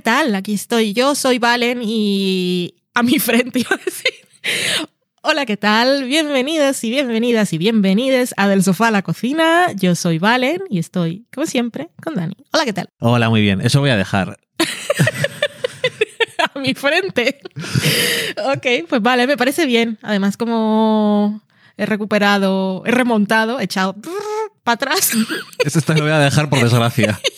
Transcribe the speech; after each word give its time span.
¿qué 0.00 0.04
tal? 0.04 0.34
Aquí 0.34 0.54
estoy 0.54 0.94
yo, 0.94 1.14
soy 1.14 1.38
Valen 1.38 1.82
y 1.84 2.74
a 2.94 3.02
mi 3.02 3.18
frente 3.18 3.58
iba 3.58 3.68
a 3.74 3.84
decir. 3.84 4.14
Hola, 5.20 5.44
¿qué 5.44 5.58
tal? 5.58 6.04
Bienvenidas 6.04 6.82
y 6.84 6.88
bienvenidas 6.88 7.52
y 7.52 7.58
bienvenidas 7.58 8.32
a 8.38 8.48
Del 8.48 8.64
Sofá 8.64 8.88
a 8.88 8.90
la 8.92 9.02
Cocina. 9.02 9.66
Yo 9.74 9.94
soy 9.94 10.18
Valen 10.18 10.62
y 10.70 10.78
estoy, 10.78 11.26
como 11.34 11.46
siempre, 11.46 11.90
con 12.02 12.14
Dani. 12.14 12.34
Hola, 12.50 12.64
¿qué 12.64 12.72
tal? 12.72 12.88
Hola, 12.98 13.28
muy 13.28 13.42
bien. 13.42 13.60
Eso 13.60 13.80
voy 13.80 13.90
a 13.90 13.96
dejar. 13.98 14.38
a 16.54 16.58
mi 16.58 16.72
frente. 16.72 17.38
ok, 18.56 18.88
pues 18.88 19.02
vale, 19.02 19.26
me 19.26 19.36
parece 19.36 19.66
bien. 19.66 19.98
Además, 20.00 20.38
como 20.38 21.42
he 21.76 21.84
recuperado, 21.84 22.84
he 22.86 22.90
remontado, 22.90 23.60
he 23.60 23.64
echado 23.64 23.96
para 24.64 24.76
atrás. 24.76 25.12
Esto 25.62 25.92
lo 25.92 26.04
voy 26.04 26.12
a 26.12 26.20
dejar 26.20 26.48
por 26.48 26.58
desgracia. 26.62 27.20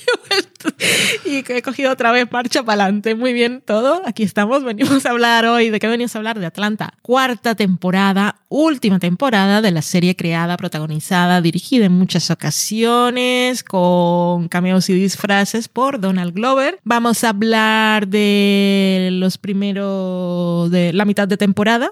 y 1.24 1.42
que 1.42 1.59
he 1.59 1.62
cogido 1.62 1.92
otra 1.92 2.12
vez 2.12 2.30
marcha 2.30 2.62
para 2.62 2.84
adelante. 2.84 3.14
Muy 3.14 3.33
bien, 3.33 3.62
todo. 3.64 4.02
Aquí 4.06 4.22
estamos. 4.22 4.64
Venimos 4.64 5.06
a 5.06 5.11
hablar 5.11 5.47
hoy. 5.47 5.70
¿De 5.70 5.78
qué 5.78 5.89
venimos 5.89 6.14
a 6.14 6.19
hablar? 6.19 6.39
De 6.39 6.47
Atlanta. 6.47 6.94
Cuarta 7.02 7.55
temporada, 7.55 8.36
última 8.48 8.98
temporada 8.98 9.62
de 9.62 9.70
la 9.70 9.83
serie 9.83 10.16
creada, 10.16 10.56
protagonizada, 10.56 11.41
dirigida 11.41 11.86
en 11.86 11.92
muchas 11.92 12.30
ocasiones, 12.30 13.64
con 13.64 14.48
cameos 14.48 14.89
y 14.91 14.94
disfraces 14.94 15.69
por 15.69 16.00
Donald 16.00 16.34
Glover. 16.34 16.78
Vamos 16.84 17.24
a 17.24 17.30
hablar 17.30 18.08
de 18.08 19.08
los 19.12 19.39
primeros, 19.39 20.70
de 20.70 20.92
la 20.92 21.05
mitad 21.05 21.28
de 21.28 21.36
temporada. 21.36 21.91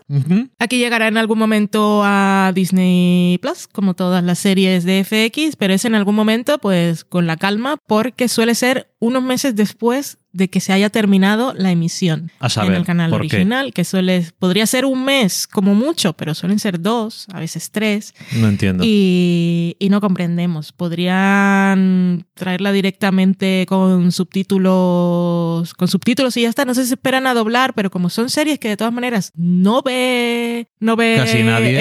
Aquí 0.59 0.79
llegará 0.79 1.09
en 1.09 1.17
algún 1.17 1.39
momento 1.39 2.03
a 2.05 2.53
Disney 2.55 3.39
Plus, 3.39 3.67
como 3.67 3.95
todas 3.95 4.23
las 4.23 4.39
series 4.39 4.85
de 4.85 5.05
FX, 5.05 5.57
pero 5.57 5.75
es 5.75 5.85
en 5.85 5.95
algún 5.95 6.15
momento, 6.15 6.59
pues 6.59 7.05
con 7.05 7.27
la 7.27 7.37
calma, 7.37 7.77
porque 7.87 8.29
suele 8.29 8.55
ser 8.55 8.80
unos 8.99 9.23
meses 9.23 9.55
después 9.55 10.19
de 10.33 10.49
que 10.49 10.61
se 10.61 10.73
haya 10.73 10.91
terminado 10.91 11.55
la 11.57 11.71
emisión 11.71 12.31
en 12.41 12.73
el 12.73 12.85
canal 12.85 13.13
original, 13.13 13.73
que 13.73 13.85
suele, 13.85 14.27
podría 14.39 14.67
ser 14.67 14.85
un 14.85 15.05
mes 15.05 15.47
como 15.47 15.75
mucho, 15.75 16.13
pero 16.13 16.35
suelen 16.35 16.59
ser 16.59 16.81
dos, 16.81 17.27
a 17.33 17.41
veces 17.41 17.71
tres. 17.71 18.15
No 18.37 18.49
entiendo. 18.49 18.85
Y, 18.87 19.77
y 19.79 19.89
no 19.89 20.01
comprendemos. 20.01 20.73
Podrían 20.73 22.27
traerla 22.35 22.73
directamente 22.73 23.67
con 23.69 24.13
subtítulos, 24.13 25.75
con 25.75 25.89
subtítulos 25.89 26.37
y 26.37 26.43
ya 26.43 26.49
está. 26.49 26.65
No 26.65 26.75
sé 26.75 26.87
si 26.87 26.93
esperan 26.93 27.27
a 27.27 27.35
doblar, 27.35 27.75
pero 27.75 27.91
como 27.91 28.09
son 28.09 28.31
series 28.31 28.59
que 28.59 28.69
de 28.69 28.77
todas 28.77 28.93
maneras 28.93 29.33
no 29.35 29.83
ve, 29.83 30.69
no 30.79 30.97
ve 30.97 31.17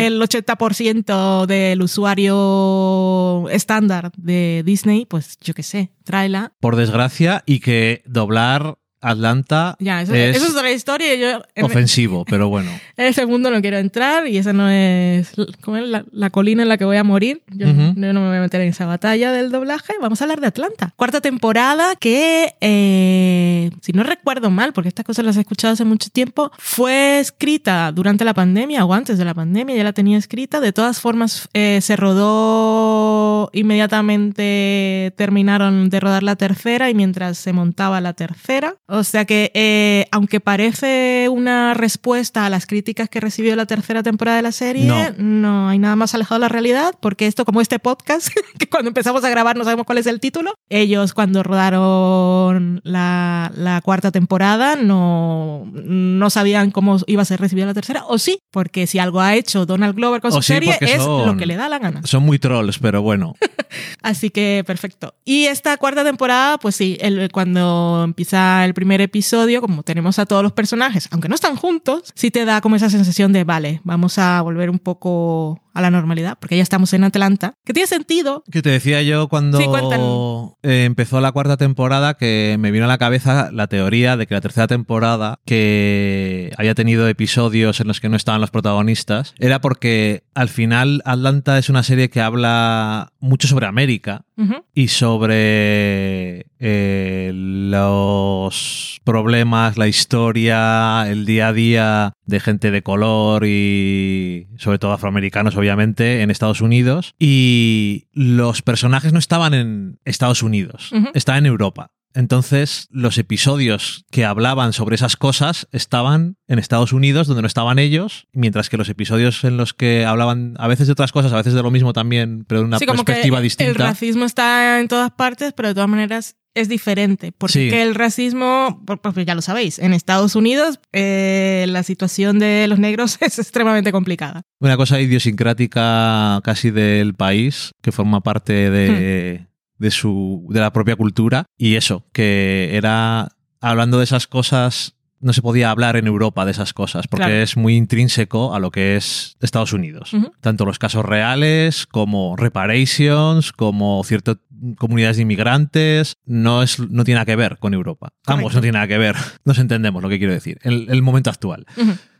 el 0.05 0.19
80% 0.21 1.45
del 1.45 1.81
usuario 1.81 3.47
estándar 3.49 4.11
de 4.17 4.63
Disney, 4.65 5.05
pues 5.05 5.37
yo 5.41 5.53
qué 5.53 5.63
sé, 5.63 5.91
tráela. 6.03 6.53
Por 6.59 6.75
desgracia, 6.75 7.43
y 7.45 7.59
que 7.59 8.01
doblar 8.05 8.38
hablar 8.39 8.75
Atlanta 9.01 9.75
ya, 9.79 10.01
eso, 10.01 10.13
es, 10.13 10.49
otra 10.49 10.71
historia. 10.71 11.15
Yo, 11.15 11.41
ofensivo, 11.63 12.25
pero 12.29 12.49
bueno. 12.49 12.69
En 12.97 13.05
el 13.05 13.13
segundo 13.13 13.49
no 13.49 13.61
quiero 13.61 13.77
entrar 13.77 14.27
y 14.27 14.37
esa 14.37 14.53
no 14.53 14.69
es, 14.69 15.31
¿cómo 15.61 15.77
es 15.77 16.03
la, 16.11 16.29
colina 16.29 16.63
en 16.63 16.69
la 16.69 16.77
que 16.77 16.85
voy 16.85 16.97
a 16.97 17.03
morir. 17.03 17.41
Yo, 17.47 17.67
no 17.67 17.95
me 17.95 18.27
voy 18.27 18.37
a 18.37 18.41
meter 18.41 18.61
en 18.61 18.69
esa 18.69 18.85
batalla 18.85 19.31
del 19.31 19.51
doblaje. 19.51 19.93
Vamos 20.01 20.21
a 20.21 20.25
hablar 20.25 20.41
de 20.41 20.47
Atlanta. 20.47 20.93
Cuarta 20.95 21.21
temporada 21.21 21.95
que, 21.95 22.55
eh, 22.61 23.71
si 23.81 23.93
no 23.93 24.03
recuerdo 24.03 24.49
mal, 24.49 24.73
porque 24.73 24.89
estas 24.89 25.05
cosas 25.05 25.25
las 25.25 25.37
he 25.37 25.41
escuchado 25.41 25.73
hace 25.73 25.85
mucho 25.85 26.09
tiempo, 26.09 26.51
fue 26.57 27.19
escrita 27.19 27.91
durante 27.91 28.25
la 28.25 28.33
pandemia 28.33 28.85
o 28.85 28.93
antes 28.93 29.17
de 29.17 29.25
la 29.25 29.33
pandemia, 29.33 29.75
ya 29.75 29.83
la 29.83 29.93
tenía 29.93 30.17
escrita. 30.17 30.59
De 30.59 30.73
todas 30.73 30.99
formas, 30.99 31.49
eh, 31.53 31.79
se 31.81 31.95
rodó 31.95 33.49
inmediatamente, 33.53 35.13
terminaron 35.15 35.89
de 35.89 35.99
rodar 35.99 36.23
la 36.23 36.35
tercera 36.35 36.89
y 36.89 36.93
mientras 36.93 37.37
se 37.37 37.53
montaba 37.53 38.01
la 38.01 38.13
tercera, 38.13 38.75
o 38.89 39.03
sea 39.03 39.25
que, 39.25 39.51
eh, 39.53 40.07
aunque 40.11 40.39
parece 40.39 41.27
una 41.29 41.73
respuesta 41.73 42.45
a 42.45 42.49
las 42.49 42.65
críticas 42.65 43.07
que 43.07 43.19
recibió 43.19 43.55
la 43.55 43.65
tercera 43.65 44.01
temporada 44.03 44.37
de 44.37 44.43
la 44.43 44.51
serie, 44.51 45.13
no. 45.17 45.69
hay 45.69 45.77
nada 45.77 45.95
más 45.95 46.15
alejado 46.15 46.39
de 46.39 46.41
la 46.41 46.49
realidad, 46.49 46.95
porque 46.99 47.27
esto, 47.27 47.45
como 47.45 47.61
este 47.61 47.77
podcast, 47.79 48.29
que 48.59 48.67
cuando 48.67 48.89
empezamos 48.89 49.23
a 49.23 49.29
grabar 49.29 49.57
no 49.57 49.63
sabemos 49.63 49.85
cuál 49.85 49.99
es 49.99 50.07
el 50.07 50.19
título, 50.19 50.53
ellos 50.69 51.13
cuando 51.13 51.43
rodaron 51.43 52.81
la, 52.83 53.81
cuarta 53.83 54.11
temporada 54.11 54.75
no, 54.75 55.69
no 55.73 56.29
sabían 56.29 56.71
cómo 56.71 56.97
iba 57.07 57.21
a 57.21 57.25
ser 57.25 57.39
recibida 57.39 57.67
la 57.67 57.73
tercera, 57.73 58.05
o 58.07 58.17
sí, 58.17 58.39
porque 58.51 58.87
si 58.87 58.99
algo 58.99 59.21
ha 59.21 59.35
hecho 59.35 59.65
Donald 59.65 59.95
Glover 59.95 60.21
con 60.21 60.31
su 60.31 60.41
serie 60.41 60.77
es 60.81 61.05
lo 61.05 61.37
que 61.37 61.45
le 61.45 61.55
da 61.55 61.69
la 61.69 61.79
gana. 61.79 62.01
Son 62.05 62.23
muy 62.23 62.39
trolls, 62.39 62.79
pero 62.79 63.01
bueno. 63.01 63.35
Así 64.01 64.29
que 64.29 64.63
perfecto. 64.65 65.13
Y 65.25 65.45
esta 65.45 65.77
cuarta 65.77 66.03
temporada, 66.03 66.57
pues 66.57 66.75
sí, 66.75 66.97
cuando 67.31 68.03
empieza 68.03 68.65
el 68.65 68.73
primer 68.73 69.01
episodio, 69.01 69.61
como 69.61 69.83
tenemos 69.83 70.19
a 70.19 70.25
todos 70.25 70.43
los 70.43 70.53
personajes, 70.53 71.07
aunque 71.11 71.29
no 71.29 71.35
están 71.35 71.55
juntos, 71.55 72.11
sí 72.15 72.31
te 72.31 72.45
da 72.45 72.61
como 72.61 72.75
esa 72.75 72.89
sensación 72.89 73.33
de, 73.33 73.43
vale, 73.43 73.81
vamos 73.83 74.17
a 74.17 74.41
volver 74.41 74.69
un 74.69 74.79
poco 74.79 75.61
a 75.73 75.81
la 75.81 75.91
normalidad, 75.91 76.37
porque 76.39 76.57
ya 76.57 76.63
estamos 76.63 76.93
en 76.93 77.03
Atlanta, 77.03 77.53
que 77.65 77.73
tiene 77.73 77.87
sentido. 77.87 78.43
Que 78.51 78.61
te 78.61 78.69
decía 78.69 79.01
yo 79.01 79.27
cuando 79.27 80.57
eh, 80.63 80.83
empezó 80.85 81.21
la 81.21 81.31
cuarta 81.31 81.57
temporada 81.57 82.15
que 82.15 82.57
me 82.59 82.71
vino 82.71 82.85
a 82.85 82.87
la 82.87 82.97
cabeza 82.97 83.49
la 83.51 83.67
teoría 83.67 84.17
de 84.17 84.27
que 84.27 84.33
la 84.33 84.41
tercera 84.41 84.67
temporada, 84.67 85.39
que 85.45 86.51
había 86.57 86.75
tenido 86.75 87.07
episodios 87.07 87.79
en 87.79 87.87
los 87.87 87.99
que 87.99 88.09
no 88.09 88.15
estaban 88.15 88.41
los 88.41 88.51
protagonistas, 88.51 89.33
era 89.39 89.61
porque 89.61 90.23
al 90.33 90.49
final 90.49 91.01
Atlanta 91.05 91.57
es 91.57 91.69
una 91.69 91.83
serie 91.83 92.09
que 92.09 92.21
habla 92.21 93.13
mucho 93.19 93.47
sobre 93.47 93.67
América 93.67 94.25
y 94.73 94.87
sobre 94.87 96.47
eh, 96.59 97.31
los 97.33 98.99
problemas, 99.03 99.77
la 99.77 99.87
historia, 99.87 101.05
el 101.09 101.25
día 101.25 101.47
a 101.47 101.53
día 101.53 102.13
de 102.25 102.39
gente 102.39 102.71
de 102.71 102.83
color 102.83 103.45
y 103.45 104.47
sobre 104.57 104.79
todo 104.79 104.91
afroamericanos, 104.91 105.55
obviamente, 105.55 106.21
en 106.21 106.31
Estados 106.31 106.61
Unidos. 106.61 107.15
Y 107.17 108.07
los 108.11 108.61
personajes 108.61 109.13
no 109.13 109.19
estaban 109.19 109.53
en 109.53 109.99
Estados 110.05 110.43
Unidos, 110.43 110.91
estaban 111.13 111.45
en 111.45 111.51
Europa. 111.51 111.91
Entonces, 112.15 112.87
los 112.89 113.17
episodios 113.19 114.05
que 114.09 114.25
hablaban 114.25 114.73
sobre 114.73 114.95
esas 114.95 115.15
cosas 115.15 115.67
estaban 115.71 116.37
en 116.47 116.57
Estados 116.57 116.91
Unidos, 116.91 117.27
donde 117.27 117.43
no 117.43 117.47
estaban 117.47 117.77
ellos, 117.77 118.27
mientras 118.33 118.69
que 118.69 118.77
los 118.77 118.89
episodios 118.89 119.43
en 119.43 119.57
los 119.57 119.73
que 119.73 120.05
hablaban 120.05 120.55
a 120.57 120.67
veces 120.67 120.87
de 120.87 120.93
otras 120.93 121.11
cosas, 121.11 121.33
a 121.33 121.37
veces 121.37 121.53
de 121.53 121.61
lo 121.61 121.69
mismo 121.69 121.93
también, 121.93 122.45
pero 122.47 122.61
de 122.61 122.65
una 122.65 122.79
perspectiva 122.79 123.41
distinta. 123.41 123.69
El 123.69 123.75
racismo 123.75 124.25
está 124.25 124.79
en 124.79 124.87
todas 124.87 125.11
partes, 125.11 125.53
pero 125.53 125.69
de 125.69 125.75
todas 125.75 125.89
maneras 125.89 126.35
es 126.55 126.69
diferente, 126.69 127.31
porque 127.31 127.81
el 127.81 127.95
racismo, 127.95 128.83
pues 128.85 129.25
ya 129.25 129.35
lo 129.35 129.41
sabéis, 129.41 129.79
en 129.79 129.93
Estados 129.93 130.35
Unidos 130.35 130.79
eh, 130.93 131.65
la 131.69 131.83
situación 131.83 132.39
de 132.39 132.67
los 132.67 132.79
negros 132.79 133.17
es 133.21 133.39
extremadamente 133.39 133.91
complicada. 133.91 134.41
Una 134.59 134.77
cosa 134.77 134.99
idiosincrática 134.99 136.41
casi 136.43 136.71
del 136.71 137.13
país, 137.13 137.71
que 137.81 137.91
forma 137.91 138.21
parte 138.21 138.69
de, 138.69 139.39
hmm 139.39 139.49
de, 139.79 139.91
su, 139.91 140.45
de 140.49 140.59
la 140.59 140.71
propia 140.71 140.95
cultura. 140.95 141.45
Y 141.57 141.75
eso, 141.75 142.05
que 142.13 142.69
era, 142.73 143.29
hablando 143.59 143.97
de 143.97 144.03
esas 144.03 144.27
cosas, 144.27 144.95
no 145.21 145.33
se 145.33 145.41
podía 145.41 145.71
hablar 145.71 145.95
en 145.95 146.07
Europa 146.07 146.45
de 146.45 146.51
esas 146.51 146.73
cosas, 146.73 147.07
porque 147.07 147.41
es 147.41 147.57
muy 147.57 147.75
intrínseco 147.75 148.53
a 148.53 148.59
lo 148.59 148.71
que 148.71 148.95
es 148.95 149.35
Estados 149.41 149.73
Unidos. 149.73 150.11
Tanto 150.41 150.65
los 150.65 150.79
casos 150.79 151.05
reales 151.05 151.85
como 151.85 152.35
reparations, 152.35 153.51
como 153.51 154.03
ciertas 154.03 154.37
comunidades 154.77 155.17
de 155.17 155.23
inmigrantes, 155.23 156.17
no, 156.25 156.63
es, 156.63 156.79
no 156.79 157.03
tiene 157.03 157.17
nada 157.17 157.25
que 157.25 157.35
ver 157.35 157.57
con 157.59 157.73
Europa. 157.73 158.13
Ambos 158.25 158.53
no 158.53 158.61
tiene 158.61 158.75
nada 158.75 158.87
que 158.87 158.97
ver. 158.97 159.15
Nos 159.45 159.59
entendemos 159.59 160.01
lo 160.01 160.09
que 160.09 160.19
quiero 160.19 160.33
decir. 160.33 160.59
El, 160.63 160.87
el 160.89 161.01
momento 161.01 161.29
actual. 161.29 161.65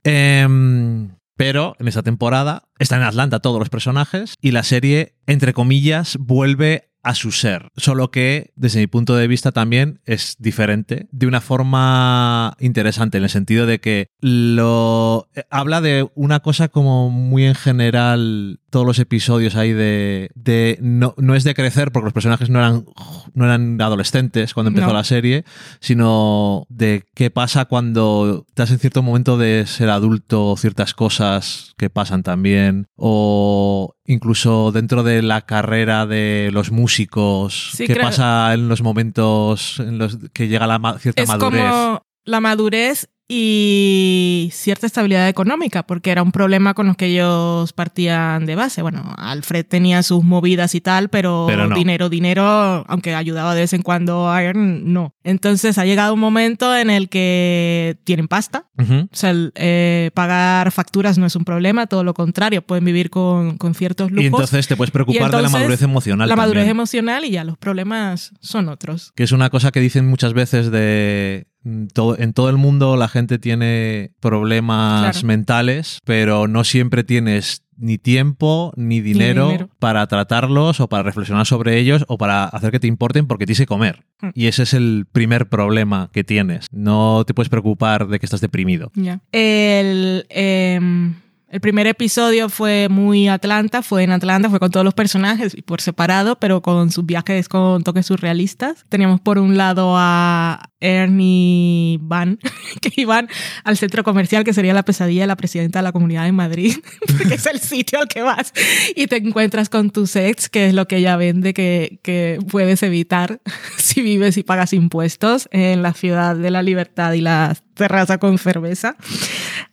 Em, 0.03 1.11
pero 1.35 1.75
en 1.79 1.87
esta 1.87 2.03
temporada 2.03 2.63
están 2.79 3.01
en 3.01 3.07
Atlanta 3.07 3.39
todos 3.39 3.59
los 3.59 3.69
personajes 3.69 4.35
y 4.41 4.51
la 4.51 4.63
serie, 4.63 5.15
entre 5.25 5.53
comillas, 5.53 6.17
vuelve 6.19 6.89
a 7.03 7.15
su 7.15 7.31
ser, 7.31 7.69
solo 7.77 8.11
que 8.11 8.51
desde 8.55 8.79
mi 8.79 8.87
punto 8.87 9.15
de 9.15 9.27
vista 9.27 9.51
también 9.51 10.01
es 10.05 10.35
diferente, 10.39 11.07
de 11.11 11.27
una 11.27 11.41
forma 11.41 12.55
interesante, 12.59 13.17
en 13.17 13.23
el 13.23 13.29
sentido 13.29 13.65
de 13.65 13.79
que 13.79 14.07
lo 14.19 15.29
eh, 15.35 15.43
habla 15.49 15.81
de 15.81 16.09
una 16.15 16.41
cosa 16.41 16.67
como 16.67 17.09
muy 17.09 17.45
en 17.45 17.55
general, 17.55 18.59
todos 18.69 18.85
los 18.85 18.99
episodios 18.99 19.55
ahí 19.55 19.73
de, 19.73 20.29
de 20.35 20.77
no, 20.81 21.13
no 21.17 21.35
es 21.35 21.43
de 21.43 21.53
crecer, 21.53 21.91
porque 21.91 22.05
los 22.05 22.13
personajes 22.13 22.49
no 22.49 22.59
eran, 22.59 22.85
no 23.33 23.45
eran 23.45 23.81
adolescentes 23.81 24.53
cuando 24.53 24.69
empezó 24.69 24.93
la 24.93 25.03
serie, 25.03 25.43
sino 25.79 26.65
de 26.69 27.03
qué 27.15 27.29
pasa 27.29 27.65
cuando 27.65 28.45
estás 28.49 28.71
en 28.71 28.79
cierto 28.79 29.03
momento 29.03 29.37
de 29.37 29.65
ser 29.67 29.89
adulto, 29.89 30.55
ciertas 30.57 30.93
cosas 30.93 31.73
que 31.77 31.89
pasan 31.89 32.23
también, 32.23 32.87
o 32.95 33.95
incluso 34.05 34.71
dentro 34.71 35.03
de 35.03 35.21
la 35.21 35.41
carrera 35.41 36.05
de 36.05 36.49
los 36.51 36.71
músicos, 36.71 37.73
qué 37.77 37.95
pasa 37.95 38.53
en 38.53 38.67
los 38.69 38.81
momentos 38.81 39.79
en 39.79 39.97
los 39.97 40.17
que 40.33 40.47
llega 40.47 40.67
la 40.67 40.97
cierta 40.99 41.21
es 41.21 41.27
madurez. 41.27 41.61
Como 41.61 42.03
la 42.25 42.39
madurez 42.41 43.09
y 43.31 44.49
cierta 44.51 44.87
estabilidad 44.87 45.29
económica, 45.29 45.83
porque 45.83 46.09
era 46.09 46.23
un 46.23 46.31
problema 46.31 46.73
con 46.73 46.87
los 46.87 46.97
que 46.97 47.05
ellos 47.05 47.73
partían 47.73 48.47
de 48.47 48.55
base. 48.55 48.81
Bueno, 48.81 49.13
Alfred 49.17 49.67
tenía 49.67 50.01
sus 50.01 50.23
movidas 50.23 50.73
y 50.73 50.81
tal, 50.81 51.09
pero, 51.09 51.45
Pero 51.47 51.67
no. 51.67 51.75
dinero, 51.75 52.09
dinero, 52.09 52.43
aunque 52.87 53.13
ayudaba 53.13 53.53
de 53.53 53.61
vez 53.61 53.73
en 53.73 53.83
cuando 53.83 54.31
a 54.31 54.43
Iron, 54.43 54.91
no. 54.93 55.13
Entonces 55.23 55.77
ha 55.77 55.85
llegado 55.85 56.15
un 56.15 56.19
momento 56.19 56.75
en 56.75 56.89
el 56.89 57.07
que 57.07 57.99
tienen 58.03 58.27
pasta. 58.27 58.65
O 58.79 59.09
sea, 59.11 59.29
el, 59.29 59.51
eh, 59.55 60.09
pagar 60.15 60.71
facturas 60.71 61.19
no 61.19 61.27
es 61.27 61.35
un 61.35 61.45
problema, 61.45 61.85
todo 61.85 62.03
lo 62.03 62.15
contrario, 62.15 62.63
pueden 62.63 62.85
vivir 62.85 63.11
con, 63.11 63.57
con 63.57 63.75
ciertos 63.75 64.09
lujos. 64.09 64.23
Y 64.23 64.27
entonces 64.27 64.67
te 64.67 64.75
puedes 64.75 64.89
preocupar 64.89 65.29
de 65.29 65.41
la 65.43 65.49
madurez 65.49 65.83
emocional. 65.83 66.27
La 66.27 66.35
madurez 66.35 66.61
también. 66.61 66.77
emocional 66.77 67.25
y 67.25 67.31
ya 67.31 67.43
los 67.43 67.57
problemas 67.59 68.31
son 68.39 68.69
otros. 68.69 69.11
Que 69.15 69.23
es 69.23 69.31
una 69.33 69.51
cosa 69.51 69.71
que 69.71 69.81
dicen 69.81 70.07
muchas 70.07 70.33
veces 70.33 70.71
de. 70.71 71.45
Mm, 71.63 71.87
Todo, 71.93 72.17
en 72.19 72.33
todo 72.33 72.49
el 72.49 72.57
mundo 72.57 72.95
la 72.97 73.07
gente 73.07 73.39
tiene 73.39 74.11
problemas 74.19 75.11
Claro. 75.13 75.27
mentales, 75.27 75.99
pero 76.05 76.47
no 76.47 76.63
siempre 76.63 77.03
tienes 77.03 77.63
ni 77.81 77.97
tiempo 77.97 78.73
ni 78.75 78.99
dinero, 78.99 79.45
dinero. 79.47 79.69
para 79.79 80.05
tratarlos 80.07 80.81
o 80.81 80.89
para 80.89 81.03
reflexionar 81.03 81.45
sobre 81.45 81.77
ellos 81.77 82.03
o 82.09 82.17
para 82.17 82.43
hacer 82.43 82.71
que 82.71 82.79
te 82.81 82.87
importen 82.87 83.25
porque 83.25 83.45
tienes 83.45 83.59
que 83.59 83.67
comer. 83.67 84.03
Hmm. 84.21 84.29
Y 84.33 84.47
ese 84.47 84.63
es 84.63 84.73
el 84.73 85.05
primer 85.09 85.47
problema 85.47 86.09
que 86.11 86.25
tienes. 86.25 86.67
No 86.73 87.23
te 87.25 87.33
puedes 87.33 87.49
preocupar 87.49 88.07
de 88.09 88.19
que 88.19 88.25
estás 88.25 88.41
deprimido. 88.41 88.91
El, 89.31 90.25
em, 90.29 91.15
el 91.51 91.61
primer 91.61 91.87
episodio 91.87 92.47
fue 92.47 92.89
muy 92.89 93.27
Atlanta, 93.27 93.81
fue 93.81 94.03
en 94.03 94.11
Atlanta, 94.11 94.49
fue 94.49 94.59
con 94.59 94.69
todos 94.69 94.83
los 94.83 94.93
personajes 94.93 95.55
y 95.57 95.63
por 95.63 95.81
separado, 95.81 96.37
pero 96.37 96.61
con 96.61 96.91
sus 96.91 97.05
viajes 97.05 97.49
con 97.49 97.83
toques 97.83 98.05
surrealistas. 98.05 98.85
Teníamos 98.87 99.19
por 99.19 99.39
un 99.39 99.57
lado 99.57 99.95
a 99.97 100.69
Ernie 100.79 101.97
Van, 102.01 102.37
que 102.81 102.91
iban 103.01 103.29
al 103.63 103.77
centro 103.77 104.03
comercial, 104.03 104.43
que 104.43 104.53
sería 104.53 104.75
la 104.75 104.83
pesadilla 104.83 105.21
de 105.21 105.27
la 105.27 105.37
presidenta 105.37 105.79
de 105.79 105.83
la 105.83 105.91
comunidad 105.91 106.25
de 106.25 106.31
Madrid, 106.33 106.75
porque 107.17 107.35
es 107.35 107.45
el 107.47 107.59
sitio 107.59 107.99
al 107.99 108.07
que 108.07 108.21
vas 108.21 108.53
y 108.95 109.07
te 109.07 109.17
encuentras 109.17 109.69
con 109.69 109.89
tus 109.89 110.15
ex, 110.15 110.49
que 110.49 110.67
es 110.67 110.75
lo 110.75 110.87
que 110.87 110.97
ella 110.97 111.17
vende 111.17 111.55
que, 111.55 111.99
que 112.03 112.37
puedes 112.49 112.83
evitar 112.83 113.41
si 113.77 114.01
vives 114.01 114.37
y 114.37 114.43
pagas 114.43 114.73
impuestos 114.73 115.49
en 115.51 115.81
la 115.81 115.93
ciudad 115.93 116.35
de 116.35 116.51
la 116.51 116.61
libertad 116.61 117.13
y 117.13 117.21
la 117.21 117.57
terraza 117.73 118.19
con 118.19 118.37
cerveza. 118.37 118.97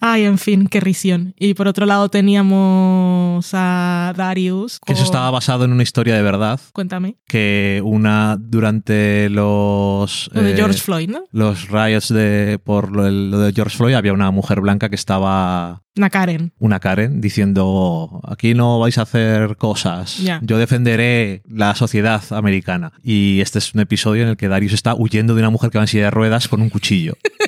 Ay, 0.01 0.25
en 0.25 0.39
fin, 0.39 0.67
qué 0.69 0.81
risión. 0.81 1.35
Y 1.39 1.55
por 1.55 1.69
otro 1.69 1.87
lado 1.87 2.09
teníamos 2.09 3.51
a 3.53 4.13
Darius. 4.17 4.79
Que 4.85 4.93
eso 4.93 5.03
con- 5.03 5.07
estaba 5.07 5.31
basado 5.31 5.65
en 5.65 5.73
una 5.73 5.83
historia 5.83 6.15
de 6.17 6.23
verdad. 6.23 6.61
Cuéntame. 6.73 7.17
Que 7.27 7.81
una 7.85 8.37
durante 8.39 9.29
los. 9.31 10.31
Lo 10.33 10.43
de 10.43 10.53
eh, 10.53 10.57
George 10.57 10.79
Floyd, 10.81 11.09
¿no? 11.11 11.25
los 11.33 11.69
riots 11.69 12.09
de, 12.09 12.59
por 12.63 12.91
lo, 12.95 13.11
lo 13.11 13.39
de 13.41 13.53
George 13.53 13.77
Floyd, 13.77 13.95
había 13.95 14.13
una 14.13 14.31
mujer 14.31 14.61
blanca 14.61 14.89
que 14.89 14.95
estaba, 14.95 15.83
Una 15.97 16.11
Karen. 16.11 16.53
una 16.59 16.81
Karen, 16.81 17.21
diciendo, 17.21 18.21
aquí 18.27 18.55
no 18.55 18.79
vais 18.79 18.99
a 18.99 19.03
hacer 19.03 19.57
cosas, 19.57 20.19
Ya. 20.19 20.41
yo 20.43 20.59
defenderé 20.59 21.43
la 21.49 21.75
sociedad 21.75 22.23
americana. 22.31 22.93
Y 23.03 23.41
este 23.41 23.59
es 23.59 23.75
un 23.75 23.81
episodio 23.81 24.23
en 24.23 24.29
el 24.31 24.37
que 24.37 24.49
Darius 24.49 24.73
está 24.73 24.95
huyendo 24.95 25.35
de 25.35 25.41
una 25.41 25.51
mujer 25.51 25.71
que 25.71 25.79
va 25.79 25.85
en 25.85 25.89
silla 25.89 26.05
de 26.05 26.11
ruedas 26.11 26.49
con 26.49 26.63
un 26.63 26.71
cuchillo. 26.71 27.15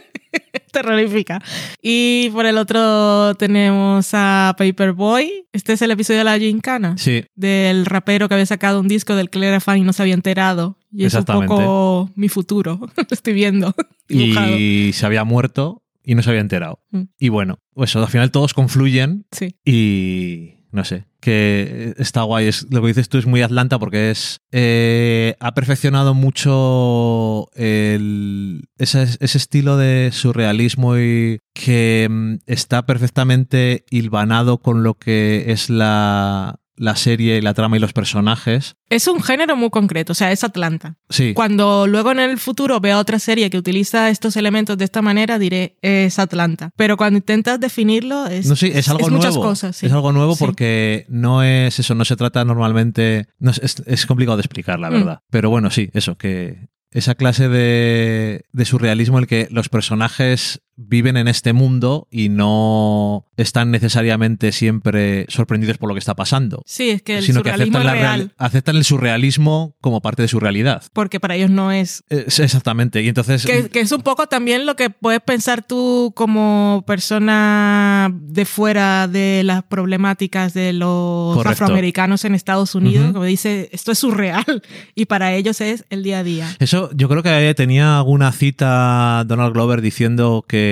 Terrorífica. 0.73 1.41
Y 1.82 2.31
por 2.31 2.47
el 2.47 2.59
otro 2.59 3.35
tenemos 3.35 4.11
a 4.12 4.55
Paperboy. 4.59 5.47
Este 5.53 5.73
es 5.73 5.82
el 5.82 5.91
episodio 5.91 6.19
de 6.19 6.25
la 6.25 6.38
gincana. 6.38 6.97
Sí, 6.99 7.25
Del 7.35 7.87
rapero 7.87 8.29
que 8.29 8.35
había 8.35 8.47
sacado 8.47 8.81
un 8.81 8.88
disco 8.88 9.15
del 9.15 9.31
que 9.31 9.44
era 9.44 9.61
fan 9.61 9.79
y 9.79 9.82
no 9.82 9.93
se 9.93 10.03
había 10.03 10.15
enterado. 10.15 10.79
Y 10.93 11.05
es 11.05 11.15
un 11.15 11.25
poco 11.25 12.11
mi 12.15 12.29
futuro. 12.29 12.79
Lo 12.97 13.05
estoy 13.11 13.32
viendo. 13.32 13.75
dibujado. 14.09 14.56
y 14.56 14.93
se 14.93 15.06
había 15.06 15.25
muerto 15.25 15.82
y 16.03 16.15
no 16.15 16.23
se 16.23 16.31
había 16.31 16.41
enterado. 16.41 16.81
Mm. 16.91 17.03
Y 17.19 17.29
bueno, 17.29 17.59
pues 17.75 17.94
al 17.97 18.09
final 18.09 18.31
todos 18.31 18.55
confluyen 18.55 19.26
Sí. 19.31 19.56
Y 19.64 20.57
no 20.70 20.85
sé, 20.85 21.06
que 21.20 21.94
está 21.99 22.23
guay. 22.23 22.47
Es, 22.47 22.67
lo 22.70 22.82
que 22.82 22.88
dices 22.88 23.09
tú 23.09 23.19
es 23.19 23.26
muy 23.26 23.43
Atlanta 23.43 23.79
porque 23.79 24.11
es. 24.11 24.41
eh, 24.53 25.35
ha 25.41 25.55
perfeccionado 25.55 26.15
mucho 26.15 27.49
el, 27.55 28.69
ese, 28.79 29.03
ese 29.03 29.38
estilo 29.38 29.76
de 29.76 30.11
surrealismo 30.12 30.99
y 30.99 31.41
que 31.55 32.06
mm, 32.11 32.35
está 32.47 32.87
perfectamente 32.87 33.85
hilvanado 33.91 34.59
con 34.59 34.82
lo 34.82 34.94
que 34.94 35.47
es 35.49 35.70
la, 35.70 36.61
la 36.78 36.96
serie, 36.96 37.42
la 37.42 37.54
trama 37.54 37.76
y 37.76 37.80
los 37.80 37.92
personajes. 37.92 38.76
Es 38.88 39.06
un 39.06 39.22
género 39.22 39.56
muy 39.56 39.70
concreto, 39.70 40.12
o 40.12 40.14
sea, 40.14 40.32
es 40.32 40.44
Atlanta. 40.44 40.96
Sí. 41.10 41.34
Cuando 41.34 41.86
luego 41.86 42.12
en 42.12 42.20
el 42.20 42.38
futuro 42.38 42.80
vea 42.80 42.98
otra 42.98 43.19
serie 43.19 43.50
que 43.50 43.58
utiliza 43.58 44.08
estos 44.10 44.36
elementos 44.36 44.78
de 44.78 44.84
esta 44.84 45.02
manera, 45.02 45.38
diré, 45.38 45.76
es 45.82 46.19
Atlanta. 46.19 46.70
Pero 46.76 46.96
cuando 46.96 47.19
intentas 47.19 47.60
definirlo, 47.60 48.26
es, 48.26 48.46
No, 48.46 48.56
sí, 48.56 48.70
es 48.75 48.88
algo 48.88 49.10
nuevo. 49.10 49.16
muchas 49.16 49.36
cosas. 49.36 49.76
sí. 49.76 49.86
Es 49.86 49.92
algo 49.92 50.12
nuevo 50.12 50.36
porque 50.36 51.04
no 51.08 51.42
es 51.42 51.78
eso, 51.78 51.94
no 51.94 52.04
se 52.04 52.16
trata 52.16 52.44
normalmente. 52.44 53.26
no 53.38 53.50
es, 53.50 53.58
es- 53.62 53.82
es 53.86 54.06
complicado 54.06 54.36
de 54.36 54.42
explicar, 54.42 54.78
la 54.78 54.90
Mm. 54.90 54.92
verdad. 54.94 55.20
Pero 55.30 55.50
bueno, 55.50 55.70
sí, 55.70 55.90
eso, 55.92 56.16
que 56.16 56.69
esa 56.90 57.14
clase 57.14 57.48
de, 57.48 58.44
de 58.52 58.64
surrealismo 58.64 59.19
en 59.19 59.25
el 59.25 59.28
que 59.28 59.48
los 59.50 59.69
personajes 59.69 60.62
viven 60.80 61.16
en 61.16 61.26
este 61.26 61.52
mundo 61.52 62.06
y 62.10 62.28
no 62.28 63.26
están 63.36 63.70
necesariamente 63.72 64.52
siempre 64.52 65.26
sorprendidos 65.28 65.76
por 65.76 65.88
lo 65.88 65.94
que 65.94 65.98
está 65.98 66.14
pasando. 66.14 66.62
Sí, 66.66 66.90
es 66.90 67.02
que 67.02 67.19
el 67.19 67.25
sino 67.25 67.42
que 67.42 67.50
surrealismo 67.50 67.78
aceptan, 67.78 67.96
es 67.96 68.02
la 68.02 68.08
real, 68.08 68.19
real- 68.20 68.34
aceptan 68.38 68.76
el 68.76 68.84
surrealismo 68.84 69.76
como 69.80 70.00
parte 70.00 70.22
de 70.22 70.28
su 70.28 70.38
realidad. 70.40 70.82
porque 70.92 71.19
para 71.20 71.34
ellos 71.34 71.50
no 71.50 71.72
es 71.72 72.04
Es- 72.08 72.38
exactamente. 72.38 73.02
Y 73.02 73.08
entonces. 73.08 73.44
Que, 73.44 73.69
que 73.69 73.80
es 73.80 73.90
un 73.92 74.02
poco 74.02 74.28
también 74.28 74.66
lo 74.66 74.76
que 74.76 74.88
puedes 74.90 75.20
pensar 75.20 75.66
tú 75.66 76.12
como 76.14 76.84
persona 76.86 78.10
de 78.14 78.44
fuera 78.44 79.08
de 79.08 79.42
las 79.44 79.62
problemáticas 79.64 80.54
de 80.54 80.72
los 80.72 81.36
Correcto. 81.36 81.64
afroamericanos 81.64 82.25
en 82.25 82.34
Estados 82.34 82.75
Unidos, 82.75 83.04
Ujú. 83.06 83.12
como 83.14 83.25
dice, 83.25 83.69
esto 83.72 83.92
es 83.92 83.98
surreal 83.98 84.44
y 84.94 85.06
para 85.06 85.34
ellos 85.34 85.60
es 85.60 85.84
el 85.90 86.02
día 86.02 86.20
a 86.20 86.25
día. 86.25 86.56
Eso, 86.60 86.90
yo 86.94 87.08
creo 87.08 87.22
que 87.22 87.54
tenía 87.56 87.99
alguna 87.99 88.30
cita 88.32 89.25
Donald 89.26 89.52
Glover 89.54 89.80
diciendo 89.80 90.44
que 90.49 90.67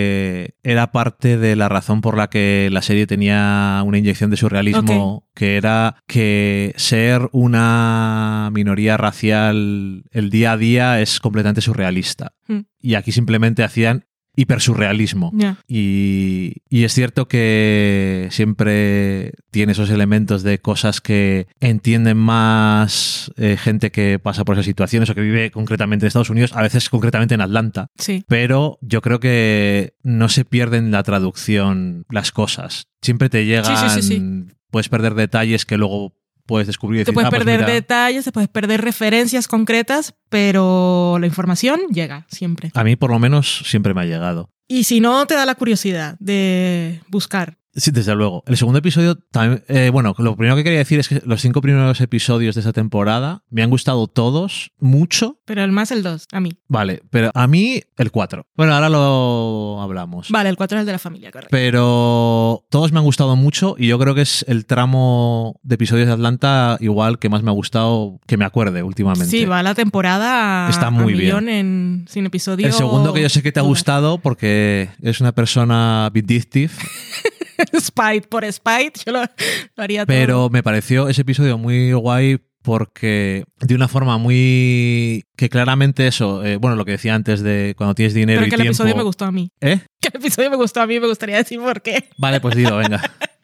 era 0.63 0.93
parte 0.93 1.39
de 1.39 1.57
la 1.57 1.69
razón 1.69 2.01
por 2.01 2.17
la 2.17 2.29
que 2.29 2.69
la 2.73 2.83
serie 2.83 3.07
tenía 3.07 3.83
una 3.85 3.99
inyección 3.99 4.31
de 4.31 4.37
surrealismo, 4.37 5.29
que 5.35 5.57
era 5.57 5.97
que 6.07 6.75
ser 6.77 7.29
una 7.33 8.51
minoría 8.53 8.97
racial 8.97 10.05
el 10.11 10.31
día 10.31 10.53
a 10.53 10.57
día 10.57 11.01
es 11.01 11.21
completamente 11.21 11.61
surrealista. 11.61 12.35
Mm. 12.49 12.61
Y 12.81 12.95
aquí 12.95 13.13
simplemente 13.13 13.65
hacían 13.65 14.07
hipersurrealismo. 14.37 15.33
Ya. 15.35 15.57
Y, 15.67 16.63
y 16.69 16.85
es 16.85 16.93
cierto 16.93 17.27
que 17.27 18.29
siempre 18.31 19.33
tiene 19.51 19.73
esos 19.73 19.91
elementos 19.91 20.43
de 20.43 20.59
cosas 20.59 21.01
que 21.01 21.49
entienden 21.61 22.19
más 22.19 23.33
eh, 23.37 23.57
gente 23.57 23.91
que 23.91 24.19
pasa 24.19 24.45
por 24.45 24.55
esas 24.55 24.67
situaciones 24.67 25.11
o 25.11 25.15
que 25.15 25.23
vive 25.23 25.51
concretamente 25.51 26.05
en 26.05 26.09
Estados 26.09 26.31
Unidos, 26.31 26.53
a 26.55 26.63
veces 26.63 26.89
concretamente 26.91 27.35
en 27.35 27.41
Atlanta. 27.41 27.89
Sí. 27.99 28.25
Pero 28.29 28.79
yo 28.83 29.01
creo 29.01 29.19
que 29.19 29.95
no 30.03 30.29
se 30.29 30.45
pierden 30.45 30.87
en 30.87 30.91
la 30.93 31.03
traducción 31.03 32.05
las 32.11 32.31
cosas. 32.31 32.89
Siempre 33.01 33.29
te 33.31 33.47
llegan. 33.47 33.91
sí, 33.91 34.03
sí. 34.03 34.23
Puedes 34.71 34.89
perder 34.89 35.15
detalles 35.15 35.65
que 35.65 35.79
luego 35.79 36.16
puedes 36.47 36.67
descubrir. 36.67 37.01
y 37.01 37.05
Te 37.05 37.11
decir, 37.11 37.15
puedes 37.15 37.27
"Ah, 37.27 37.31
pues 37.31 37.41
perder 37.45 37.61
mira, 37.61 37.73
detalles, 37.73 38.25
te 38.25 38.33
puedes 38.33 38.49
perder 38.49 38.81
referencias 38.83 39.49
concretas, 39.49 40.15
pero 40.31 41.19
la 41.21 41.27
información 41.27 41.81
llega 41.91 42.27
siempre. 42.31 42.71
A 42.75 42.85
mí, 42.85 42.97
por 42.97 43.11
lo 43.11 43.19
menos, 43.19 43.63
siempre 43.67 43.93
me 43.95 44.03
ha 44.03 44.05
llegado. 44.05 44.49
Y 44.69 44.85
si 44.85 45.01
no, 45.01 45.27
te 45.27 45.35
da 45.35 45.45
la 45.47 45.55
curiosidad 45.55 46.17
de 46.19 47.01
buscar. 47.09 47.59
Sí, 47.77 47.91
desde 47.91 48.15
luego. 48.15 48.43
El 48.47 48.57
segundo 48.57 48.79
episodio 48.79 49.17
también. 49.31 49.63
eh, 49.69 49.91
bueno, 49.93 50.15
lo 50.19 50.35
primero 50.37 50.57
que 50.57 50.65
quería 50.65 50.79
decir 50.79 50.99
es 50.99 51.09
que 51.09 51.23
los 51.25 51.41
cinco 51.43 51.61
primeros 51.61 52.01
episodios 52.01 52.55
de 52.55 52.61
esta 52.63 52.73
temporada 52.73 53.43
me 53.51 53.63
han 53.63 53.71
gustado 53.71 54.07
todos 54.07 54.73
mucho. 54.79 55.39
Pero 55.45 55.63
el 55.63 55.73
más 55.73 55.91
el 55.91 56.03
2, 56.03 56.29
a 56.33 56.41
mí. 56.41 56.59
Vale, 56.69 57.03
pero 57.11 57.31
a 57.35 57.47
mí 57.47 57.83
el 57.97 58.11
4. 58.11 58.47
Bueno, 58.57 58.75
ahora 58.75 58.89
lo 58.89 59.81
hablamos. 59.83 60.31
Vale, 60.31 60.49
el 60.49 60.57
4 60.57 60.79
es 60.79 60.81
el 60.81 60.87
de 60.87 60.93
la 60.93 60.99
familia, 60.99 61.31
correcto. 61.31 61.51
Pero 61.51 62.65
todos 62.71 62.93
me 62.93 62.99
han 62.99 63.05
gustado 63.05 63.37
mucho 63.37 63.77
y 63.79 63.87
yo 63.89 63.99
creo 63.99 64.15
que 64.15 64.23
es 64.23 64.45
el 64.49 64.67
tramo 64.67 65.61
de 65.63 65.75
episodios 65.75 66.07
de 66.07 66.13
Atlanta 66.15 66.77
igual 66.81 67.19
que 67.19 67.29
más 67.29 67.43
me 67.43 67.51
ha 67.51 67.55
gustado 67.55 68.21
que 68.27 68.37
me 68.37 68.45
acuerde 68.45 68.83
últimamente. 68.83 69.27
Sí, 69.27 69.45
va 69.45 69.63
la 69.63 69.75
temporada 69.75 70.69
Está 70.69 70.87
a 70.87 70.91
muy 70.91 71.15
millón 71.15 71.49
en 71.49 72.07
sin 72.09 72.27
episodio. 72.27 72.67
El 72.67 72.73
segundo 72.73 73.13
que 73.13 73.23
yo 73.23 73.29
sé 73.29 73.43
que 73.43 73.53
te 73.53 73.61
ha 73.61 73.65
gustado 73.65 74.19
porque 74.19 74.91
es 75.03 75.21
una 75.21 75.33
persona 75.33 76.11
vindictive, 76.13 76.73
Spite 77.81 78.29
por 78.29 78.45
Spite, 78.51 79.01
yo 79.07 79.13
lo, 79.13 79.21
lo 79.21 79.83
haría 79.83 80.05
todo. 80.07 80.17
pero 80.17 80.51
me 80.51 80.63
pareció 80.63 81.09
ese 81.09 81.23
episodio 81.23 81.59
muy 81.59 81.93
guay 81.93 82.39
porque 82.63 83.45
de 83.61 83.75
una 83.77 83.87
forma 83.87 84.19
muy 84.19 85.25
que 85.37 85.49
claramente 85.49 86.07
eso, 86.09 86.45
eh, 86.45 86.57
bueno, 86.57 86.75
lo 86.77 86.85
que 86.85 86.91
decía 86.93 87.15
antes 87.15 87.41
de 87.41 87.75
cuando 87.77 87.95
tienes 87.95 88.13
dinero 88.13 88.41
Pero 88.41 88.47
y 88.47 88.51
que 88.51 88.55
el 88.57 88.61
tiempo. 88.63 88.71
episodio 88.73 88.97
me 88.97 89.03
gustó 89.05 89.25
a 89.25 89.31
mí. 89.33 89.51
¿Eh? 89.61 89.81
Que 90.01 90.09
el 90.13 90.17
episodio 90.21 90.51
me 90.51 90.57
gustó 90.57 90.81
a 90.81 90.87
mí, 90.87 90.99
me 90.99 91.07
gustaría 91.07 91.37
decir 91.37 91.61
por 91.61 91.81
qué. 91.81 92.09
Vale, 92.19 92.41
pues 92.41 92.57
dilo, 92.57 92.77
venga. 92.77 93.01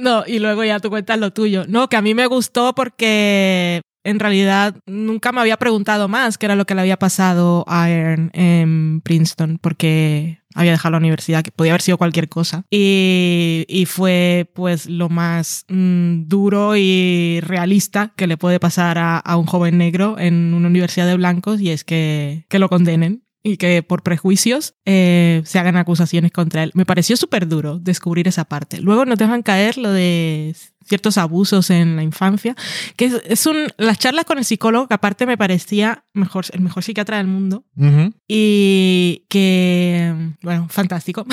No, 0.00 0.22
y 0.26 0.38
luego 0.38 0.62
ya 0.62 0.78
tú 0.78 0.90
cuentas 0.90 1.18
lo 1.18 1.32
tuyo. 1.32 1.64
No, 1.66 1.88
que 1.88 1.96
a 1.96 2.02
mí 2.02 2.14
me 2.14 2.26
gustó 2.26 2.72
porque 2.74 3.82
en 4.04 4.20
realidad 4.20 4.76
nunca 4.86 5.32
me 5.32 5.40
había 5.40 5.56
preguntado 5.56 6.06
más 6.06 6.38
qué 6.38 6.46
era 6.46 6.54
lo 6.54 6.66
que 6.66 6.74
le 6.76 6.82
había 6.82 6.98
pasado 6.98 7.64
a 7.66 7.84
Aaron 7.84 8.30
en 8.32 9.00
Princeton, 9.02 9.58
porque 9.60 10.38
había 10.54 10.72
dejado 10.72 10.92
la 10.92 10.98
universidad, 10.98 11.42
que 11.42 11.50
podía 11.50 11.72
haber 11.72 11.82
sido 11.82 11.98
cualquier 11.98 12.28
cosa. 12.28 12.64
Y, 12.70 13.66
y 13.68 13.86
fue 13.86 14.50
pues 14.54 14.86
lo 14.86 15.08
más 15.08 15.66
mm, 15.68 16.26
duro 16.26 16.76
y 16.76 17.40
realista 17.42 18.12
que 18.16 18.26
le 18.26 18.36
puede 18.36 18.60
pasar 18.60 18.98
a, 18.98 19.18
a, 19.18 19.36
un 19.36 19.46
joven 19.46 19.78
negro 19.78 20.18
en 20.18 20.54
una 20.54 20.68
universidad 20.68 21.06
de 21.06 21.16
blancos 21.16 21.60
y 21.60 21.70
es 21.70 21.84
que, 21.84 22.46
que 22.48 22.58
lo 22.58 22.68
condenen 22.68 23.24
y 23.46 23.58
que 23.58 23.82
por 23.82 24.02
prejuicios 24.02 24.74
eh, 24.86 25.42
se 25.44 25.58
hagan 25.58 25.76
acusaciones 25.76 26.32
contra 26.32 26.62
él. 26.62 26.70
Me 26.74 26.86
pareció 26.86 27.16
súper 27.16 27.46
duro 27.46 27.78
descubrir 27.78 28.26
esa 28.26 28.46
parte. 28.46 28.80
Luego 28.80 29.04
nos 29.04 29.18
dejan 29.18 29.42
caer 29.42 29.76
lo 29.76 29.92
de 29.92 30.56
ciertos 30.86 31.18
abusos 31.18 31.70
en 31.70 31.96
la 31.96 32.02
infancia, 32.02 32.54
que 32.96 33.06
es, 33.06 33.22
es, 33.26 33.46
un, 33.46 33.68
las 33.78 33.98
charlas 33.98 34.24
con 34.24 34.38
el 34.38 34.44
psicólogo, 34.44 34.88
que 34.88 34.94
aparte 34.94 35.26
me 35.26 35.36
parecía 35.36 36.04
mejor, 36.12 36.44
el 36.52 36.60
mejor 36.60 36.82
psiquiatra 36.82 37.18
del 37.18 37.26
mundo, 37.26 37.64
Uh 37.76 37.84
-huh. 37.86 38.12
y 38.28 39.24
que, 39.28 40.14
bueno, 40.42 40.66
fantástico. 40.70 41.26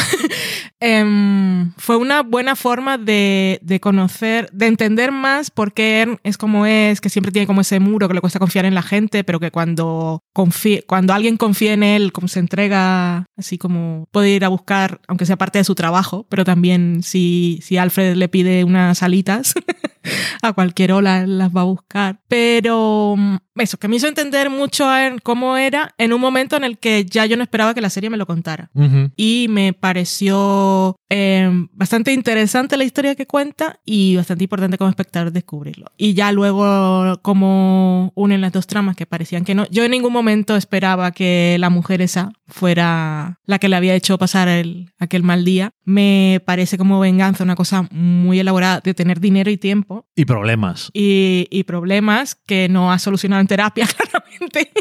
um, 0.82 1.72
fue 1.78 1.98
una 1.98 2.22
buena 2.24 2.56
forma 2.56 2.98
de, 2.98 3.60
de, 3.62 3.80
conocer, 3.80 4.50
de 4.52 4.68
entender 4.68 5.12
más 5.12 5.52
por 5.52 5.74
qué 5.74 6.02
Ern 6.02 6.20
es 6.24 6.38
como 6.38 6.66
es, 6.66 7.02
que 7.02 7.10
siempre 7.10 7.32
tiene 7.32 7.48
como 7.48 7.62
ese 7.62 7.80
muro, 7.80 8.08
que 8.08 8.14
le 8.14 8.22
cuesta 8.22 8.40
confiar 8.40 8.66
en 8.66 8.76
la 8.76 8.82
gente, 8.82 9.24
pero 9.24 9.40
que 9.40 9.52
cuando, 9.52 10.24
confíe, 10.34 10.84
cuando 10.88 11.14
alguien 11.14 11.38
confía 11.38 11.74
en 11.74 11.84
él, 11.84 12.12
como 12.12 12.28
se 12.28 12.40
entrega, 12.40 13.26
así 13.38 13.58
como 13.58 14.08
puede 14.12 14.30
ir 14.30 14.46
a 14.46 14.50
buscar, 14.50 15.00
aunque 15.08 15.26
sea 15.26 15.38
parte 15.38 15.60
de 15.60 15.64
su 15.64 15.76
trabajo, 15.76 16.26
pero 16.30 16.44
también 16.46 17.04
si, 17.04 17.60
si 17.64 17.78
Alfred 17.78 18.16
le 18.16 18.30
pide 18.30 18.64
unas 18.64 19.04
a 20.42 20.54
cualquier 20.54 20.92
hora 20.92 21.26
las 21.26 21.56
va 21.56 21.62
a 21.62 21.66
buscar. 21.66 22.20
Pero 22.28 23.16
eso, 23.56 23.78
que 23.78 23.88
me 23.88 23.98
hizo 23.98 24.08
entender 24.08 24.50
mucho 24.50 24.90
a 24.90 25.12
cómo 25.24 25.58
era 25.58 25.94
en 25.98 26.14
un 26.14 26.22
momento 26.22 26.56
en 26.56 26.64
el 26.64 26.78
que 26.78 27.06
ya 27.06 27.26
yo 27.26 27.36
no 27.38 27.44
esperaba 27.44 27.74
que 27.74 27.82
la 27.82 27.90
serie 27.90 28.10
me 28.10 28.18
lo 28.18 28.26
contara. 28.26 28.70
Uh 28.74 28.84
-huh. 28.84 29.12
Y 29.16 29.48
me 29.50 29.74
pareció 29.74 30.96
eh, 31.10 31.50
bastante 31.74 32.14
interesante 32.14 32.78
la 32.78 32.84
historia 32.84 33.16
que 33.16 33.28
cuenta 33.28 33.80
y 33.86 34.16
bastante 34.16 34.46
importante 34.46 34.78
como 34.78 34.90
espectador 34.90 35.32
descubrirlo. 35.32 35.92
Y 35.98 36.14
ya 36.14 36.32
luego 36.32 37.20
cómo 37.22 38.12
unen 38.16 38.42
las 38.42 38.52
dos 38.54 38.68
tramas 38.68 38.96
que 38.96 39.06
parecían 39.06 39.44
que 39.44 39.56
no. 39.56 39.66
Yo 39.70 39.84
en 39.84 39.92
ningún 39.92 40.14
momento 40.14 40.56
esperaba 40.56 41.12
que 41.12 41.58
la 41.60 41.70
mujer 41.70 42.02
esa 42.02 42.32
fuera 42.48 43.40
la 43.46 43.60
que 43.60 43.70
le 43.70 43.76
había 43.76 43.96
hecho 43.96 44.18
pasar 44.18 44.48
el, 44.48 44.92
aquel 45.00 45.24
mal 45.24 45.44
día. 45.44 45.72
Me 45.84 46.42
parece 46.46 46.78
como 46.78 47.00
venganza 47.00 47.44
una 47.44 47.56
cosa 47.56 47.88
muy 47.92 48.40
elaborada 48.40 48.80
de 48.82 48.94
tener 48.94 49.20
dinero 49.20 49.52
y 49.52 49.58
tiempo. 49.58 50.06
Y 50.16 50.26
problemas. 50.26 50.90
Y, 50.94 51.48
y 51.50 51.64
problemas 51.64 52.36
que 52.36 52.70
no 52.70 52.92
ha 52.92 53.00
solucionado 53.00 53.41
en 53.42 53.48
terapia, 53.48 53.86
claramente. 53.98 54.72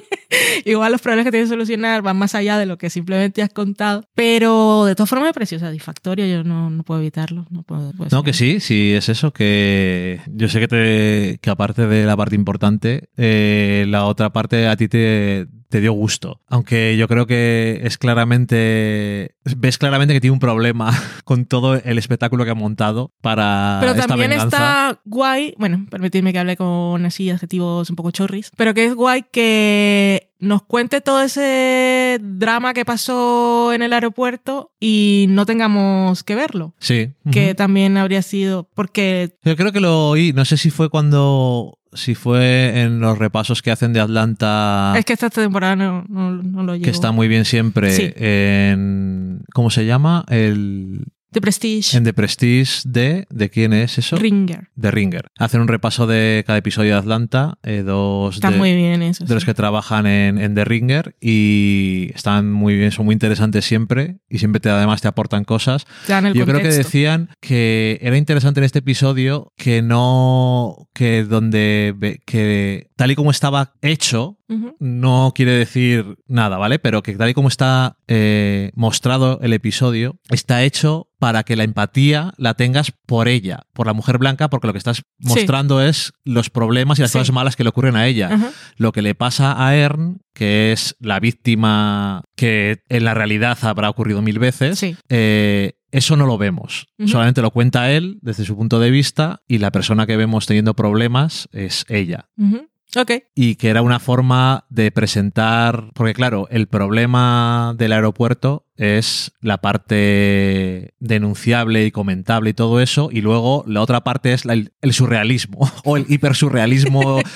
Igual 0.64 0.92
los 0.92 1.00
problemas 1.00 1.24
que 1.24 1.30
tienes 1.32 1.48
que 1.48 1.54
solucionar 1.54 2.02
van 2.02 2.16
más 2.16 2.34
allá 2.34 2.58
de 2.58 2.66
lo 2.66 2.78
que 2.78 2.90
simplemente 2.90 3.42
has 3.42 3.50
contado. 3.50 4.04
Pero 4.14 4.84
de 4.84 4.94
todas 4.94 5.10
formas 5.10 5.28
me 5.28 5.32
pareció 5.32 5.58
satisfactorio. 5.58 6.26
Yo 6.26 6.44
no, 6.44 6.70
no 6.70 6.82
puedo 6.84 7.00
evitarlo. 7.00 7.46
No, 7.50 7.62
puedo, 7.62 7.92
puedo 7.92 8.10
no 8.10 8.22
que 8.22 8.32
sí, 8.32 8.60
sí, 8.60 8.92
es 8.92 9.08
eso. 9.08 9.32
Que 9.32 10.20
yo 10.28 10.48
sé 10.48 10.60
que, 10.60 10.68
te, 10.68 11.38
que 11.40 11.50
aparte 11.50 11.86
de 11.86 12.04
la 12.04 12.16
parte 12.16 12.36
importante, 12.36 13.08
eh, 13.16 13.84
la 13.88 14.04
otra 14.04 14.30
parte 14.30 14.68
a 14.68 14.76
ti 14.76 14.88
te, 14.88 15.48
te 15.70 15.80
dio 15.80 15.92
gusto. 15.92 16.40
Aunque 16.48 16.96
yo 16.98 17.08
creo 17.08 17.26
que 17.26 17.80
es 17.84 17.96
claramente. 17.96 19.36
Ves 19.56 19.78
claramente 19.78 20.12
que 20.12 20.20
tiene 20.20 20.32
un 20.32 20.40
problema 20.40 20.92
con 21.24 21.46
todo 21.46 21.76
el 21.76 21.96
espectáculo 21.96 22.44
que 22.44 22.50
ha 22.50 22.54
montado 22.54 23.12
para. 23.22 23.78
Pero 23.80 23.92
esta 23.92 24.06
también 24.08 24.30
venganza. 24.30 24.90
está 24.90 25.00
guay. 25.04 25.54
Bueno, 25.58 25.86
permitidme 25.88 26.32
que 26.32 26.40
hable 26.40 26.56
con 26.56 27.06
así 27.06 27.30
adjetivos 27.30 27.88
un 27.88 27.96
poco 27.96 28.10
chorris. 28.10 28.50
Pero 28.56 28.74
que 28.74 28.84
es 28.84 28.94
guay 28.94 29.24
que 29.30 30.32
nos 30.40 30.62
cuente 30.62 31.00
todo 31.00 31.22
ese 31.22 32.18
drama 32.20 32.74
que 32.74 32.84
pasó 32.84 33.72
en 33.72 33.82
el 33.82 33.92
aeropuerto 33.92 34.72
y 34.80 35.26
no 35.28 35.46
tengamos 35.46 36.24
que 36.24 36.34
verlo. 36.34 36.74
Sí. 36.80 37.12
Que 37.30 37.50
uh 37.50 37.52
-huh. 37.52 37.56
también 37.56 37.96
habría 37.96 38.22
sido. 38.22 38.68
Porque. 38.74 39.36
Yo 39.44 39.56
creo 39.56 39.70
que 39.70 39.80
lo 39.80 40.08
oí. 40.08 40.32
No 40.32 40.44
sé 40.44 40.56
si 40.56 40.70
fue 40.70 40.90
cuando 40.90 41.78
si 41.92 42.14
fue 42.14 42.82
en 42.82 43.00
los 43.00 43.18
repasos 43.18 43.62
que 43.62 43.70
hacen 43.70 43.92
de 43.92 44.00
Atlanta. 44.00 44.94
Es 44.96 45.04
que 45.04 45.12
esta 45.12 45.30
temporada 45.30 45.76
no, 45.76 46.04
no, 46.08 46.30
no 46.30 46.62
lo 46.62 46.74
llevo. 46.74 46.84
Que 46.84 46.90
está 46.90 47.12
muy 47.12 47.28
bien 47.28 47.44
siempre 47.44 47.90
sí. 47.90 48.12
en. 48.16 49.42
¿Cómo 49.52 49.70
se 49.70 49.84
llama? 49.86 50.24
El. 50.28 51.06
The 51.32 51.40
Prestige. 51.40 51.96
En 51.96 52.02
The 52.04 52.12
Prestige 52.12 52.82
de. 52.84 53.26
¿De 53.30 53.50
quién 53.50 53.72
es 53.72 53.98
eso? 53.98 54.16
Ringer. 54.16 54.68
De 54.74 54.90
Ringer. 54.90 55.26
Hacen 55.38 55.60
un 55.60 55.68
repaso 55.68 56.08
de 56.08 56.42
cada 56.46 56.58
episodio 56.58 56.94
de 56.94 56.98
Atlanta. 56.98 57.58
Eh, 57.62 57.82
dos 57.84 58.34
Está 58.34 58.50
de, 58.50 58.56
muy 58.58 58.74
bien 58.74 59.02
eso. 59.02 59.22
De 59.24 59.28
sí. 59.28 59.34
los 59.34 59.44
que 59.44 59.54
trabajan 59.54 60.06
en, 60.06 60.38
en, 60.38 60.54
The 60.56 60.64
Ringer. 60.64 61.14
Y 61.20 62.10
están 62.14 62.50
muy 62.50 62.74
bien, 62.76 62.90
son 62.90 63.04
muy 63.06 63.12
interesantes 63.12 63.64
siempre. 63.64 64.18
Y 64.28 64.38
siempre 64.38 64.58
te, 64.60 64.70
además 64.70 65.02
te 65.02 65.08
aportan 65.08 65.44
cosas. 65.44 65.84
Te 66.06 66.12
dan 66.12 66.26
el 66.26 66.34
Yo 66.34 66.44
contexto. 66.44 66.60
creo 66.60 66.70
que 66.72 66.76
decían 66.76 67.30
que 67.40 67.98
era 68.02 68.16
interesante 68.16 68.58
en 68.60 68.64
este 68.64 68.80
episodio 68.80 69.52
que 69.56 69.82
no. 69.82 70.88
que 70.94 71.22
donde. 71.24 72.18
que 72.26 72.88
tal 72.96 73.12
y 73.12 73.14
como 73.14 73.30
estaba 73.30 73.74
hecho. 73.82 74.36
Uh 74.48 74.54
-huh. 74.54 74.74
No 74.80 75.32
quiere 75.32 75.52
decir 75.52 76.16
nada, 76.26 76.58
¿vale? 76.58 76.80
Pero 76.80 77.04
que 77.04 77.14
tal 77.14 77.30
y 77.30 77.34
como 77.34 77.46
está 77.46 77.98
eh, 78.08 78.72
mostrado 78.74 79.38
el 79.42 79.52
episodio, 79.52 80.18
está 80.28 80.64
hecho 80.64 81.09
para 81.20 81.44
que 81.44 81.54
la 81.54 81.64
empatía 81.64 82.32
la 82.38 82.54
tengas 82.54 82.92
por 83.06 83.28
ella, 83.28 83.66
por 83.74 83.86
la 83.86 83.92
mujer 83.92 84.16
blanca, 84.16 84.48
porque 84.48 84.66
lo 84.66 84.72
que 84.72 84.78
estás 84.78 85.02
mostrando 85.18 85.80
sí. 85.80 85.88
es 85.88 86.12
los 86.24 86.48
problemas 86.48 86.98
y 86.98 87.02
las 87.02 87.12
sí. 87.12 87.18
cosas 87.18 87.32
malas 87.32 87.56
que 87.56 87.62
le 87.62 87.68
ocurren 87.68 87.94
a 87.94 88.06
ella. 88.06 88.52
Lo 88.76 88.90
que 88.90 89.02
le 89.02 89.14
pasa 89.14 89.64
a 89.64 89.76
Ern, 89.76 90.22
que 90.32 90.72
es 90.72 90.96
la 90.98 91.20
víctima 91.20 92.24
que 92.36 92.82
en 92.88 93.04
la 93.04 93.12
realidad 93.12 93.58
habrá 93.62 93.90
ocurrido 93.90 94.22
mil 94.22 94.38
veces, 94.38 94.78
sí. 94.78 94.96
eh, 95.10 95.74
eso 95.92 96.16
no 96.16 96.24
lo 96.24 96.38
vemos. 96.38 96.86
Uh 96.98 97.04
-huh. 97.04 97.08
Solamente 97.08 97.42
lo 97.42 97.50
cuenta 97.50 97.90
él 97.92 98.18
desde 98.22 98.46
su 98.46 98.56
punto 98.56 98.80
de 98.80 98.90
vista 98.90 99.42
y 99.46 99.58
la 99.58 99.70
persona 99.70 100.06
que 100.06 100.16
vemos 100.16 100.46
teniendo 100.46 100.74
problemas 100.74 101.50
es 101.52 101.84
ella. 101.88 102.30
Uh 102.38 102.44
-huh. 102.44 102.70
Okay. 102.96 103.22
Y 103.36 103.54
que 103.54 103.68
era 103.68 103.82
una 103.82 104.00
forma 104.00 104.64
de 104.68 104.90
presentar, 104.90 105.90
porque 105.94 106.12
claro, 106.12 106.48
el 106.50 106.66
problema 106.66 107.74
del 107.76 107.92
aeropuerto 107.92 108.66
es 108.80 109.32
la 109.42 109.58
parte 109.58 110.94
denunciable 111.00 111.84
y 111.84 111.90
comentable 111.90 112.50
y 112.50 112.54
todo 112.54 112.80
eso, 112.80 113.10
y 113.12 113.20
luego 113.20 113.62
la 113.66 113.82
otra 113.82 114.02
parte 114.02 114.32
es 114.32 114.46
la, 114.46 114.54
el, 114.54 114.72
el, 114.80 114.94
surrealismo 114.94 115.70
o 115.84 115.96
el 115.96 116.06
hipersurrealismo. 116.08 117.20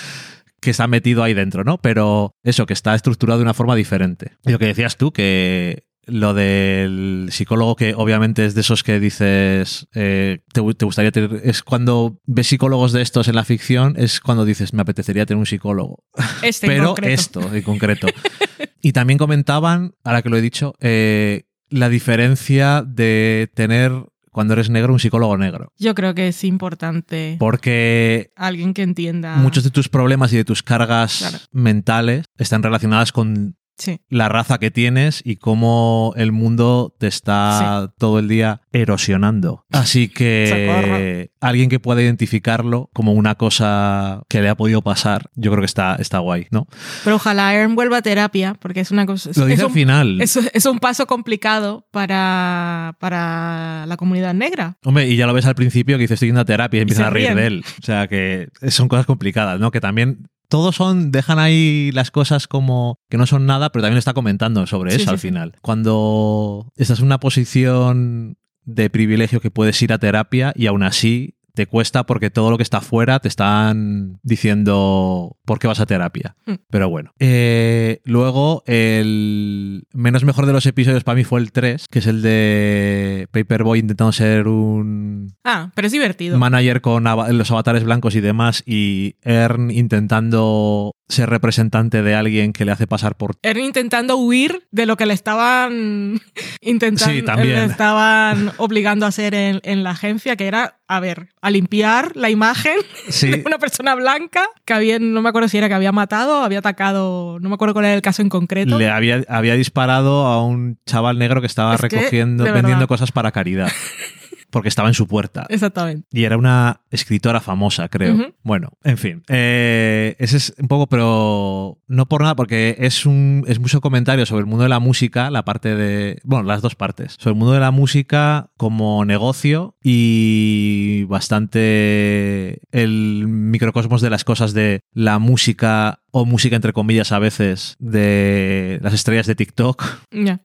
que 0.61 0.71
está 0.71 0.87
metido 0.87 1.23
ahí 1.23 1.35
dentro, 1.35 1.63
¿no? 1.63 1.77
Pero 1.77 2.37
eso, 2.43 2.65
que 2.65 2.73
está 2.73 2.95
estructurado 2.95 3.39
de 3.39 3.43
una 3.43 3.53
forma 3.53 3.77
diferente. 3.77 4.33
Y 4.47 4.51
lo 4.51 4.59
que 4.59 4.65
decías 4.65 4.97
tú, 4.97 5.13
que 5.13 5.85
lo 6.07 6.35
del 6.35 7.29
psicólogo 7.31 7.77
que 7.77 7.95
obviamente 7.95 8.45
es 8.45 8.55
de 8.55 8.61
esos 8.61 8.83
que 8.83 9.01
dices 9.01 9.89
eh, 9.95 10.41
te, 10.53 10.63
te, 10.75 10.85
gustaría 10.85 11.11
tener 11.13 11.41
es 11.45 11.63
cuando 11.63 12.21
ves 12.27 12.47
psicólogos 12.47 12.93
de 12.93 13.03
estos 13.03 13.29
en 13.29 13.35
la 13.35 13.45
ficción 13.45 13.95
es 13.97 14.21
cuando 14.21 14.45
dices 14.45 14.73
me 14.75 14.83
apetecería 14.83 15.25
tener 15.25 15.39
un 15.39 15.47
psicólogo 15.47 16.05
este 16.43 16.67
pero 16.67 16.95
esto 17.03 17.55
en 17.55 17.63
concreto 17.63 18.07
y 18.85 18.93
también 18.93 19.19
comentaban 19.19 19.95
ahora 20.05 20.21
que 20.21 20.29
lo 20.29 20.37
he 20.37 20.43
dicho 20.43 20.75
eh, 20.79 21.45
la 21.71 21.89
diferencia 21.89 22.83
de 22.87 23.51
tener 23.55 23.93
cuando 24.31 24.53
eres 24.53 24.69
negro, 24.69 24.93
un 24.93 24.99
psicólogo 24.99 25.39
negro. 25.39 25.73
Yo 25.79 25.95
creo 25.95 26.15
que 26.15 26.29
es 26.29 26.45
importante. 26.45 27.37
Porque. 27.39 28.33
Alguien 28.37 28.75
que 28.75 28.83
entienda. 28.83 29.37
Muchos 29.37 29.65
de 29.65 29.71
tus 29.71 29.89
problemas 29.89 30.33
y 30.33 30.37
de 30.37 30.45
tus 30.45 30.63
cargas 30.63 31.19
claro. 31.19 31.39
mentales 31.53 32.27
están 32.37 32.63
relacionadas 32.63 33.11
con 33.11 33.57
Sí. 33.77 34.01
la 34.09 34.29
raza 34.29 34.59
que 34.59 34.71
tienes 34.71 35.21
y 35.25 35.37
cómo 35.37 36.13
el 36.17 36.33
mundo 36.33 36.95
te 36.99 37.07
está 37.07 37.87
sí. 37.87 37.93
todo 37.99 38.19
el 38.19 38.29
día 38.29 38.63
erosionando. 38.73 39.65
Así 39.73 40.09
que 40.09 41.31
alguien 41.41 41.69
que 41.69 41.81
pueda 41.81 42.03
identificarlo 42.03 42.91
como 42.93 43.13
una 43.13 43.35
cosa 43.35 44.23
que 44.29 44.41
le 44.41 44.49
ha 44.49 44.57
podido 44.57 44.83
pasar, 44.83 45.31
yo 45.35 45.51
creo 45.51 45.61
que 45.61 45.67
está, 45.67 45.97
está 45.97 46.19
guay, 46.19 46.47
¿no? 46.51 46.67
Pero 47.05 47.17
ojalá 47.17 47.49
Aaron 47.49 47.75
vuelva 47.75 47.99
a 47.99 48.03
terapia, 48.03 48.55
porque 48.55 48.81
es 48.81 48.91
una 48.91 49.07
cosa. 49.07 49.31
Lo 49.37 49.47
dice 49.47 49.55
es 49.55 49.61
al 49.61 49.67
un, 49.67 49.73
final. 49.73 50.21
Es, 50.21 50.37
es, 50.37 50.67
un 50.67 50.79
paso 50.79 51.07
complicado 51.07 51.87
para, 51.91 52.97
para 53.01 53.87
la 53.87 53.97
comunidad 53.97 54.35
negra. 54.35 54.79
Hombre, 54.85 55.09
y 55.09 55.17
ya 55.17 55.27
lo 55.27 55.35
ves 55.35 55.47
al 55.47 55.55
principio 55.55 55.97
que 55.97 56.03
dice 56.03 56.15
estoy 56.15 56.29
yendo 56.29 56.41
a 56.41 56.45
terapia 56.45 56.79
y 56.79 56.83
empiezan 56.83 57.07
a 57.07 57.11
reír 57.11 57.35
de 57.35 57.47
él. 57.47 57.65
O 57.81 57.85
sea 57.85 58.09
que 58.09 58.49
son 58.69 58.89
cosas 58.89 59.07
complicadas, 59.07 59.61
¿no? 59.61 59.71
Que 59.71 59.81
también 59.81 60.29
todos 60.55 60.77
son, 60.77 61.11
dejan 61.11 61.41
ahí 61.41 61.91
las 61.91 62.13
cosas 62.13 62.47
como 62.47 63.01
que 63.11 63.17
no 63.19 63.27
son 63.27 63.45
nada, 63.45 63.71
pero 63.73 63.83
también 63.83 63.99
está 63.99 64.13
comentando 64.15 64.69
sobre 64.69 64.93
Sí, 64.93 64.99
eso 64.99 65.07
sí, 65.07 65.11
al 65.11 65.19
sí. 65.19 65.27
final. 65.27 65.57
Cuando 65.63 66.71
estás 66.77 67.01
en 67.01 67.07
una 67.07 67.19
posición 67.19 68.37
de 68.63 68.89
privilegio 68.89 69.41
que 69.41 69.51
puedes 69.51 69.83
ir 69.83 69.93
a 69.93 69.99
terapia 69.99 70.53
y 70.55 70.67
aún 70.69 70.85
así 70.85 71.35
te 71.55 71.67
cuesta 71.67 72.05
porque 72.05 72.31
todo 72.31 72.51
lo 72.51 72.57
que 72.57 72.63
está 72.65 72.79
afuera 72.79 73.21
te 73.21 73.29
están 73.29 74.19
diciendo 74.23 75.37
por 75.45 75.59
qué 75.59 75.69
vas 75.69 75.81
a 75.81 75.87
terapia. 75.87 76.37
Mm. 76.47 76.55
Pero 76.69 76.89
bueno. 76.89 77.13
Eh, 77.21 78.01
luego, 78.05 78.63
el 78.67 79.87
menos 79.93 80.25
mejor 80.25 80.47
de 80.47 80.53
los 80.53 80.67
episodios 80.67 81.05
para 81.05 81.17
mí 81.17 81.25
fue 81.25 81.41
el 81.41 81.53
3, 81.53 81.87
que 81.89 82.01
es 82.01 82.07
el 82.07 82.23
de 82.23 83.29
Paperboy 83.31 83.79
intentando 83.79 84.13
ser 84.13 84.49
un 84.49 85.35
Ah, 85.45 85.71
pero 85.75 85.87
es 85.87 85.93
divertido. 85.93 86.39
manager 86.39 86.81
con 86.81 87.05
los 87.05 87.51
avatares 87.51 87.85
blancos 87.85 88.17
y 88.17 88.21
demás 88.21 88.63
y 88.67 89.17
Ern 89.23 89.71
intentando 89.71 90.93
ser 91.09 91.29
representante 91.29 92.03
de 92.03 92.15
alguien 92.15 92.53
que 92.53 92.65
le 92.65 92.73
hace 92.73 92.87
pasar 92.87 93.15
por 93.17 93.37
Era 93.43 93.61
intentando 93.61 94.17
huir 94.17 94.67
de 94.71 94.87
lo 94.87 94.97
que 94.97 95.05
le 95.07 95.13
estaban 95.15 96.21
intentando, 96.61 97.15
Sí, 97.15 97.23
también. 97.23 97.55
le 97.57 97.65
estaban 97.67 98.53
obligando 98.57 99.05
a 99.05 99.11
hacer 99.11 99.35
en, 99.35 99.61
en 99.65 99.83
la 99.83 99.91
agencia, 99.91 100.37
que 100.37 100.47
era, 100.47 100.79
a 100.89 101.01
ver, 101.01 101.29
a 101.43 101.51
limpiar 101.51 102.17
la 102.17 102.31
imagen 102.31 102.77
Sí. 103.09 103.31
de 103.31 103.43
una 103.45 103.59
persona 103.59 103.95
blanca 103.95 104.49
que 104.65 104.73
había, 104.73 104.99
no 104.99 105.21
me 105.21 105.29
acuerdo 105.29 105.49
si 105.49 105.59
era 105.59 105.69
que 105.69 105.75
había 105.75 105.93
matado, 105.93 106.43
había 106.43 106.61
atacado, 106.61 107.39
no 107.39 107.49
me 107.51 107.55
acuerdo 107.57 107.75
cuál 107.75 107.85
era 107.87 107.95
el 107.95 108.03
caso 108.03 108.23
en 108.23 108.29
concreto. 108.31 108.79
Le 108.79 108.89
había, 108.89 109.23
había 109.29 109.55
disparado 109.55 110.27
a 110.27 110.43
un 110.43 110.79
chaval 110.87 111.19
negro 111.19 111.41
que 111.43 111.47
estaba 111.47 111.75
Es 111.75 111.81
recogiendo, 111.81 112.45
vendiendo 112.45 112.89
cosas 112.89 113.13
para 113.13 113.31
caridad. 113.31 113.71
Porque 114.55 114.69
estaba 114.69 114.87
en 114.87 114.95
su 114.95 115.09
puerta. 115.09 115.47
Exactamente. 115.49 116.07
Y 116.13 116.23
era 116.23 116.39
una 116.39 116.83
escritora 116.93 117.41
famosa, 117.41 117.89
creo. 117.89 118.33
Bueno, 118.45 118.71
en 118.85 118.99
fin. 118.99 119.23
eh, 119.29 120.15
ese 120.21 120.37
es 120.37 120.55
un 120.59 120.69
poco, 120.69 120.87
pero 120.87 121.79
no 121.89 122.07
por 122.07 122.23
nada, 122.23 122.37
porque 122.37 122.77
es, 122.79 123.05
un, 123.05 123.45
es 123.49 123.59
mucho 123.59 123.81
comentario 123.81 124.25
sobre 124.27 124.43
el 124.43 124.47
mundo 124.47 124.63
de 124.63 124.69
la 124.69 124.79
música, 124.79 125.29
la 125.33 125.45
parte 125.45 125.75
de. 125.75 126.21
Bueno, 126.23 126.45
las 126.45 126.63
dos 126.63 126.77
partes. 126.77 127.17
Sobre 127.19 127.33
el 127.33 127.39
mundo 127.39 127.53
de 127.53 127.59
la 127.59 127.73
música 127.73 128.51
como 128.57 129.05
negocio 129.05 129.77
y 129.83 131.03
bastante 131.09 132.61
el 132.71 133.27
microcosmos 133.27 134.01
de 134.03 134.11
las 134.11 134.23
cosas 134.23 134.55
de 134.55 134.83
la 134.93 135.19
música 135.19 136.01
o 136.13 136.25
música 136.25 136.55
entre 136.55 136.73
comillas 136.73 137.11
a 137.11 137.19
veces 137.19 137.75
de 137.81 138.79
las 138.83 138.95
estrellas 138.95 139.27
de 139.27 139.35
TikTok 139.35 139.85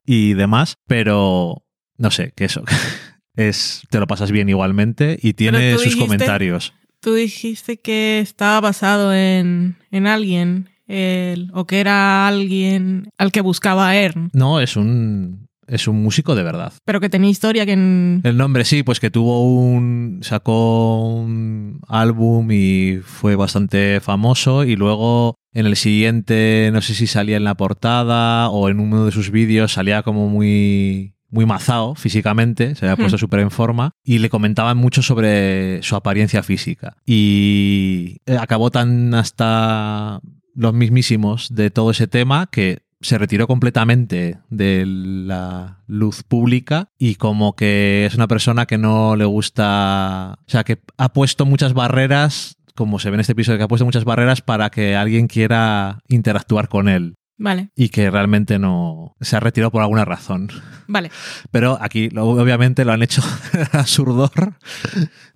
y 0.06 0.34
demás, 0.34 0.78
pero 0.88 1.64
no 1.98 2.12
sé, 2.12 2.32
que 2.36 2.46
eso 2.46 2.64
es 3.48 3.82
te 3.90 4.00
lo 4.00 4.08
pasas 4.08 4.32
bien 4.32 4.50
igualmente 4.50 5.18
y 5.22 5.34
tiene 5.34 5.74
sus 5.74 5.84
dijiste- 5.86 6.00
comentarios. 6.02 6.74
Tú 7.02 7.14
dijiste 7.14 7.78
que 7.80 8.20
estaba 8.20 8.60
basado 8.60 9.14
en, 9.14 9.78
en 9.92 10.06
alguien, 10.08 10.70
el- 10.88 11.50
o 11.54 11.66
que 11.66 11.80
era 11.80 12.28
alguien 12.28 13.10
al 13.18 13.32
que 13.32 13.42
buscaba 13.42 13.96
Ern, 13.96 14.30
No, 14.34 14.60
es 14.60 14.76
un 14.76 15.48
es 15.68 15.88
un 15.88 16.02
músico 16.02 16.34
de 16.34 16.42
verdad. 16.42 16.74
pero 16.84 17.00
que 17.00 17.10
tenía 17.10 17.30
historia 17.30 17.64
que 17.64 17.74
en... 17.74 18.22
El 18.24 18.38
nombre 18.38 18.66
sí, 18.66 18.82
pues 18.82 19.00
que 19.00 19.12
tuvo 19.12 19.44
un 19.54 20.18
sacó 20.24 21.14
un 21.14 21.80
álbum 21.88 22.50
y 22.52 22.98
fue 23.04 23.36
bastante 23.36 24.00
famoso 24.02 24.64
y 24.64 24.76
luego 24.76 25.36
en 25.54 25.68
el 25.68 25.76
siguiente 25.76 26.72
no 26.74 26.82
sé 26.82 26.96
si 26.96 27.06
salía 27.06 27.38
en 27.38 27.44
la 27.44 27.54
portada 27.56 28.50
o 28.50 28.68
en 28.70 28.80
uno 28.80 29.06
de 29.06 29.12
sus 29.12 29.30
vídeos 29.30 29.74
salía 29.74 30.02
como 30.02 30.28
muy 30.28 31.14
muy 31.32 31.46
mazao 31.46 31.96
físicamente, 31.96 32.76
se 32.76 32.86
había 32.86 32.96
puesto 32.96 33.18
Hmm. 33.18 33.20
súper 33.20 33.40
en 33.42 33.52
forma 33.52 33.92
y 34.04 34.20
le 34.20 34.30
comentaban 34.30 34.78
mucho 34.78 35.02
sobre 35.02 35.82
su 35.84 35.96
apariencia 35.96 36.44
física 36.44 36.96
y 37.06 38.18
eh, 38.26 38.38
acabó 38.38 38.72
tan 38.72 39.14
hasta 39.14 40.20
los 40.56 40.74
mismísimos 40.74 41.54
de 41.54 41.70
todo 41.72 41.92
ese 41.92 42.08
tema 42.08 42.48
que 42.52 42.80
se 43.02 43.18
retiró 43.18 43.48
completamente 43.48 44.40
de 44.50 44.84
la 44.86 45.80
luz 45.88 46.24
pública 46.24 46.90
y 46.98 47.16
como 47.16 47.56
que 47.56 48.06
es 48.06 48.16
una 48.16 48.28
persona 48.28 48.66
que 48.66 48.78
no 48.78 49.16
le 49.16 49.26
gusta, 49.26 50.38
o 50.40 50.50
sea, 50.50 50.64
que 50.64 50.80
ha 50.98 51.14
puesto 51.14 51.46
muchas 51.46 51.74
barreras, 51.74 52.58
como 52.76 53.00
se 53.00 53.10
ve 53.10 53.16
en 53.16 53.22
este 53.22 53.34
episodio, 53.34 53.58
que 53.58 53.64
ha 53.64 53.70
puesto 53.70 53.86
muchas 53.86 54.04
barreras 54.04 54.42
para 54.42 54.70
que 54.70 54.96
alguien 54.96 55.28
quiera 55.28 56.00
interactuar 56.10 56.68
con 56.68 56.90
él 56.90 57.16
Vale, 57.42 57.70
y 57.74 57.88
que 57.90 58.12
realmente 58.12 58.60
no 58.60 59.16
se 59.22 59.38
ha 59.38 59.40
retirado 59.40 59.72
por 59.72 59.82
alguna 59.82 60.04
razón. 60.04 60.50
vale. 60.88 61.10
Pero 61.52 61.78
aquí 61.82 62.10
lo- 62.10 62.28
obviamente 62.28 62.84
lo 62.84 62.92
han 62.92 63.02
hecho 63.02 63.22
absurdor 63.72 64.56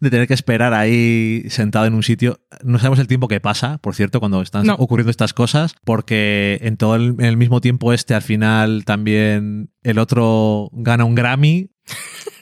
de 0.01 0.09
tener 0.09 0.27
que 0.27 0.33
esperar 0.33 0.73
ahí 0.73 1.43
sentado 1.49 1.85
en 1.85 1.93
un 1.93 2.03
sitio. 2.03 2.41
No 2.63 2.77
sabemos 2.77 2.99
el 2.99 3.07
tiempo 3.07 3.27
que 3.29 3.39
pasa, 3.39 3.77
por 3.77 3.95
cierto, 3.95 4.19
cuando 4.19 4.41
están 4.41 4.65
No. 4.67 4.75
ocurriendo 4.75 5.11
estas 5.11 5.33
cosas, 5.33 5.75
porque 5.85 6.59
en 6.61 6.75
todo 6.77 6.95
el, 6.97 7.15
en 7.19 7.25
el 7.25 7.37
mismo 7.37 7.61
tiempo 7.61 7.93
este 7.93 8.13
al 8.13 8.21
final 8.21 8.83
también 8.85 9.71
el 9.83 9.97
otro 9.97 10.69
gana 10.73 11.05
un 11.05 11.15
Grammy. 11.15 11.71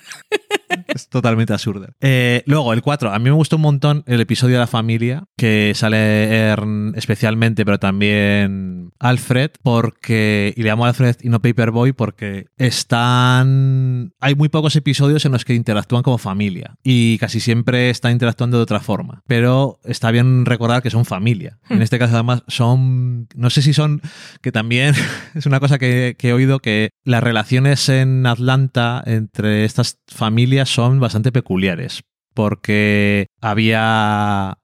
Es 0.87 1.07
totalmente 1.09 1.53
absurdo. 1.53 1.87
Eh, 2.01 2.43
luego, 2.45 2.73
el 2.73 2.81
4. 2.81 3.13
A 3.13 3.19
mí 3.19 3.25
me 3.25 3.31
gustó 3.31 3.55
un 3.57 3.61
montón 3.61 4.03
el 4.07 4.19
episodio 4.21 4.55
de 4.55 4.59
la 4.61 4.67
familia, 4.67 5.23
que 5.37 5.71
sale 5.75 6.33
Ern 6.49 6.93
especialmente, 6.95 7.63
pero 7.65 7.79
también 7.79 8.91
Alfred, 8.99 9.51
porque. 9.63 10.53
Y 10.55 10.63
le 10.63 10.69
llamo 10.69 10.85
Alfred 10.85 11.17
y 11.21 11.29
no 11.29 11.41
Paperboy, 11.41 11.93
porque 11.93 12.45
están. 12.57 14.13
Hay 14.19 14.35
muy 14.35 14.49
pocos 14.49 14.75
episodios 14.75 15.25
en 15.25 15.31
los 15.31 15.45
que 15.45 15.53
interactúan 15.55 16.03
como 16.03 16.17
familia. 16.17 16.75
Y 16.83 17.17
casi 17.17 17.39
siempre 17.39 17.89
están 17.89 18.13
interactuando 18.13 18.57
de 18.57 18.63
otra 18.63 18.79
forma. 18.79 19.21
Pero 19.27 19.79
está 19.83 20.11
bien 20.11 20.45
recordar 20.45 20.81
que 20.81 20.89
son 20.89 21.05
familia. 21.05 21.57
En 21.69 21.79
Hmm. 21.79 21.81
este 21.81 21.99
caso, 21.99 22.13
además, 22.15 22.43
son. 22.47 23.27
No 23.35 23.49
sé 23.49 23.61
si 23.61 23.73
son. 23.73 24.01
Que 24.41 24.51
también 24.51 24.93
es 25.35 25.45
una 25.45 25.59
cosa 25.59 25.77
que, 25.79 26.15
que 26.17 26.29
he 26.29 26.33
oído 26.33 26.59
que 26.59 26.89
las 27.03 27.23
relaciones 27.23 27.87
en 27.89 28.25
Atlanta 28.25 29.03
entre 29.05 29.65
estas 29.65 29.99
familias 30.07 30.20
son 30.65 30.99
bastante 30.99 31.31
peculiares. 31.31 32.03
Porque 32.33 33.27
había 33.41 34.57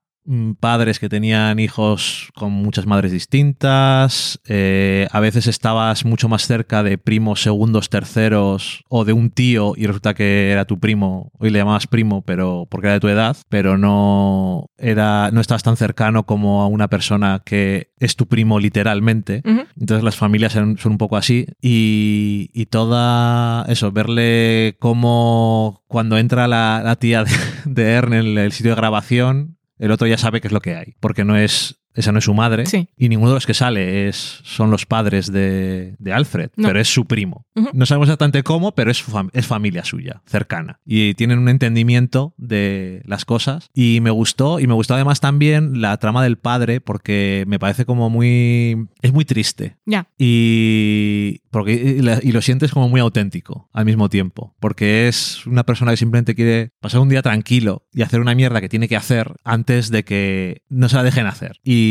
padres 0.59 0.99
que 0.99 1.09
tenían 1.09 1.59
hijos 1.59 2.29
con 2.35 2.51
muchas 2.51 2.85
madres 2.85 3.11
distintas, 3.11 4.39
eh, 4.47 5.07
a 5.11 5.19
veces 5.19 5.47
estabas 5.47 6.05
mucho 6.05 6.27
más 6.27 6.45
cerca 6.45 6.83
de 6.83 6.97
primos 6.97 7.41
segundos, 7.41 7.89
terceros 7.89 8.83
o 8.89 9.05
de 9.05 9.13
un 9.13 9.29
tío 9.29 9.73
y 9.75 9.87
resulta 9.87 10.13
que 10.13 10.51
era 10.51 10.65
tu 10.65 10.79
primo, 10.79 11.31
hoy 11.39 11.49
le 11.49 11.59
llamabas 11.59 11.87
primo, 11.87 12.23
pero 12.23 12.67
porque 12.69 12.87
era 12.87 12.93
de 12.95 12.99
tu 12.99 13.07
edad, 13.07 13.37
pero 13.49 13.77
no 13.77 14.69
era 14.77 15.31
no 15.31 15.41
estabas 15.41 15.63
tan 15.63 15.77
cercano 15.77 16.25
como 16.25 16.61
a 16.61 16.67
una 16.67 16.89
persona 16.89 17.41
que 17.45 17.91
es 17.97 18.15
tu 18.15 18.27
primo 18.27 18.59
literalmente. 18.59 19.41
Entonces 19.79 20.03
las 20.03 20.15
familias 20.15 20.53
son, 20.53 20.77
son 20.77 20.93
un 20.93 20.97
poco 20.97 21.17
así 21.17 21.47
y, 21.61 22.49
y 22.53 22.65
toda 22.67 23.65
eso, 23.69 23.91
verle 23.91 24.75
cómo 24.79 25.83
cuando 25.87 26.17
entra 26.17 26.47
la, 26.47 26.81
la 26.83 26.95
tía 26.97 27.23
de, 27.23 27.31
de 27.65 27.91
Ern 27.91 28.13
en 28.13 28.37
el 28.37 28.51
sitio 28.51 28.71
de 28.71 28.77
grabación, 28.77 29.56
el 29.79 29.91
otro 29.91 30.07
ya 30.07 30.17
sabe 30.17 30.41
qué 30.41 30.47
es 30.47 30.53
lo 30.53 30.61
que 30.61 30.75
hay, 30.75 30.95
porque 30.99 31.23
no 31.23 31.37
es, 31.37 31.86
esa 31.97 32.11
no 32.11 32.19
es 32.19 32.25
su 32.25 32.33
madre 32.33 32.65
Sí. 32.65 32.87
y 32.97 33.09
ninguno 33.09 33.31
de 33.31 33.35
los 33.35 33.45
que 33.45 33.53
sale 33.53 34.07
es, 34.07 34.39
son 34.43 34.71
los 34.71 34.85
padres 34.85 35.31
de, 35.31 35.95
de 35.99 36.13
Alfred, 36.13 36.51
No. 36.55 36.67
pero 36.67 36.79
es 36.79 36.87
su 36.87 37.05
primo. 37.05 37.45
No 37.73 37.85
sabemos 37.85 38.07
exactamente 38.07 38.43
cómo, 38.43 38.73
pero 38.75 38.91
es, 38.91 39.03
fam- 39.05 39.29
es 39.33 39.45
familia 39.47 39.83
suya, 39.83 40.21
cercana. 40.27 40.79
Y 40.85 41.15
tienen 41.15 41.39
un 41.39 41.49
entendimiento 41.49 42.33
de 42.37 43.01
las 43.05 43.25
cosas. 43.25 43.69
Y 43.73 43.99
me 44.01 44.11
gustó, 44.11 44.59
y 44.59 44.67
me 44.67 44.73
gustó 44.75 44.93
además 44.93 45.19
también 45.19 45.81
la 45.81 45.97
trama 45.97 46.23
del 46.23 46.37
padre, 46.37 46.81
porque 46.81 47.43
me 47.47 47.57
parece 47.59 47.85
como 47.85 48.09
muy... 48.09 48.87
Es 49.01 49.11
muy 49.11 49.25
triste. 49.25 49.77
Ya. 49.85 50.07
Y, 50.19 51.39
porque, 51.51 51.73
y, 51.73 52.01
la- 52.01 52.19
y 52.21 52.31
lo 52.31 52.41
sientes 52.41 52.71
como 52.71 52.89
muy 52.89 53.01
auténtico 53.01 53.69
al 53.73 53.85
mismo 53.85 54.09
tiempo. 54.09 54.55
Porque 54.59 55.07
es 55.07 55.45
una 55.47 55.63
persona 55.65 55.91
que 55.91 55.97
simplemente 55.97 56.35
quiere 56.35 56.71
pasar 56.79 57.01
un 57.01 57.09
día 57.09 57.21
tranquilo 57.21 57.85
y 57.93 58.01
hacer 58.03 58.19
una 58.21 58.35
mierda 58.35 58.61
que 58.61 58.69
tiene 58.69 58.87
que 58.87 58.95
hacer 58.95 59.33
antes 59.43 59.89
de 59.89 60.03
que 60.03 60.61
no 60.69 60.89
se 60.89 60.95
la 60.97 61.03
dejen 61.03 61.25
hacer. 61.25 61.59
Y 61.63 61.86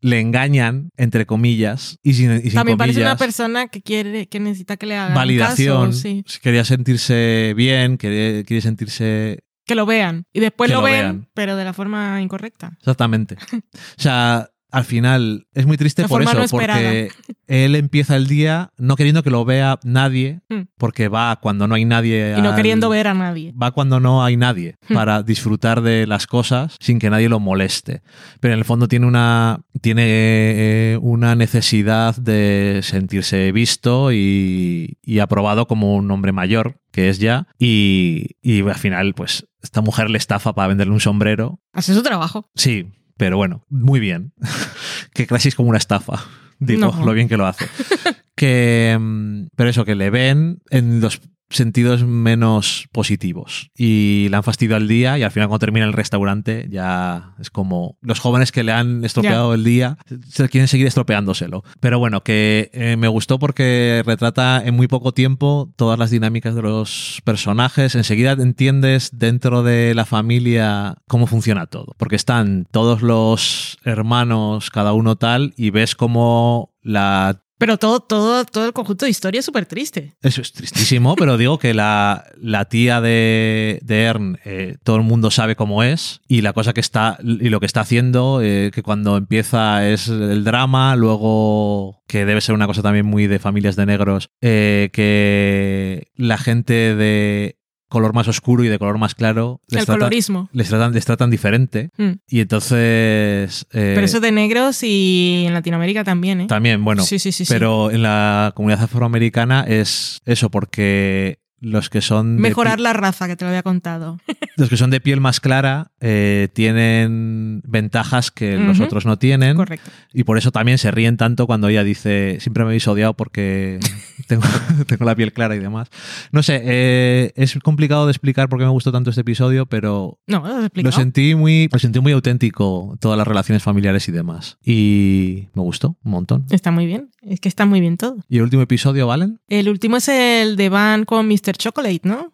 le 0.00 0.20
engañan, 0.20 0.90
entre 0.96 1.26
comillas, 1.26 1.98
y 2.02 2.14
sin, 2.14 2.32
y 2.36 2.42
sin 2.42 2.54
También 2.54 2.78
parece 2.78 3.00
una 3.00 3.10
comillas, 3.10 3.18
persona 3.18 3.68
que 3.68 3.82
quiere, 3.82 4.26
que 4.28 4.40
necesita 4.40 4.76
que 4.76 4.86
le 4.86 4.96
hagan 4.96 5.14
validación. 5.14 5.86
caso, 5.88 6.00
sí. 6.00 6.24
Quería 6.42 6.64
sentirse 6.64 7.54
bien, 7.56 7.96
quería, 7.98 8.42
quiere 8.44 8.60
sentirse 8.60 9.40
Que 9.66 9.74
lo 9.74 9.86
vean. 9.86 10.24
Y 10.32 10.40
después 10.40 10.70
lo, 10.70 10.76
lo 10.78 10.82
ven, 10.82 10.92
vean. 10.92 11.28
pero 11.34 11.56
de 11.56 11.64
la 11.64 11.72
forma 11.72 12.20
incorrecta. 12.22 12.72
Exactamente. 12.78 13.36
O 13.98 14.00
sea, 14.02 14.50
al 14.70 14.84
final 14.84 15.46
es 15.54 15.66
muy 15.66 15.76
triste 15.76 16.06
por 16.08 16.20
eso, 16.22 16.34
no 16.34 16.46
porque 16.48 17.10
él 17.46 17.76
empieza 17.76 18.16
el 18.16 18.26
día 18.26 18.70
no 18.76 18.96
queriendo 18.96 19.22
que 19.22 19.30
lo 19.30 19.44
vea 19.44 19.78
nadie, 19.84 20.40
Mm. 20.48 20.62
Porque 20.84 21.08
va 21.08 21.36
cuando 21.40 21.66
no 21.66 21.76
hay 21.76 21.86
nadie. 21.86 22.34
Y 22.36 22.42
no 22.42 22.50
al- 22.50 22.56
queriendo 22.56 22.90
ver 22.90 23.06
a 23.08 23.14
nadie. 23.14 23.54
Va 23.60 23.70
cuando 23.70 24.00
no 24.00 24.22
hay 24.22 24.36
nadie 24.36 24.76
Hmm. 24.90 24.92
para 24.94 25.22
disfrutar 25.22 25.80
de 25.80 26.06
las 26.06 26.26
cosas 26.26 26.76
sin 26.78 26.98
que 26.98 27.08
nadie 27.08 27.30
lo 27.30 27.40
moleste. 27.40 28.02
Pero 28.40 28.52
en 28.52 28.58
el 28.58 28.66
fondo 28.66 28.86
tiene 28.86 29.06
una, 29.06 29.60
tiene 29.80 30.02
eh, 30.06 30.98
una 31.00 31.36
necesidad 31.36 32.14
de 32.16 32.80
sentirse 32.82 33.50
visto 33.50 34.12
y, 34.12 34.98
y 35.02 35.20
aprobado 35.20 35.66
como 35.66 35.96
un 35.96 36.10
hombre 36.10 36.32
mayor, 36.32 36.80
que 36.92 37.08
es 37.08 37.18
ya. 37.18 37.46
Y, 37.58 38.36
y 38.42 38.60
al 38.60 38.74
final, 38.74 39.14
pues, 39.14 39.46
esta 39.62 39.80
mujer 39.80 40.10
le 40.10 40.18
estafa 40.18 40.52
para 40.54 40.68
venderle 40.68 40.92
un 40.92 41.00
sombrero 41.00 41.60
Hace 41.72 41.94
su 41.94 42.02
trabajo. 42.02 42.50
Sí, 42.54 42.88
pero 43.16 43.38
bueno, 43.38 43.64
muy 43.70 44.00
bien. 44.00 44.34
que 45.14 45.26
casi 45.26 45.48
es 45.48 45.54
como 45.54 45.70
una 45.70 45.78
estafa. 45.78 46.22
Digo, 46.58 46.92
No. 46.92 47.04
lo 47.04 47.12
bien 47.12 47.28
que 47.28 47.36
lo 47.36 47.46
hace. 47.46 47.66
que, 48.36 48.96
mm, 48.98 49.46
pero 49.56 49.70
eso, 49.70 49.84
que 49.84 49.94
le 49.94 50.10
ven 50.10 50.60
en 50.70 51.00
los 51.00 51.20
sentidos 51.50 52.04
menos 52.04 52.88
positivos. 52.92 53.70
Y 53.76 54.28
la 54.30 54.38
han 54.38 54.42
fastidiado 54.42 54.80
el 54.80 54.88
día 54.88 55.18
y 55.18 55.22
al 55.22 55.30
final 55.30 55.48
cuando 55.48 55.64
termina 55.64 55.86
el 55.86 55.92
restaurante 55.92 56.66
ya 56.70 57.34
es 57.38 57.50
como 57.50 57.96
los 58.00 58.20
jóvenes 58.20 58.52
que 58.52 58.64
le 58.64 58.72
han 58.72 59.04
estropeado 59.04 59.54
el 59.54 59.64
día 59.64 59.98
se 60.28 60.48
quieren 60.48 60.68
seguir 60.68 60.86
estropeándoselo. 60.86 61.64
Pero 61.80 61.98
bueno, 61.98 62.22
que 62.22 62.70
eh, 62.72 62.96
me 62.96 63.08
gustó 63.08 63.38
porque 63.38 64.02
retrata 64.04 64.62
en 64.64 64.74
muy 64.74 64.88
poco 64.88 65.12
tiempo 65.12 65.72
todas 65.76 65.98
las 65.98 66.10
dinámicas 66.10 66.54
de 66.54 66.62
los 66.62 67.20
personajes. 67.24 67.94
Enseguida 67.94 68.32
entiendes 68.32 69.10
dentro 69.12 69.62
de 69.62 69.94
la 69.94 70.04
familia 70.04 70.96
cómo 71.08 71.26
funciona 71.26 71.66
todo. 71.66 71.94
Porque 71.96 72.16
están 72.16 72.66
todos 72.70 73.02
los 73.02 73.78
hermanos, 73.84 74.70
cada 74.70 74.92
uno 74.92 75.16
tal, 75.16 75.54
y 75.56 75.70
ves 75.70 75.94
cómo 75.94 76.74
la 76.82 77.43
pero 77.64 77.78
todo, 77.78 78.00
todo, 78.00 78.44
todo 78.44 78.66
el 78.66 78.74
conjunto 78.74 79.06
de 79.06 79.10
historia 79.10 79.38
es 79.38 79.46
súper 79.46 79.64
triste. 79.64 80.12
Eso 80.20 80.42
es 80.42 80.52
tristísimo, 80.52 81.16
pero 81.16 81.38
digo 81.38 81.58
que 81.58 81.72
la, 81.72 82.26
la 82.36 82.66
tía 82.66 83.00
de, 83.00 83.80
de 83.82 84.02
Ern, 84.02 84.38
eh, 84.44 84.76
todo 84.82 84.96
el 84.96 85.02
mundo 85.02 85.30
sabe 85.30 85.56
cómo 85.56 85.82
es, 85.82 86.20
y 86.28 86.42
la 86.42 86.52
cosa 86.52 86.74
que 86.74 86.82
está, 86.82 87.16
y 87.22 87.48
lo 87.48 87.60
que 87.60 87.66
está 87.66 87.80
haciendo, 87.80 88.42
eh, 88.42 88.70
que 88.70 88.82
cuando 88.82 89.16
empieza 89.16 89.88
es 89.88 90.08
el 90.08 90.44
drama, 90.44 90.94
luego 90.94 92.02
que 92.06 92.26
debe 92.26 92.42
ser 92.42 92.54
una 92.54 92.66
cosa 92.66 92.82
también 92.82 93.06
muy 93.06 93.28
de 93.28 93.38
familias 93.38 93.76
de 93.76 93.86
negros, 93.86 94.28
eh, 94.42 94.90
que 94.92 96.08
la 96.16 96.36
gente 96.36 96.94
de 96.94 97.56
color 97.94 98.12
más 98.12 98.28
oscuro 98.28 98.64
y 98.64 98.68
de 98.68 98.78
color 98.78 98.98
más 98.98 99.14
claro. 99.14 99.60
Les 99.68 99.82
el 99.82 99.86
colorismo. 99.86 100.50
Les 100.52 100.68
tratan, 100.68 100.92
les 100.92 101.04
tratan 101.04 101.30
diferente. 101.30 101.90
Mm. 101.96 102.10
Y 102.28 102.40
entonces. 102.40 103.66
Eh, 103.72 103.92
pero 103.94 104.04
eso 104.04 104.20
de 104.20 104.32
negros 104.32 104.82
y 104.82 105.44
en 105.46 105.54
Latinoamérica 105.54 106.02
también, 106.04 106.42
¿eh? 106.42 106.46
También, 106.48 106.84
bueno. 106.84 107.04
Sí, 107.04 107.18
sí, 107.18 107.30
sí. 107.30 107.44
Pero 107.48 107.90
en 107.90 108.02
la 108.02 108.52
comunidad 108.56 108.82
afroamericana 108.82 109.64
es 109.66 110.20
eso, 110.26 110.50
porque 110.50 111.38
los 111.60 111.88
que 111.88 112.02
son... 112.02 112.36
Mejorar 112.36 112.78
la 112.78 112.92
raza, 112.92 113.26
que 113.26 113.36
te 113.36 113.44
lo 113.44 113.48
había 113.48 113.62
contado. 113.62 114.18
Los 114.56 114.68
que 114.68 114.76
son 114.76 114.90
de 114.90 115.00
piel 115.00 115.20
más 115.20 115.40
clara 115.40 115.90
eh, 116.00 116.48
tienen 116.52 117.60
ventajas 117.64 118.30
que 118.30 118.56
los 118.56 118.78
otros 118.78 119.04
no 119.04 119.18
tienen. 119.18 119.56
Correcto. 119.56 119.90
Y 120.12 120.22
por 120.22 120.38
eso 120.38 120.52
también 120.52 120.78
se 120.78 120.92
ríen 120.92 121.16
tanto 121.16 121.48
cuando 121.48 121.66
ella 121.66 121.82
dice, 121.82 122.38
siempre 122.38 122.62
me 122.62 122.68
habéis 122.68 122.86
odiado 122.86 123.14
porque 123.14 123.80
tengo, 124.26 124.42
tengo 124.86 125.04
la 125.04 125.14
piel 125.14 125.32
clara 125.32 125.54
y 125.56 125.58
demás. 125.58 125.88
No 126.32 126.42
sé, 126.42 126.60
eh, 126.64 127.32
es 127.36 127.58
complicado 127.62 128.06
de 128.06 128.12
explicar 128.12 128.48
por 128.48 128.58
qué 128.58 128.64
me 128.64 128.70
gustó 128.70 128.92
tanto 128.92 129.10
este 129.10 129.22
episodio, 129.22 129.66
pero 129.66 130.18
no, 130.26 130.68
lo, 130.72 130.92
sentí 130.92 131.34
muy, 131.34 131.68
lo 131.72 131.78
sentí 131.78 132.00
muy 132.00 132.12
auténtico, 132.12 132.96
todas 133.00 133.18
las 133.18 133.26
relaciones 133.26 133.62
familiares 133.62 134.08
y 134.08 134.12
demás. 134.12 134.58
Y 134.64 135.48
me 135.54 135.62
gustó 135.62 135.96
un 136.04 136.10
montón. 136.10 136.46
Está 136.50 136.70
muy 136.70 136.86
bien, 136.86 137.10
es 137.22 137.40
que 137.40 137.48
está 137.48 137.66
muy 137.66 137.80
bien 137.80 137.96
todo. 137.96 138.16
¿Y 138.28 138.36
el 138.36 138.42
último 138.42 138.62
episodio, 138.62 139.06
Valen? 139.06 139.40
El 139.48 139.68
último 139.68 139.96
es 139.96 140.08
el 140.08 140.56
de 140.56 140.68
Van 140.68 141.04
con 141.04 141.28
Mr. 141.28 141.56
Chocolate, 141.56 142.00
¿no? 142.04 142.32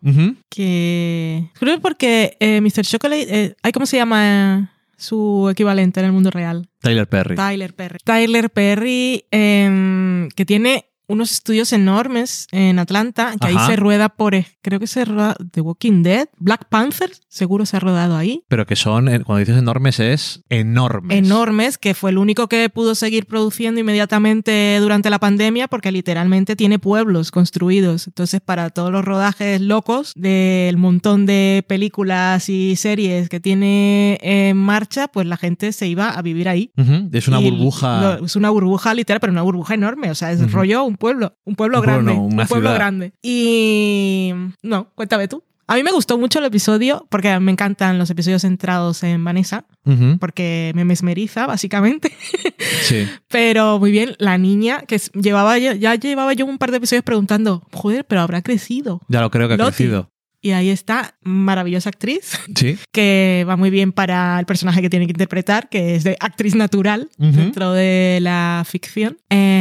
Que. 0.49 1.51
Creo 1.55 1.77
que 1.77 1.81
porque 1.81 2.37
eh, 2.41 2.61
Mr. 2.61 2.85
Chocolate. 2.85 3.57
Eh, 3.63 3.73
¿Cómo 3.73 3.87
se 3.87 3.97
llama 3.97 4.73
su 4.97 5.49
equivalente 5.51 6.01
en 6.01 6.07
el 6.07 6.13
mundo 6.13 6.31
real? 6.31 6.69
Tyler 6.81 7.09
Perry. 7.09 7.37
Tyler 7.37 7.75
Perry. 7.75 7.99
Tyler 8.05 8.51
Perry, 8.51 9.25
em, 9.31 10.29
que 10.31 10.45
tiene 10.45 10.90
unos 11.11 11.33
estudios 11.33 11.73
enormes 11.73 12.47
en 12.53 12.79
Atlanta, 12.79 13.35
que 13.41 13.49
ahí 13.49 13.57
se 13.67 13.77
rueda 13.77 14.09
por, 14.09 14.35
eh, 14.35 14.47
creo 14.63 14.79
que 14.79 14.87
se 14.87 15.05
rueda 15.05 15.37
The 15.51 15.61
Walking 15.61 16.03
Dead, 16.03 16.29
Black 16.39 16.67
Panther, 16.69 17.11
seguro 17.29 17.67
se 17.67 17.77
ha 17.77 17.81
rodado 17.81 18.17
ahí. 18.17 18.45
Pero 18.49 18.65
que 18.65 18.77
son, 18.77 19.09
eh, 19.09 19.21
cuando 19.21 19.41
dices 19.41 19.57
enormes, 19.57 19.99
es 19.99 20.45
enormes. 20.49 21.19
Enormes, 21.19 21.79
que 21.79 21.95
fue 21.95 22.11
el 22.11 22.19
único 22.19 22.49
que 22.49 22.69
pudo 22.71 22.95
seguir 22.95 23.27
produciendo 23.27 23.81
inmediatamente 23.81 24.79
durante 24.81 25.11
la 25.11 25.19
pandemia, 25.19 25.67
porque 25.67 25.91
literalmente 25.91 26.55
tiene 26.55 26.79
pueblos 26.79 27.33
construidos. 27.33 28.07
Entonces, 28.07 28.41
para 28.41 28.71
todos 28.71 28.93
los 28.93 29.05
rodajes 29.05 29.61
locos 29.61 30.13
del 30.15 30.77
montón 30.77 31.27
de 31.27 31.65
películas 31.67 32.49
y 32.49 32.77
series 32.77 33.29
que 33.29 33.41
tiene 33.41 34.19
en 34.23 34.57
marcha, 34.57 35.09
pues 35.09 35.27
la 35.27 35.37
gente 35.37 35.73
se 35.73 35.89
iba 35.89 36.11
a 36.11 36.23
vivir 36.23 36.49
ahí. 36.49 36.73
Es 37.13 37.27
una 37.27 37.39
burbuja. 37.39 38.19
es 38.25 38.37
una 38.37 38.51
burbuja 38.51 38.95
literal, 38.95 39.19
pero 39.19 39.33
una 39.33 39.43
burbuja 39.43 39.75
enorme. 39.75 40.11
O 40.11 40.15
sea, 40.15 40.31
es 40.31 40.53
rollo 40.53 40.85
un 40.85 40.97
pueblo, 41.01 41.37
un 41.45 41.57
pueblo 41.57 41.81
grande. 41.83 42.13
un 42.13 42.47
pueblo 42.47 42.73
grande. 42.73 43.13
Y 43.21 44.33
no, 44.63 44.91
cuéntame 44.95 45.27
tú. 45.27 45.43
A 45.67 45.77
mí 45.77 45.85
me 45.85 45.93
gustó 45.93 46.19
mucho 46.19 46.41
el 46.41 46.45
episodio 46.45 47.07
porque 47.11 47.39
me 47.39 47.53
encantan 47.53 47.97
los 47.97 48.11
episodios 48.11 48.43
centrados 48.43 49.05
en 49.05 49.23
Vanessa, 49.23 49.67
porque 50.19 50.73
me 50.75 50.85
mesmeriza, 50.85 51.47
básicamente. 51.47 52.13
Sí. 52.83 53.09
Pero 53.29 53.79
muy 53.79 53.93
bien, 53.93 54.17
la 54.19 54.37
niña 54.37 54.83
que 54.83 55.01
llevaba 55.15 55.59
ya 55.59 55.95
llevaba 55.95 56.33
yo 56.33 56.47
un 56.47 56.59
par 56.59 56.73
de 56.73 56.79
episodios 56.79 57.05
preguntando, 57.05 57.63
joder, 57.73 58.05
pero 58.05 58.21
habrá 58.21 58.43
crecido. 58.43 59.01
Ya 59.07 59.21
lo 59.21 59.31
creo 59.31 59.47
que 59.47 59.55
ha 59.55 59.59
crecido. 59.59 60.11
Y 60.43 60.53
ahí 60.53 60.71
está, 60.71 61.17
maravillosa 61.23 61.91
actriz, 61.91 62.39
¿Sí? 62.57 62.79
que 62.93 63.45
va 63.47 63.57
muy 63.57 63.69
bien 63.69 63.93
para 63.93 64.41
el 64.41 64.47
personaje 64.47 64.81
que 64.81 64.89
tiene 64.89 65.07
que 65.07 65.13
interpretar, 65.13 65.69
que 65.69 65.95
es 65.97 66.05
de 66.05 66.17
actriz 66.19 66.55
natural 66.55 67.11
dentro 67.19 67.73
de 67.73 68.19
la 68.23 68.65
ficción. 68.67 69.19
Eh, 69.29 69.60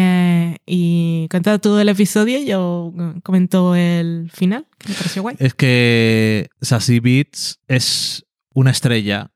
y 0.66 1.28
cuenta 1.30 1.60
todo 1.60 1.80
el 1.80 1.90
episodio, 1.90 2.40
yo 2.40 2.94
comento 3.24 3.76
el 3.76 4.32
final, 4.34 4.68
que 4.78 4.90
me 4.90 4.96
pareció 4.96 5.22
guay. 5.22 5.36
Es 5.40 5.54
que 5.54 6.50
Sassy 6.62 7.00
Beats 7.00 7.60
es 7.68 8.26
una 8.54 8.72
estrella 8.72 9.32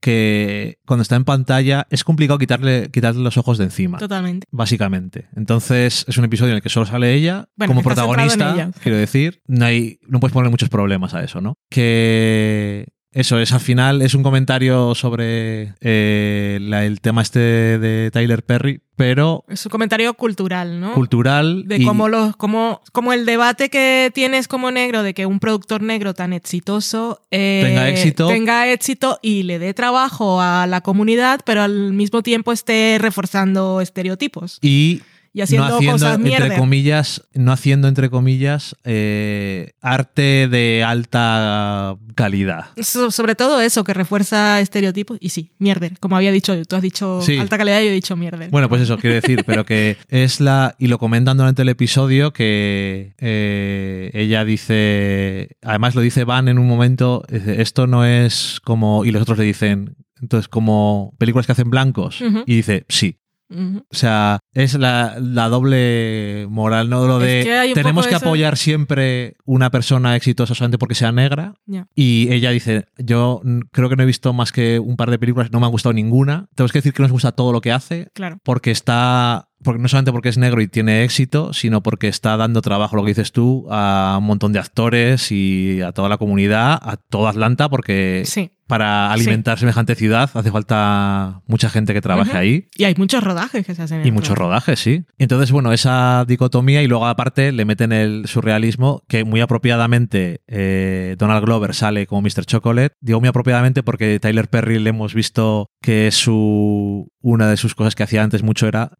que 0.00 0.78
cuando 0.86 1.02
está 1.02 1.16
en 1.16 1.24
pantalla 1.24 1.88
es 1.90 2.04
complicado 2.04 2.38
quitarle, 2.38 2.88
quitarle 2.92 3.22
los 3.22 3.36
ojos 3.36 3.58
de 3.58 3.64
encima. 3.64 3.98
Totalmente. 3.98 4.46
Básicamente. 4.52 5.28
Entonces 5.34 6.04
es 6.06 6.18
un 6.18 6.24
episodio 6.24 6.52
en 6.52 6.56
el 6.56 6.62
que 6.62 6.68
solo 6.68 6.86
sale 6.86 7.14
ella 7.14 7.48
como 7.66 7.82
protagonista. 7.82 8.70
Quiero 8.82 8.98
decir, 8.98 9.42
no, 9.46 9.64
hay, 9.64 9.98
no 10.06 10.20
puedes 10.20 10.32
poner 10.32 10.50
muchos 10.50 10.68
problemas 10.68 11.14
a 11.14 11.24
eso, 11.24 11.40
¿no? 11.40 11.54
Que 11.68 12.86
eso 13.16 13.38
es, 13.38 13.50
al 13.52 13.60
final 13.60 14.02
es 14.02 14.14
un 14.14 14.22
comentario 14.22 14.94
sobre 14.94 15.72
eh, 15.80 16.58
el 16.60 17.00
tema 17.00 17.22
este 17.22 17.38
de 17.78 18.10
Tyler 18.10 18.42
Perry, 18.42 18.82
pero... 18.94 19.42
Es 19.48 19.64
un 19.64 19.70
comentario 19.70 20.12
cultural, 20.12 20.78
¿no? 20.78 20.92
Cultural. 20.92 21.66
De 21.66 21.82
cómo, 21.82 22.10
los, 22.10 22.36
cómo, 22.36 22.82
como 22.92 23.14
el 23.14 23.24
debate 23.24 23.70
que 23.70 24.10
tienes 24.14 24.48
como 24.48 24.70
negro 24.70 25.02
de 25.02 25.14
que 25.14 25.24
un 25.24 25.40
productor 25.40 25.80
negro 25.80 26.12
tan 26.12 26.34
exitoso 26.34 27.22
eh, 27.30 27.62
tenga 27.64 27.88
éxito. 27.88 28.28
tenga 28.28 28.70
éxito 28.70 29.18
y 29.22 29.44
le 29.44 29.58
dé 29.58 29.72
trabajo 29.72 30.42
a 30.42 30.66
la 30.66 30.82
comunidad, 30.82 31.40
pero 31.46 31.62
al 31.62 31.94
mismo 31.94 32.22
tiempo 32.22 32.52
esté 32.52 32.98
reforzando 33.00 33.80
estereotipos. 33.80 34.58
Y 34.60 35.00
y 35.36 35.42
haciendo, 35.42 35.68
no 35.68 35.76
haciendo 35.76 36.08
entre 36.24 36.56
comillas, 36.56 37.22
no 37.34 37.52
haciendo 37.52 37.88
entre 37.88 38.08
comillas 38.08 38.74
eh, 38.84 39.72
arte 39.82 40.48
de 40.48 40.82
alta 40.82 41.94
calidad. 42.14 42.68
sobre 42.80 43.34
todo 43.34 43.60
eso, 43.60 43.84
que 43.84 43.92
refuerza 43.92 44.62
estereotipos. 44.62 45.18
Y 45.20 45.28
sí, 45.28 45.52
mierder, 45.58 45.98
como 46.00 46.16
había 46.16 46.32
dicho, 46.32 46.54
tú 46.64 46.76
has 46.76 46.80
dicho 46.80 47.20
alta 47.38 47.58
calidad 47.58 47.82
y 47.82 47.84
yo 47.84 47.90
he 47.90 47.94
dicho 47.94 48.16
mierder. 48.16 48.48
Bueno, 48.48 48.70
pues 48.70 48.80
eso 48.80 48.96
quiero 48.96 49.16
decir, 49.16 49.44
pero 49.44 49.66
que 49.66 49.98
es 50.08 50.40
la. 50.40 50.74
Y 50.78 50.86
lo 50.86 50.98
comentan 50.98 51.36
durante 51.36 51.60
el 51.60 51.68
episodio 51.68 52.32
que 52.32 53.12
eh, 53.18 54.10
ella 54.14 54.42
dice. 54.46 55.58
Además 55.60 55.94
lo 55.94 56.00
dice 56.00 56.24
Van 56.24 56.48
en 56.48 56.58
un 56.58 56.66
momento. 56.66 57.24
Esto 57.28 57.86
no 57.86 58.06
es 58.06 58.58
como. 58.64 59.04
Y 59.04 59.10
los 59.10 59.20
otros 59.20 59.36
le 59.36 59.44
dicen. 59.44 59.96
Entonces, 60.18 60.48
como 60.48 61.14
películas 61.18 61.44
que 61.44 61.52
hacen 61.52 61.68
blancos. 61.68 62.22
Y 62.46 62.56
dice, 62.56 62.86
sí, 62.88 63.18
o 63.48 63.94
sea, 63.94 64.40
es 64.52 64.74
la, 64.74 65.18
doble 65.48 66.46
moral, 66.48 66.88
¿no? 66.90 67.06
Lo 67.06 67.18
de 67.18 67.72
tenemos 67.74 68.06
que 68.06 68.14
apoyar 68.14 68.56
siempre 68.56 69.36
una 69.44 69.70
persona 69.70 70.16
exitosa 70.16 70.54
solamente 70.54 70.78
porque 70.78 70.94
sea 70.94 71.12
negra. 71.12 71.54
Y 71.94 72.32
ella 72.32 72.50
dice, 72.50 72.86
yo 72.98 73.42
creo 73.72 73.88
que 73.88 73.96
no 73.96 74.02
he 74.02 74.06
visto 74.06 74.32
más 74.32 74.52
que 74.52 74.78
un 74.78 74.96
par 74.96 75.10
de 75.10 75.18
películas, 75.18 75.50
no 75.52 75.60
me 75.60 75.66
ha 75.66 75.70
gustado 75.70 75.92
ninguna. 75.92 76.48
Tenemos 76.54 76.72
que 76.72 76.78
decir 76.78 76.92
que 76.92 77.02
nos 77.02 77.12
gusta 77.12 77.32
todo 77.32 77.52
lo 77.52 77.60
que 77.60 77.72
hace. 77.72 78.08
Claro. 78.14 78.38
Porque 78.42 78.70
está 78.70 79.48
porque 79.62 79.80
no 79.80 79.88
solamente 79.88 80.12
porque 80.12 80.28
es 80.28 80.38
negro 80.38 80.60
y 80.60 80.68
tiene 80.68 81.04
éxito, 81.04 81.52
sino 81.52 81.82
porque 81.82 82.08
está 82.08 82.36
dando 82.36 82.62
trabajo, 82.62 82.96
lo 82.96 83.02
que 83.02 83.10
dices 83.10 83.32
tú, 83.32 83.66
a 83.70 84.16
un 84.18 84.24
montón 84.26 84.52
de 84.52 84.58
actores 84.58 85.32
y 85.32 85.80
a 85.82 85.92
toda 85.92 86.08
la 86.08 86.18
comunidad, 86.18 86.78
a 86.80 86.96
toda 86.96 87.30
Atlanta, 87.30 87.68
porque 87.68 88.22
sí 88.26 88.50
para 88.66 89.12
alimentar 89.12 89.58
semejante 89.58 89.94
ciudad 89.94 90.28
hace 90.34 90.50
falta 90.50 91.42
mucha 91.46 91.70
gente 91.70 91.94
que 91.94 92.00
trabaje 92.00 92.36
ahí. 92.36 92.68
Y 92.76 92.84
hay 92.84 92.94
muchos 92.96 93.22
rodajes 93.22 93.64
que 93.64 93.74
se 93.74 93.82
hacen. 93.82 94.04
y 94.04 94.10
muchos 94.10 94.36
rodajes, 94.36 94.80
sí. 94.80 95.04
Entonces, 95.18 95.52
bueno, 95.52 95.72
esa 95.72 96.24
dicotomía 96.26 96.82
y 96.82 96.88
luego 96.88 97.06
aparte 97.06 97.52
le 97.52 97.64
meten 97.64 97.92
el 97.92 98.26
surrealismo 98.26 99.04
que 99.08 99.24
muy 99.24 99.40
apropiadamente 99.40 100.42
eh, 100.48 101.16
Donald 101.18 101.44
Glover 101.44 101.74
sale 101.74 102.06
como 102.06 102.22
Mr. 102.22 102.44
Chocolate. 102.44 102.94
Digo 103.00 103.20
muy 103.20 103.28
apropiadamente 103.28 103.82
porque 103.82 104.18
Tyler 104.20 104.48
Perry 104.48 104.78
le 104.78 104.90
hemos 104.90 105.14
visto 105.14 105.70
que 105.80 106.10
su 106.10 107.08
una 107.20 107.48
de 107.48 107.56
sus 107.56 107.74
cosas 107.74 107.94
que 107.94 108.04
hacía 108.04 108.22
antes 108.22 108.42
mucho 108.42 108.68
era 108.68 108.92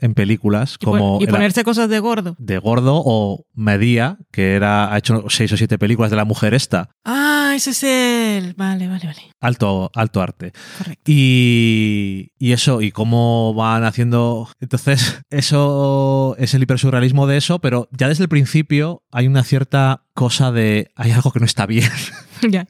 en 0.00 0.14
películas 0.14 0.76
Y, 0.80 0.84
como 0.84 1.18
y 1.20 1.26
ponerse 1.28 1.62
cosas 1.62 1.88
de 1.88 2.00
gordo. 2.00 2.34
de 2.38 2.58
Gordo 2.58 3.00
o 3.04 3.46
Medía, 3.54 4.18
que 4.32 4.54
era, 4.54 4.92
ha 4.92 4.98
hecho 4.98 5.24
seis 5.28 5.52
o 5.52 5.56
siete 5.56 5.78
películas 5.78 6.10
de 6.10 6.16
la 6.16 6.24
mujer 6.24 6.52
esta. 6.52 6.90
Ah, 7.04 7.52
ese 7.54 7.70
es 7.70 7.82
el. 7.84 8.54
Vale, 8.54 8.88
vale, 8.88 9.06
vale. 9.06 9.22
Alto, 9.40 9.90
alto 9.94 10.20
arte. 10.20 10.52
Correcto. 10.78 11.02
Y, 11.06 12.32
y 12.38 12.52
eso, 12.52 12.80
y 12.82 12.90
cómo 12.90 13.54
van 13.54 13.84
haciendo. 13.84 14.48
Entonces, 14.60 15.22
eso 15.30 16.34
es 16.38 16.54
el 16.54 16.62
hipersurrealismo 16.64 17.26
de 17.28 17.36
eso, 17.36 17.60
pero 17.60 17.88
ya 17.92 18.08
desde 18.08 18.24
el 18.24 18.28
principio 18.28 19.04
hay 19.12 19.28
una 19.28 19.44
cierta 19.44 20.04
cosa 20.14 20.50
de. 20.50 20.90
Hay 20.96 21.12
algo 21.12 21.30
que 21.30 21.38
no 21.40 21.46
está 21.46 21.66
bien. 21.66 21.90
ya. 22.50 22.66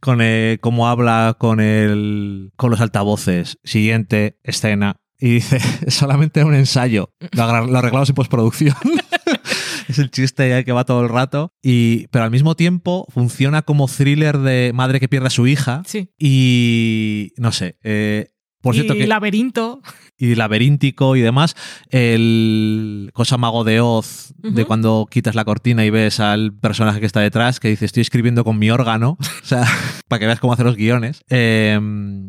con 0.00 0.20
el- 0.20 0.58
cómo 0.60 0.88
habla 0.88 1.36
con 1.38 1.60
el. 1.60 2.50
con 2.56 2.70
los 2.70 2.80
altavoces. 2.80 3.58
Siguiente 3.62 4.38
escena. 4.42 4.96
Y 5.18 5.34
dice, 5.34 5.58
es 5.86 5.94
solamente 5.94 6.44
un 6.44 6.54
ensayo. 6.54 7.10
Lo, 7.32 7.66
lo 7.66 7.78
arreglamos 7.78 8.08
en 8.08 8.14
postproducción. 8.14 8.76
es 9.88 9.98
el 9.98 10.10
chiste 10.10 10.64
que 10.64 10.72
va 10.72 10.84
todo 10.84 11.02
el 11.02 11.08
rato. 11.08 11.52
Y, 11.62 12.06
pero 12.08 12.24
al 12.24 12.30
mismo 12.30 12.54
tiempo 12.54 13.06
funciona 13.08 13.62
como 13.62 13.88
thriller 13.88 14.38
de 14.38 14.72
madre 14.74 15.00
que 15.00 15.08
pierde 15.08 15.28
a 15.28 15.30
su 15.30 15.46
hija. 15.46 15.82
Sí. 15.86 16.10
Y 16.18 17.32
no 17.36 17.52
sé. 17.52 17.78
eh, 17.82 18.32
por 18.62 18.74
cierto 18.74 18.94
y 18.96 18.98
que 18.98 19.06
laberinto. 19.06 19.80
y 20.18 20.34
laberíntico 20.34 21.14
y 21.14 21.20
demás. 21.20 21.54
El 21.90 23.10
cosa 23.14 23.36
mago 23.36 23.62
de 23.62 23.80
Oz, 23.80 24.34
de 24.38 24.64
cuando 24.64 25.06
quitas 25.08 25.36
la 25.36 25.44
cortina 25.44 25.84
y 25.84 25.90
ves 25.90 26.18
al 26.18 26.52
personaje 26.52 26.98
que 26.98 27.06
está 27.06 27.20
detrás, 27.20 27.60
que 27.60 27.68
dice, 27.68 27.84
estoy 27.84 28.00
escribiendo 28.00 28.42
con 28.42 28.58
mi 28.58 28.70
órgano, 28.70 29.18
o 29.42 29.46
sea, 29.46 29.64
para 30.08 30.18
que 30.18 30.26
veas 30.26 30.40
cómo 30.40 30.52
hacer 30.52 30.66
los 30.66 30.74
guiones. 30.74 31.22
Eh, 31.30 31.78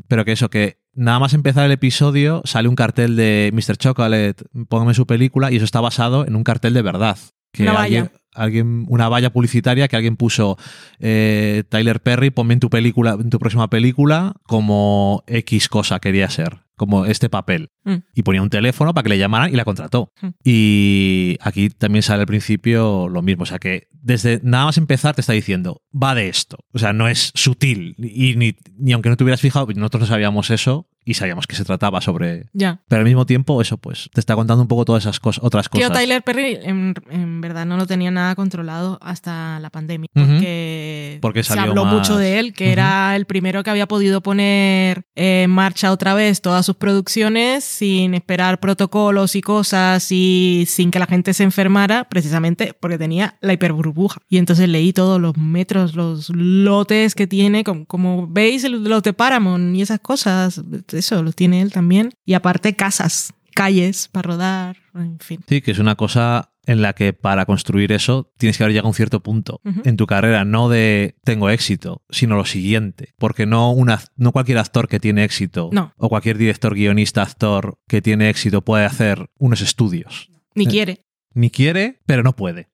pero 0.07 0.25
que 0.25 0.33
eso, 0.33 0.49
que 0.51 0.79
nada 0.97 1.19
más 1.19 1.33
empezar 1.33 1.65
el 1.65 1.71
episodio 1.71 2.41
sale 2.43 2.67
un 2.67 2.75
cartel 2.75 3.15
de 3.15 3.51
Mr. 3.53 3.77
Chocolate, 3.77 4.43
póngame 4.67 4.93
su 4.93 5.05
película, 5.05 5.51
y 5.51 5.55
eso 5.55 5.65
está 5.65 5.79
basado 5.79 6.27
en 6.27 6.35
un 6.35 6.43
cartel 6.43 6.73
de 6.73 6.81
verdad. 6.81 7.17
Que 7.57 7.63
Una 7.63 7.73
valla. 7.73 7.83
alguien, 7.83 8.11
alguien- 8.33 8.85
una 8.87 9.09
valla 9.09 9.31
publicitaria 9.31 9.87
que 9.87 9.95
alguien 9.95 10.15
puso 10.15 10.57
eh, 10.99 11.63
Tyler 11.69 12.01
Perry, 12.01 12.29
ponme 12.29 12.53
en 12.53 12.59
tu 12.59 12.69
película, 12.69 13.17
en 13.19 13.29
tu 13.29 13.39
próxima 13.39 13.69
película, 13.69 14.33
como 14.43 15.23
X 15.27 15.67
cosa 15.69 15.99
quería 15.99 16.29
ser, 16.29 16.59
como 16.75 17.05
este 17.05 17.29
papel. 17.29 17.71
Mm. 17.83 17.95
Y 18.13 18.23
ponía 18.23 18.41
un 18.41 18.49
teléfono 18.49 18.93
para 18.93 19.03
que 19.03 19.09
le 19.09 19.17
llamaran 19.17 19.51
y 19.51 19.55
la 19.57 19.65
contrató. 19.65 20.11
Mm. 20.21 20.27
Y 20.43 21.37
aquí 21.41 21.69
también 21.69 22.03
sale 22.03 22.21
al 22.21 22.27
principio 22.27 23.07
lo 23.09 23.21
mismo. 23.21 23.43
O 23.43 23.45
sea 23.47 23.59
que 23.59 23.87
desde 23.91 24.39
nada 24.43 24.65
más 24.65 24.77
empezar 24.77 25.15
te 25.15 25.21
está 25.21 25.33
diciendo, 25.33 25.81
va 25.91 26.15
de 26.15 26.29
esto. 26.29 26.57
O 26.73 26.79
sea, 26.79 26.93
no 26.93 27.07
es 27.07 27.31
sutil. 27.35 27.95
Y 27.97 28.35
ni, 28.35 28.55
ni 28.77 28.93
aunque 28.93 29.09
no 29.09 29.17
te 29.17 29.23
hubieras 29.23 29.41
fijado, 29.41 29.67
nosotros 29.75 30.01
no 30.01 30.07
sabíamos 30.07 30.49
eso 30.51 30.87
y 31.07 31.13
sabíamos 31.13 31.47
que 31.47 31.55
se 31.55 31.63
trataba 31.63 32.01
sobre. 32.01 32.49
Ya. 32.51 32.81
Pero 32.89 32.99
al 32.99 33.05
mismo 33.05 33.25
tiempo, 33.25 33.61
eso, 33.61 33.77
pues, 33.77 34.09
te 34.13 34.19
está 34.19 34.35
contando 34.35 34.61
un 34.61 34.67
poco 34.67 34.83
todas 34.83 35.03
esas 35.03 35.19
cosas, 35.21 35.41
otras 35.43 35.69
cosas. 35.69 35.91
Tyler 35.93 36.21
Perry 36.21 36.59
en, 36.61 36.93
en 37.09 37.39
verdad 37.41 37.65
no 37.65 37.77
lo 37.77 37.87
tenía 37.87 38.11
nada 38.11 38.35
controlado 38.35 38.99
hasta 39.01 39.59
la 39.61 39.69
pandemia. 39.69 40.09
Porque, 40.13 41.17
Porque 41.21 41.43
se 41.43 41.57
habló 41.57 41.85
más- 41.85 41.93
mucho 41.93 42.17
de 42.17 42.39
él, 42.39 42.53
que 42.53 42.71
era 42.71 43.15
el 43.15 43.25
primero 43.25 43.63
que 43.63 43.69
había 43.69 43.87
podido 43.87 44.21
poner 44.21 45.03
en 45.15 45.49
marcha 45.49 45.91
otra 45.91 46.13
vez 46.13 46.41
todas 46.41 46.65
sus 46.65 46.75
producciones 46.75 47.63
sin 47.63 48.13
esperar 48.13 48.59
protocolos 48.59 49.35
y 49.35 49.41
cosas 49.41 50.11
y 50.11 50.65
sin 50.67 50.91
que 50.91 50.99
la 50.99 51.05
gente 51.07 51.33
se 51.33 51.43
enfermara, 51.43 52.07
precisamente 52.09 52.73
porque 52.79 52.97
tenía 52.97 53.37
la 53.41 53.53
hiperburbuja. 53.53 54.19
Y 54.29 54.37
entonces 54.37 54.67
leí 54.67 54.91
todos 54.93 55.21
los 55.21 55.37
metros, 55.37 55.95
los 55.95 56.29
lotes 56.29 57.15
que 57.15 57.27
tiene, 57.27 57.63
como, 57.63 57.85
como 57.85 58.27
veis 58.27 58.69
los 58.69 59.03
de 59.03 59.13
Paramount 59.13 59.75
y 59.75 59.81
esas 59.81 59.99
cosas, 59.99 60.61
eso 60.99 61.21
los 61.23 61.35
tiene 61.35 61.61
él 61.61 61.71
también. 61.71 62.11
Y 62.25 62.33
aparte 62.33 62.75
casas, 62.75 63.33
calles 63.55 64.07
para 64.11 64.27
rodar, 64.27 64.77
en 64.95 65.19
fin. 65.19 65.39
Sí, 65.47 65.61
que 65.61 65.71
es 65.71 65.79
una 65.79 65.95
cosa 65.95 66.51
en 66.65 66.81
la 66.81 66.91
que 66.93 67.13
para 67.13 67.45
construir 67.45 67.93
eso 67.93 68.29
tienes 68.37 68.57
que 68.57 68.63
haber 68.63 68.73
llegado 68.73 68.87
a 68.87 68.89
un 68.89 68.93
cierto 68.95 69.23
punto 69.23 69.61
en 69.85 69.95
tu 69.95 70.05
carrera, 70.05 70.43
no 70.43 70.67
de 70.67 71.15
tengo 71.23 71.49
éxito, 71.49 72.03
sino 72.09 72.35
lo 72.35 72.43
siguiente. 72.45 73.13
Porque 73.17 73.45
no, 73.45 73.71
una, 73.71 74.01
no 74.17 74.33
cualquier 74.33 74.57
actor 74.57 74.89
que 74.89 74.99
tiene 74.99 75.23
éxito 75.23 75.69
No. 75.71 75.93
o 75.97 76.09
cualquier 76.09 76.37
director, 76.37 76.75
guionista, 76.75 77.21
actor 77.21 77.79
que 77.87 78.01
tiene 78.01 78.29
éxito 78.29 78.63
puede 78.65 78.83
hacer 78.85 79.29
unos 79.37 79.61
estudios. 79.61 80.29
Ni 80.55 80.65
Eh. 80.65 80.67
quiere. 80.67 81.05
Ni 81.33 81.49
quiere, 81.51 82.01
pero 82.05 82.21
no 82.23 82.35
puede. 82.35 82.67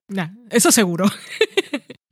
Eso 0.50 0.72
seguro. 0.72 1.06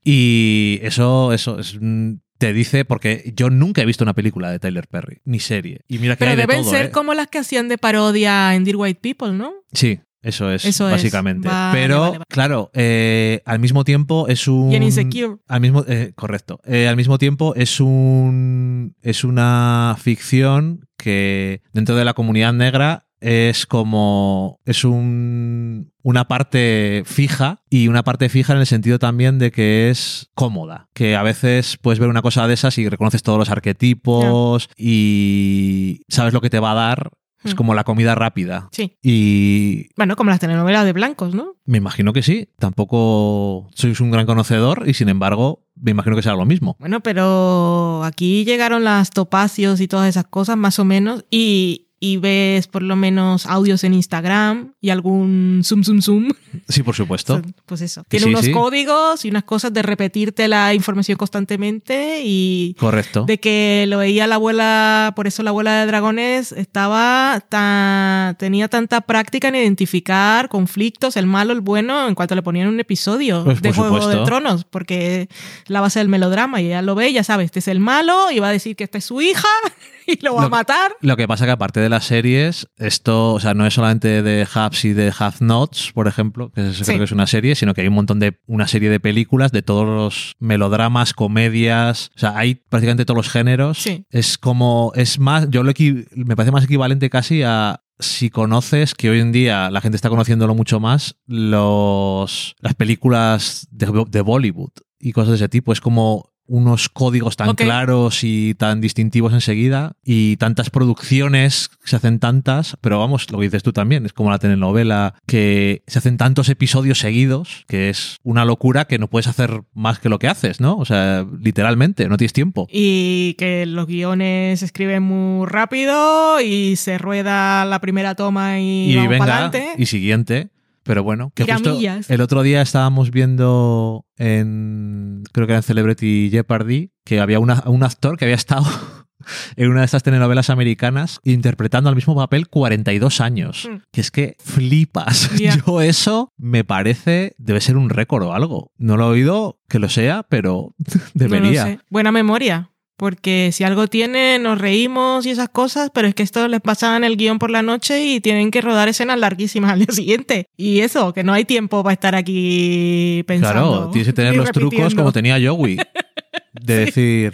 Y 0.03 0.79
eso, 0.81 1.31
eso 1.31 1.59
es, 1.59 1.77
mm, 1.79 2.13
te 2.41 2.53
dice, 2.53 2.85
porque 2.85 3.33
yo 3.35 3.51
nunca 3.51 3.83
he 3.83 3.85
visto 3.85 4.03
una 4.03 4.15
película 4.15 4.49
de 4.49 4.57
Tyler 4.57 4.87
Perry, 4.87 5.21
ni 5.25 5.39
serie. 5.39 5.81
Y 5.87 5.99
mira 5.99 6.15
que 6.15 6.19
Pero 6.21 6.31
hay 6.31 6.37
de 6.37 6.41
deben 6.41 6.63
todo, 6.63 6.71
ser 6.71 6.85
¿eh? 6.87 6.89
como 6.91 7.13
las 7.13 7.27
que 7.27 7.37
hacían 7.37 7.67
de 7.69 7.77
parodia 7.77 8.55
en 8.55 8.63
Dear 8.63 8.77
White 8.77 8.99
People, 8.99 9.33
¿no? 9.37 9.53
Sí, 9.73 9.99
eso 10.23 10.51
es, 10.51 10.65
Eso 10.65 10.87
es. 10.87 10.93
básicamente. 10.93 11.47
Vale, 11.47 11.79
Pero, 11.79 11.99
vale, 11.99 12.11
vale. 12.13 12.25
claro, 12.29 12.71
eh, 12.73 13.43
al 13.45 13.59
mismo 13.59 13.83
tiempo 13.83 14.27
es 14.27 14.47
un. 14.47 14.71
Y 14.71 14.75
en 14.75 14.81
Insecure. 14.81 15.37
Al 15.47 15.61
mismo, 15.61 15.85
eh, 15.87 16.13
correcto. 16.15 16.59
Eh, 16.65 16.87
al 16.87 16.95
mismo 16.95 17.19
tiempo 17.19 17.53
es 17.53 17.79
un. 17.79 18.95
Es 19.03 19.23
una 19.23 19.95
ficción 19.99 20.87
que 20.97 21.61
dentro 21.73 21.95
de 21.95 22.05
la 22.05 22.15
comunidad 22.15 22.53
negra 22.53 23.05
es 23.21 23.65
como. 23.65 24.59
Es 24.65 24.83
un. 24.83 25.91
Una 26.03 26.27
parte 26.27 27.03
fija 27.05 27.61
y 27.69 27.87
una 27.87 28.03
parte 28.03 28.27
fija 28.27 28.53
en 28.53 28.59
el 28.59 28.65
sentido 28.65 28.97
también 28.99 29.37
de 29.39 29.51
que 29.51 29.89
es 29.91 30.29
cómoda. 30.33 30.89
Que 30.93 31.15
a 31.15 31.21
veces 31.23 31.77
puedes 31.79 31.99
ver 31.99 32.09
una 32.09 32.23
cosa 32.23 32.47
de 32.47 32.55
esas 32.55 32.77
y 32.79 32.89
reconoces 32.89 33.21
todos 33.23 33.37
los 33.37 33.49
arquetipos 33.51 34.67
y 34.77 36.01
sabes 36.09 36.33
lo 36.33 36.41
que 36.41 36.49
te 36.49 36.59
va 36.59 36.71
a 36.71 36.75
dar. 36.75 37.11
Es 37.43 37.53
Hmm. 37.53 37.57
como 37.57 37.73
la 37.73 37.83
comida 37.83 38.13
rápida. 38.13 38.69
Sí. 38.71 38.97
Y 39.01 39.87
Bueno, 39.97 40.15
como 40.15 40.29
las 40.29 40.39
telenovelas 40.39 40.85
de 40.85 40.93
blancos, 40.93 41.33
¿no? 41.33 41.55
me 41.65 41.77
imagino 41.79 42.13
que 42.13 42.21
sí. 42.21 42.49
Tampoco 42.59 43.67
sois 43.73 43.99
un 43.99 44.11
gran 44.11 44.25
conocedor 44.27 44.83
y 44.87 44.93
sin 44.93 45.09
embargo 45.09 45.65
me 45.75 45.89
imagino 45.91 46.15
que 46.15 46.21
será 46.21 46.35
lo 46.35 46.45
mismo. 46.45 46.75
Bueno, 46.79 47.01
pero 47.01 48.03
aquí 48.03 48.45
llegaron 48.45 48.83
las 48.83 49.09
topacios 49.09 49.81
y 49.81 49.87
todas 49.87 50.07
esas 50.09 50.25
cosas, 50.25 50.55
más 50.57 50.77
o 50.79 50.85
menos, 50.85 51.25
y, 51.31 51.87
y 52.03 52.17
ves 52.17 52.65
por 52.65 52.81
lo 52.81 52.95
menos 52.95 53.45
audios 53.45 53.83
en 53.83 53.93
Instagram 53.93 54.73
y 54.81 54.89
algún 54.89 55.61
zoom, 55.63 55.83
zoom, 55.83 56.01
zoom. 56.01 56.29
Sí, 56.67 56.81
por 56.83 56.95
supuesto. 56.95 57.41
Pues 57.67 57.79
eso. 57.81 58.03
Tiene 58.09 58.25
sí, 58.25 58.29
unos 58.31 58.45
sí. 58.45 58.51
códigos 58.51 59.23
y 59.23 59.29
unas 59.29 59.43
cosas 59.45 59.71
de 59.71 59.81
repetirte 59.81 60.49
la 60.49 60.73
información 60.73 61.17
constantemente 61.17 62.21
y 62.25 62.75
Correcto. 62.79 63.23
de 63.25 63.39
que 63.39 63.85
lo 63.87 63.99
veía 63.99 64.27
la 64.27 64.35
abuela, 64.35 65.13
por 65.15 65.27
eso 65.27 65.41
la 65.43 65.51
abuela 65.51 65.79
de 65.79 65.85
dragones 65.85 66.51
estaba 66.51 67.41
tan, 67.47 68.35
tenía 68.35 68.67
tanta 68.67 69.01
práctica 69.01 69.47
en 69.47 69.55
identificar 69.55 70.49
conflictos, 70.49 71.15
el 71.15 71.27
malo, 71.27 71.53
el 71.53 71.61
bueno, 71.61 72.07
en 72.09 72.15
cuanto 72.15 72.35
le 72.35 72.41
ponían 72.41 72.67
un 72.67 72.79
episodio 72.79 73.45
Pues, 73.45 73.61
de 73.61 73.71
Juego 73.71 74.01
supuesto. 74.01 74.19
de 74.19 74.25
Tronos, 74.25 74.65
porque 74.65 75.21
es 75.21 75.27
la 75.67 75.79
base 75.79 75.99
del 75.99 76.09
melodrama 76.09 76.59
y 76.61 76.65
ella 76.65 76.81
lo 76.81 76.95
ve, 76.95 77.13
ya 77.13 77.23
sabe, 77.23 77.43
este 77.45 77.59
es 77.59 77.67
el 77.69 77.79
malo 77.79 78.31
y 78.31 78.39
va 78.39 78.49
a 78.49 78.51
decir 78.51 78.75
que 78.75 78.83
esta 78.83 78.97
es 78.97 79.05
su 79.05 79.21
hija 79.21 79.47
y 80.07 80.23
lo 80.23 80.35
va 80.35 80.45
a 80.45 80.49
matar. 80.49 80.93
Lo 81.01 81.17
que 81.17 81.27
pasa 81.27 81.45
que 81.45 81.51
aparte 81.51 81.79
de 81.79 81.89
las 81.89 82.05
series, 82.05 82.67
esto, 82.77 83.33
o 83.33 83.39
sea, 83.39 83.53
no 83.53 83.65
es 83.65 83.73
solamente 83.73 84.21
de 84.21 84.47
Hubs 84.53 84.85
y 84.85 84.93
de 84.93 85.13
Have 85.17 85.37
Nots, 85.39 85.91
por 85.93 86.07
ejemplo, 86.07 86.51
que 86.51 86.73
Sí. 86.73 86.83
creo 86.83 86.99
que 86.99 87.03
es 87.05 87.11
una 87.11 87.27
serie, 87.27 87.55
sino 87.55 87.73
que 87.73 87.81
hay 87.81 87.87
un 87.87 87.93
montón 87.93 88.19
de, 88.19 88.39
una 88.47 88.67
serie 88.67 88.89
de 88.89 88.99
películas 88.99 89.51
de 89.51 89.61
todos 89.61 89.85
los 89.87 90.35
melodramas, 90.39 91.13
comedias, 91.13 92.11
o 92.15 92.19
sea, 92.19 92.37
hay 92.37 92.55
prácticamente 92.55 93.05
todos 93.05 93.17
los 93.17 93.29
géneros. 93.29 93.77
Sí. 93.77 94.05
Es 94.09 94.37
como, 94.37 94.91
es 94.95 95.19
más, 95.19 95.49
yo 95.49 95.63
lo 95.63 95.71
me 96.15 96.35
parece 96.35 96.51
más 96.51 96.65
equivalente 96.65 97.09
casi 97.09 97.43
a 97.43 97.81
si 97.99 98.29
conoces, 98.29 98.93
que 98.95 99.09
hoy 99.09 99.19
en 99.19 99.31
día 99.31 99.69
la 99.69 99.81
gente 99.81 99.95
está 99.95 100.09
conociéndolo 100.09 100.55
mucho 100.55 100.79
más, 100.79 101.17
los, 101.27 102.55
las 102.59 102.73
películas 102.73 103.67
de, 103.71 104.05
de 104.09 104.21
Bollywood 104.21 104.71
y 104.99 105.11
cosas 105.13 105.29
de 105.29 105.35
ese 105.35 105.49
tipo. 105.49 105.71
Es 105.73 105.81
como 105.81 106.30
unos 106.51 106.89
códigos 106.89 107.37
tan 107.37 107.55
claros 107.55 108.25
y 108.25 108.55
tan 108.55 108.81
distintivos 108.81 109.31
enseguida 109.31 109.93
y 110.03 110.35
tantas 110.35 110.69
producciones, 110.69 111.71
se 111.85 111.95
hacen 111.95 112.19
tantas, 112.19 112.77
pero 112.81 112.99
vamos, 112.99 113.31
lo 113.31 113.37
que 113.37 113.45
dices 113.45 113.63
tú 113.63 113.71
también, 113.71 114.05
es 114.05 114.11
como 114.11 114.31
la 114.31 114.37
telenovela, 114.37 115.15
que 115.25 115.81
se 115.87 115.99
hacen 115.99 116.17
tantos 116.17 116.49
episodios 116.49 116.99
seguidos, 116.99 117.63
que 117.69 117.89
es 117.89 118.17
una 118.23 118.43
locura 118.43 118.83
que 118.83 118.99
no 118.99 119.07
puedes 119.07 119.27
hacer 119.27 119.61
más 119.73 119.99
que 119.99 120.09
lo 120.09 120.19
que 120.19 120.27
haces, 120.27 120.59
¿no? 120.59 120.75
O 120.77 120.83
sea, 120.83 121.25
literalmente, 121.39 122.09
no 122.09 122.17
tienes 122.17 122.33
tiempo. 122.33 122.67
Y 122.69 123.35
que 123.37 123.65
los 123.65 123.87
guiones 123.87 124.59
se 124.59 124.65
escriben 124.65 125.03
muy 125.03 125.47
rápido 125.47 126.41
y 126.41 126.75
se 126.75 126.97
rueda 126.97 127.63
la 127.63 127.79
primera 127.79 128.15
toma 128.15 128.59
y, 128.59 128.91
y 128.91 128.95
vamos 128.97 129.09
venga, 129.09 129.25
pa'lante. 129.25 129.69
y 129.77 129.85
siguiente. 129.85 130.49
Pero 130.83 131.03
bueno, 131.03 131.31
que 131.35 131.43
justo 131.45 131.77
el 132.09 132.21
otro 132.21 132.41
día 132.43 132.61
estábamos 132.61 133.11
viendo 133.11 134.05
en, 134.17 135.23
creo 135.31 135.45
que 135.47 135.53
era 135.53 135.59
en 135.59 135.63
Celebrity 135.63 136.29
Jeopardy, 136.31 136.91
que 137.05 137.19
había 137.19 137.39
una- 137.39 137.63
un 137.67 137.83
actor 137.83 138.17
que 138.17 138.25
había 138.25 138.35
estado 138.35 138.65
en 139.55 139.69
una 139.69 139.81
de 139.81 139.85
estas 139.85 140.01
telenovelas 140.01 140.49
americanas 140.49 141.19
interpretando 141.23 141.89
al 141.89 141.95
mismo 141.95 142.15
papel 142.15 142.47
42 142.47 143.21
años. 143.21 143.69
Mm. 143.71 143.75
Que 143.91 144.01
es 144.01 144.09
que 144.09 144.35
flipas. 144.39 145.29
Yo 145.67 145.81
eso 145.81 146.29
me 146.37 146.63
parece, 146.63 147.35
debe 147.37 147.61
ser 147.61 147.77
un 147.77 147.89
récord 147.89 148.23
o 148.23 148.33
algo. 148.33 148.71
No 148.77 148.97
lo 148.97 149.05
he 149.09 149.11
oído 149.11 149.59
que 149.69 149.77
lo 149.77 149.87
sea, 149.89 150.23
pero 150.23 150.73
No 150.87 150.93
lo 150.95 151.11
debería. 151.13 151.63
sé. 151.65 151.79
Buena 151.91 152.11
memoria. 152.11 152.70
Porque 153.01 153.49
si 153.51 153.63
algo 153.63 153.87
tiene, 153.87 154.37
nos 154.37 154.59
reímos 154.59 155.25
y 155.25 155.31
esas 155.31 155.49
cosas, 155.49 155.89
pero 155.91 156.07
es 156.07 156.13
que 156.13 156.21
esto 156.21 156.47
les 156.47 156.61
pasa 156.61 156.95
en 156.95 157.03
el 157.03 157.17
guion 157.17 157.39
por 157.39 157.49
la 157.49 157.63
noche 157.63 158.05
y 158.05 158.21
tienen 158.21 158.51
que 158.51 158.61
rodar 158.61 158.89
escenas 158.89 159.17
larguísimas 159.17 159.71
al 159.71 159.79
día 159.79 159.87
siguiente. 159.89 160.45
Y 160.55 160.81
eso, 160.81 161.11
que 161.11 161.23
no 161.23 161.33
hay 161.33 161.43
tiempo 161.43 161.81
para 161.81 161.93
estar 161.93 162.13
aquí 162.13 163.23
pensando. 163.25 163.71
Claro, 163.71 163.89
tienes 163.89 164.05
que 164.09 164.13
tener 164.13 164.35
los 164.35 164.51
trucos 164.51 164.93
como 164.93 165.11
tenía 165.11 165.39
Joey. 165.43 165.77
De 166.53 166.75
decir, 166.75 167.33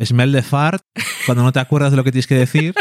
smell 0.00 0.30
the 0.30 0.42
fart, 0.42 0.84
cuando 1.26 1.42
no 1.42 1.50
te 1.50 1.58
acuerdas 1.58 1.90
de 1.90 1.96
lo 1.96 2.04
que 2.04 2.12
tienes 2.12 2.28
que 2.28 2.36
decir. 2.36 2.74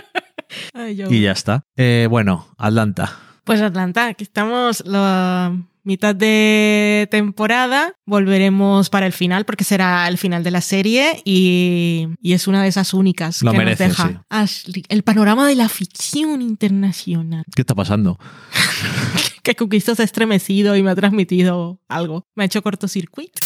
y 0.85 1.21
ya 1.21 1.31
está. 1.31 1.63
Eh, 1.77 2.05
bueno, 2.11 2.47
Atlanta. 2.59 3.17
Pues 3.43 3.59
Atlanta, 3.59 4.05
aquí 4.05 4.23
estamos 4.23 4.85
la 4.85 5.57
mitad 5.83 6.15
de 6.15 7.07
temporada. 7.11 7.95
Volveremos 8.05 8.89
para 8.89 9.05
el 9.05 9.13
final 9.13 9.45
porque 9.45 9.63
será 9.63 10.07
el 10.07 10.17
final 10.17 10.43
de 10.43 10.51
la 10.51 10.61
serie 10.61 11.21
y, 11.25 12.07
es 12.23 12.47
una 12.47 12.63
de 12.63 12.69
esas 12.69 12.93
únicas 12.93 13.41
Lo 13.41 13.51
que 13.51 13.57
merece, 13.57 13.87
nos 13.87 13.97
deja 13.97 14.25
Ashley. 14.29 14.83
El 14.89 15.03
panorama 15.03 15.47
de 15.47 15.55
la 15.55 15.69
ficción 15.69 16.41
internacional. 16.41 17.43
¿Qué 17.55 17.61
está 17.61 17.75
pasando? 17.75 18.17
que 19.43 19.55
Cuquisto 19.55 19.95
se 19.95 20.03
ha 20.03 20.05
estremecido 20.05 20.75
y 20.75 20.83
me 20.83 20.91
ha 20.91 20.95
transmitido 20.95 21.79
algo. 21.87 22.23
Me 22.35 22.43
ha 22.43 22.45
hecho 22.45 22.61
cortocircuito. 22.61 23.41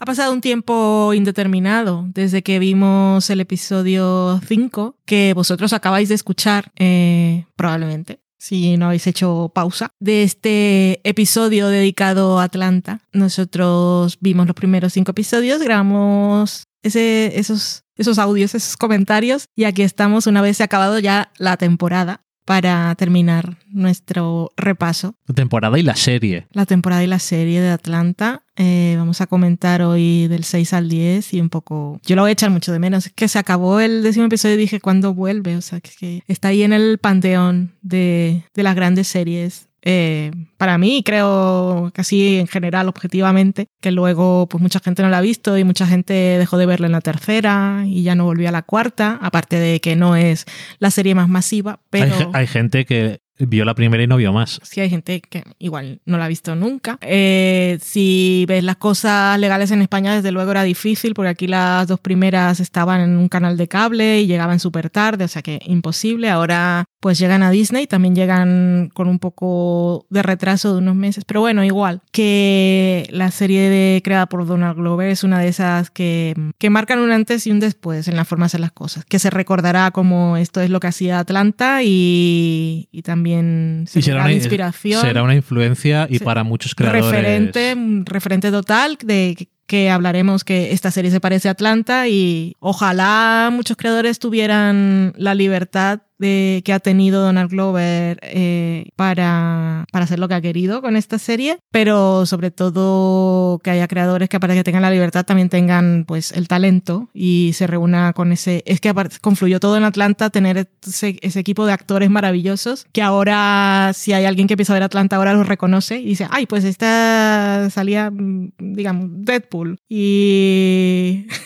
Ha 0.00 0.04
pasado 0.06 0.32
un 0.32 0.40
tiempo 0.40 1.12
indeterminado 1.12 2.06
desde 2.14 2.42
que 2.42 2.60
vimos 2.60 3.28
el 3.30 3.40
episodio 3.40 4.40
5 4.46 4.96
que 5.04 5.34
vosotros 5.34 5.72
acabáis 5.72 6.08
de 6.08 6.14
escuchar, 6.14 6.72
eh, 6.76 7.46
probablemente, 7.56 8.20
si 8.38 8.76
no 8.76 8.86
habéis 8.86 9.06
hecho 9.06 9.50
pausa, 9.54 9.90
de 10.00 10.22
este 10.22 11.00
episodio 11.08 11.68
dedicado 11.68 12.38
a 12.38 12.44
Atlanta. 12.44 13.00
Nosotros 13.12 14.18
vimos 14.20 14.46
los 14.46 14.54
primeros 14.54 14.92
cinco 14.92 15.10
episodios, 15.10 15.62
grabamos 15.62 16.68
ese, 16.82 17.38
esos, 17.38 17.84
esos 17.96 18.18
audios, 18.18 18.54
esos 18.54 18.76
comentarios 18.76 19.46
y 19.54 19.64
aquí 19.64 19.82
estamos 19.82 20.26
una 20.26 20.42
vez 20.42 20.56
se 20.56 20.62
ha 20.62 20.66
acabado 20.66 20.98
ya 20.98 21.32
la 21.38 21.56
temporada 21.56 22.22
para 22.48 22.94
terminar 22.94 23.58
nuestro 23.68 24.52
repaso. 24.56 25.14
La 25.26 25.34
temporada 25.34 25.78
y 25.78 25.82
la 25.82 25.94
serie. 25.96 26.46
La 26.52 26.64
temporada 26.64 27.04
y 27.04 27.06
la 27.06 27.18
serie 27.18 27.60
de 27.60 27.68
Atlanta. 27.68 28.42
Eh, 28.56 28.94
vamos 28.96 29.20
a 29.20 29.26
comentar 29.26 29.82
hoy 29.82 30.28
del 30.28 30.44
6 30.44 30.72
al 30.72 30.88
10 30.88 31.34
y 31.34 31.42
un 31.42 31.50
poco... 31.50 32.00
Yo 32.06 32.16
lo 32.16 32.22
voy 32.22 32.30
a 32.30 32.32
echar 32.32 32.48
mucho 32.48 32.72
de 32.72 32.78
menos. 32.78 33.04
Es 33.04 33.12
que 33.12 33.28
se 33.28 33.38
acabó 33.38 33.80
el 33.80 34.02
décimo 34.02 34.24
episodio 34.24 34.54
y 34.54 34.58
dije, 34.60 34.80
¿cuándo 34.80 35.12
vuelve? 35.12 35.58
O 35.58 35.60
sea, 35.60 35.80
que, 35.80 36.22
está 36.26 36.48
ahí 36.48 36.62
en 36.62 36.72
el 36.72 36.96
panteón 36.96 37.74
de, 37.82 38.44
de 38.54 38.62
las 38.62 38.74
grandes 38.74 39.08
series 39.08 39.67
eh, 39.82 40.30
para 40.56 40.78
mí, 40.78 41.02
creo 41.04 41.90
casi 41.94 42.38
en 42.38 42.46
general, 42.46 42.88
objetivamente, 42.88 43.66
que 43.80 43.92
luego 43.92 44.48
pues 44.48 44.60
mucha 44.60 44.80
gente 44.80 45.02
no 45.02 45.08
la 45.08 45.18
ha 45.18 45.22
visto 45.22 45.56
y 45.56 45.64
mucha 45.64 45.86
gente 45.86 46.12
dejó 46.12 46.58
de 46.58 46.66
verla 46.66 46.86
en 46.86 46.92
la 46.92 47.00
tercera 47.00 47.84
y 47.86 48.02
ya 48.02 48.14
no 48.14 48.24
volvió 48.24 48.48
a 48.48 48.52
la 48.52 48.62
cuarta, 48.62 49.18
aparte 49.22 49.58
de 49.58 49.80
que 49.80 49.96
no 49.96 50.16
es 50.16 50.46
la 50.78 50.90
serie 50.90 51.14
más 51.14 51.28
masiva, 51.28 51.80
pero... 51.90 52.14
Hay, 52.14 52.26
hay 52.32 52.46
gente 52.46 52.84
que 52.84 53.20
vio 53.46 53.64
la 53.64 53.74
primera 53.74 54.02
y 54.02 54.06
no 54.06 54.16
vio 54.16 54.32
más. 54.32 54.60
Sí, 54.62 54.80
hay 54.80 54.90
gente 54.90 55.20
que 55.20 55.44
igual 55.58 56.00
no 56.04 56.18
la 56.18 56.24
ha 56.24 56.28
visto 56.28 56.54
nunca. 56.56 56.98
Eh, 57.02 57.78
si 57.80 58.44
ves 58.48 58.64
las 58.64 58.76
cosas 58.76 59.38
legales 59.38 59.70
en 59.70 59.82
España, 59.82 60.14
desde 60.14 60.32
luego 60.32 60.50
era 60.50 60.62
difícil, 60.62 61.14
porque 61.14 61.30
aquí 61.30 61.46
las 61.46 61.86
dos 61.86 62.00
primeras 62.00 62.60
estaban 62.60 63.00
en 63.00 63.16
un 63.16 63.28
canal 63.28 63.56
de 63.56 63.68
cable 63.68 64.20
y 64.20 64.26
llegaban 64.26 64.60
súper 64.60 64.90
tarde, 64.90 65.24
o 65.24 65.28
sea 65.28 65.42
que 65.42 65.60
imposible. 65.64 66.30
Ahora 66.30 66.84
pues 67.00 67.18
llegan 67.18 67.42
a 67.42 67.50
Disney, 67.50 67.86
también 67.86 68.14
llegan 68.14 68.90
con 68.92 69.08
un 69.08 69.18
poco 69.18 70.06
de 70.10 70.22
retraso 70.22 70.72
de 70.72 70.78
unos 70.78 70.96
meses, 70.96 71.24
pero 71.24 71.40
bueno, 71.40 71.64
igual 71.64 72.02
que 72.12 73.08
la 73.10 73.30
serie 73.30 73.70
de, 73.70 74.02
creada 74.02 74.26
por 74.26 74.46
Donald 74.46 74.76
Glover 74.76 75.08
es 75.08 75.22
una 75.22 75.38
de 75.38 75.48
esas 75.48 75.90
que, 75.90 76.34
que 76.58 76.70
marcan 76.70 76.98
un 76.98 77.12
antes 77.12 77.46
y 77.46 77.50
un 77.50 77.60
después 77.60 78.08
en 78.08 78.16
la 78.16 78.24
forma 78.24 78.44
de 78.44 78.46
hacer 78.46 78.60
las 78.60 78.72
cosas, 78.72 79.04
que 79.04 79.18
se 79.18 79.30
recordará 79.30 79.90
como 79.90 80.36
esto 80.36 80.60
es 80.60 80.70
lo 80.70 80.80
que 80.80 80.88
hacía 80.88 81.18
Atlanta 81.18 81.82
y, 81.84 82.88
y 82.90 83.02
también 83.02 83.84
será 83.86 84.22
una 84.22 84.32
inspiración. 84.32 85.00
Será 85.00 85.22
una 85.22 85.34
influencia 85.34 86.06
y 86.10 86.18
para 86.18 86.42
muchos 86.42 86.74
creadores. 86.74 87.04
Referente, 87.04 87.76
referente 88.04 88.50
total 88.50 88.98
de 89.04 89.48
que 89.68 89.90
hablaremos 89.90 90.44
que 90.44 90.72
esta 90.72 90.90
serie 90.90 91.10
se 91.10 91.20
parece 91.20 91.48
a 91.48 91.52
Atlanta 91.52 92.08
y 92.08 92.56
ojalá 92.58 93.50
muchos 93.52 93.76
creadores 93.76 94.18
tuvieran 94.18 95.12
la 95.16 95.34
libertad 95.34 96.00
de, 96.18 96.62
que 96.64 96.72
ha 96.72 96.80
tenido 96.80 97.22
Donald 97.22 97.50
Glover 97.50 98.18
eh, 98.22 98.90
para, 98.96 99.86
para 99.92 100.04
hacer 100.04 100.18
lo 100.18 100.28
que 100.28 100.34
ha 100.34 100.40
querido 100.40 100.82
con 100.82 100.96
esta 100.96 101.18
serie, 101.18 101.58
pero 101.70 102.26
sobre 102.26 102.50
todo 102.50 103.60
que 103.62 103.70
haya 103.70 103.88
creadores 103.88 104.28
que 104.28 104.36
aparte 104.36 104.54
de 104.54 104.60
que 104.60 104.64
tengan 104.64 104.82
la 104.82 104.90
libertad 104.90 105.24
también 105.24 105.48
tengan 105.48 106.04
pues 106.06 106.32
el 106.32 106.48
talento 106.48 107.08
y 107.14 107.52
se 107.54 107.66
reúna 107.66 108.12
con 108.12 108.32
ese... 108.32 108.62
Es 108.66 108.80
que 108.80 108.94
confluyó 109.20 109.60
todo 109.60 109.76
en 109.76 109.84
Atlanta 109.84 110.30
tener 110.30 110.68
ese, 110.86 111.18
ese 111.22 111.40
equipo 111.40 111.66
de 111.66 111.72
actores 111.72 112.10
maravillosos 112.10 112.86
que 112.92 113.02
ahora 113.02 113.92
si 113.94 114.12
hay 114.12 114.24
alguien 114.24 114.46
que 114.46 114.54
empieza 114.54 114.72
a 114.72 114.76
ver 114.76 114.82
Atlanta 114.82 115.16
ahora 115.16 115.34
lo 115.34 115.44
reconoce 115.44 115.98
y 115.98 116.06
dice, 116.06 116.26
ay, 116.30 116.46
pues 116.46 116.64
esta 116.64 117.68
salía, 117.70 118.10
mm, 118.10 118.52
digamos, 118.58 119.08
Deadpool 119.10 119.78
y... 119.88 121.26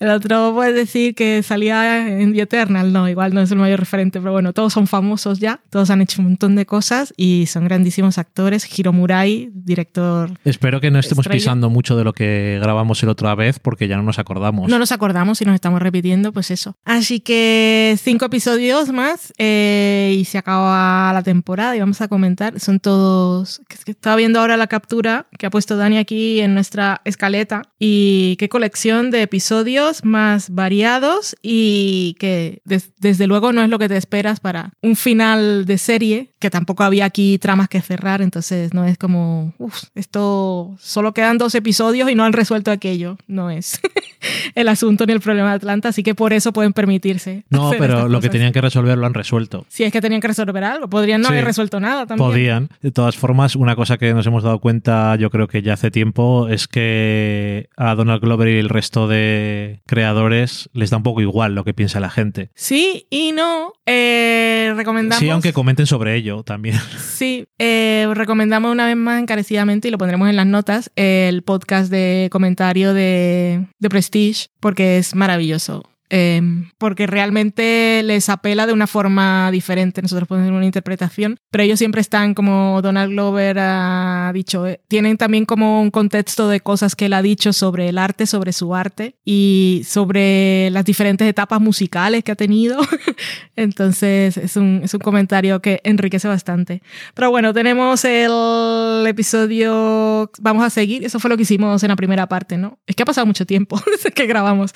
El 0.00 0.10
otro 0.10 0.52
puede 0.52 0.72
decir 0.72 1.14
que 1.14 1.42
salía 1.42 2.08
en 2.08 2.34
The 2.34 2.42
Eternal, 2.42 2.92
no, 2.92 3.08
igual 3.08 3.32
no 3.32 3.40
es 3.40 3.50
el 3.50 3.58
mayor 3.58 3.80
referente, 3.80 3.93
pero 4.20 4.32
bueno, 4.32 4.52
todos 4.52 4.72
son 4.72 4.86
famosos 4.86 5.38
ya, 5.38 5.60
todos 5.70 5.90
han 5.90 6.02
hecho 6.02 6.20
un 6.20 6.28
montón 6.28 6.56
de 6.56 6.66
cosas 6.66 7.14
y 7.16 7.46
son 7.46 7.64
grandísimos 7.64 8.18
actores. 8.18 8.66
Hiro 8.78 8.92
Murai, 8.92 9.50
director. 9.52 10.30
Espero 10.44 10.80
que 10.80 10.90
no 10.90 10.98
estemos 10.98 11.28
pisando 11.28 11.70
mucho 11.70 11.96
de 11.96 12.04
lo 12.04 12.12
que 12.12 12.58
grabamos 12.60 13.02
el 13.02 13.08
otra 13.08 13.34
vez 13.34 13.58
porque 13.58 13.88
ya 13.88 13.96
no 13.96 14.02
nos 14.02 14.18
acordamos. 14.18 14.68
No 14.68 14.78
nos 14.78 14.92
acordamos 14.92 15.40
y 15.40 15.44
nos 15.44 15.54
estamos 15.54 15.80
repitiendo, 15.80 16.32
pues 16.32 16.50
eso. 16.50 16.76
Así 16.84 17.20
que 17.20 17.96
cinco 18.00 18.26
episodios 18.26 18.92
más 18.92 19.32
eh, 19.38 20.14
y 20.18 20.24
se 20.24 20.38
acaba 20.38 21.12
la 21.12 21.22
temporada 21.22 21.76
y 21.76 21.80
vamos 21.80 22.00
a 22.00 22.08
comentar. 22.08 22.58
Son 22.60 22.80
todos. 22.80 23.60
Estaba 23.86 24.16
viendo 24.16 24.40
ahora 24.40 24.56
la 24.56 24.66
captura 24.66 25.26
que 25.38 25.46
ha 25.46 25.50
puesto 25.50 25.76
Dani 25.76 25.98
aquí 25.98 26.40
en 26.40 26.54
nuestra 26.54 27.00
escaleta 27.04 27.62
y 27.78 28.36
qué 28.38 28.48
colección 28.48 29.10
de 29.10 29.22
episodios 29.22 30.04
más 30.04 30.50
variados 30.50 31.36
y 31.42 32.16
que 32.18 32.62
desde 32.98 33.26
luego 33.26 33.52
no 33.52 33.62
es 33.62 33.68
lo 33.68 33.78
que 33.78 33.83
te 33.88 33.96
esperas 33.96 34.40
para 34.40 34.72
un 34.82 34.96
final 34.96 35.66
de 35.66 35.78
serie, 35.78 36.32
que 36.38 36.50
tampoco 36.50 36.82
había 36.82 37.04
aquí 37.04 37.38
tramas 37.38 37.68
que 37.68 37.80
cerrar, 37.80 38.22
entonces 38.22 38.74
no 38.74 38.84
es 38.84 38.98
como, 38.98 39.54
uff, 39.58 39.84
esto 39.94 40.76
solo 40.78 41.14
quedan 41.14 41.38
dos 41.38 41.54
episodios 41.54 42.10
y 42.10 42.14
no 42.14 42.24
han 42.24 42.32
resuelto 42.32 42.70
aquello, 42.70 43.16
no 43.26 43.50
es 43.50 43.80
el 44.54 44.68
asunto 44.68 45.06
ni 45.06 45.12
el 45.12 45.20
problema 45.20 45.50
de 45.50 45.56
Atlanta, 45.56 45.88
así 45.90 46.02
que 46.02 46.14
por 46.14 46.32
eso 46.32 46.52
pueden 46.52 46.72
permitirse. 46.72 47.44
No, 47.50 47.72
pero 47.78 48.08
lo 48.08 48.20
que 48.20 48.28
tenían 48.28 48.52
que 48.52 48.60
resolver 48.60 48.98
lo 48.98 49.06
han 49.06 49.14
resuelto. 49.14 49.66
Si 49.68 49.84
es 49.84 49.92
que 49.92 50.00
tenían 50.00 50.20
que 50.20 50.28
resolver 50.28 50.64
algo, 50.64 50.88
podrían 50.88 51.20
no 51.20 51.28
haber 51.28 51.44
resuelto 51.44 51.80
nada 51.80 52.06
también. 52.06 52.28
Podían. 52.28 52.68
De 52.82 52.90
todas 52.90 53.16
formas, 53.16 53.56
una 53.56 53.76
cosa 53.76 53.98
que 53.98 54.12
nos 54.14 54.26
hemos 54.26 54.42
dado 54.42 54.58
cuenta, 54.60 55.16
yo 55.16 55.30
creo 55.30 55.48
que 55.48 55.62
ya 55.62 55.74
hace 55.74 55.90
tiempo, 55.90 56.48
es 56.48 56.68
que 56.68 57.68
a 57.76 57.94
Donald 57.94 58.20
Glover 58.20 58.48
y 58.48 58.58
el 58.58 58.68
resto 58.68 59.08
de 59.08 59.82
creadores 59.86 60.70
les 60.72 60.90
da 60.90 60.96
un 60.96 61.02
poco 61.02 61.20
igual 61.20 61.54
lo 61.54 61.64
que 61.64 61.74
piensa 61.74 62.00
la 62.00 62.10
gente. 62.10 62.50
Sí 62.54 63.06
y 63.10 63.32
no. 63.32 63.73
Eh, 63.86 64.72
recomendamos. 64.76 65.20
Sí, 65.20 65.30
aunque 65.30 65.52
comenten 65.52 65.86
sobre 65.86 66.16
ello 66.16 66.42
también. 66.42 66.78
Sí, 66.98 67.46
eh, 67.58 68.08
recomendamos 68.14 68.72
una 68.72 68.86
vez 68.86 68.96
más 68.96 69.20
encarecidamente 69.20 69.88
y 69.88 69.90
lo 69.90 69.98
pondremos 69.98 70.28
en 70.28 70.36
las 70.36 70.46
notas 70.46 70.90
el 70.96 71.42
podcast 71.42 71.90
de 71.90 72.28
comentario 72.30 72.92
de, 72.94 73.66
de 73.78 73.88
Prestige 73.88 74.48
porque 74.60 74.98
es 74.98 75.14
maravilloso. 75.14 75.84
Em, 76.16 76.70
porque 76.78 77.08
realmente 77.08 78.00
les 78.04 78.28
apela 78.28 78.68
de 78.68 78.72
una 78.72 78.86
forma 78.86 79.50
diferente. 79.50 80.00
Nosotros 80.00 80.28
podemos 80.28 80.46
tener 80.46 80.56
una 80.56 80.64
interpretación, 80.64 81.40
pero 81.50 81.64
ellos 81.64 81.80
siempre 81.80 82.00
están, 82.00 82.34
como 82.34 82.80
Donald 82.82 83.10
Glover 83.10 83.58
ha 83.58 84.30
dicho, 84.32 84.64
eh, 84.64 84.80
tienen 84.86 85.16
también 85.16 85.44
como 85.44 85.82
un 85.82 85.90
contexto 85.90 86.48
de 86.48 86.60
cosas 86.60 86.94
que 86.94 87.06
él 87.06 87.14
ha 87.14 87.22
dicho 87.22 87.52
sobre 87.52 87.88
el 87.88 87.98
arte, 87.98 88.28
sobre 88.28 88.52
su 88.52 88.76
arte 88.76 89.16
y 89.24 89.82
sobre 89.88 90.70
las 90.70 90.84
diferentes 90.84 91.26
etapas 91.26 91.60
musicales 91.60 92.22
que 92.22 92.30
ha 92.30 92.36
tenido. 92.36 92.78
Entonces 93.56 94.36
es 94.36 94.56
un, 94.56 94.82
es 94.84 94.94
un 94.94 95.00
comentario 95.00 95.60
que 95.60 95.80
enriquece 95.82 96.28
bastante. 96.28 96.80
Pero 97.14 97.30
bueno, 97.30 97.52
tenemos 97.52 98.04
el 98.04 99.04
episodio, 99.08 100.30
vamos 100.38 100.64
a 100.64 100.70
seguir, 100.70 101.04
eso 101.04 101.18
fue 101.18 101.28
lo 101.28 101.36
que 101.36 101.42
hicimos 101.42 101.82
en 101.82 101.88
la 101.88 101.96
primera 101.96 102.28
parte, 102.28 102.56
¿no? 102.56 102.78
Es 102.86 102.94
que 102.94 103.02
ha 103.02 103.06
pasado 103.06 103.26
mucho 103.26 103.46
tiempo 103.46 103.82
desde 103.90 104.12
que 104.12 104.26
grabamos 104.26 104.70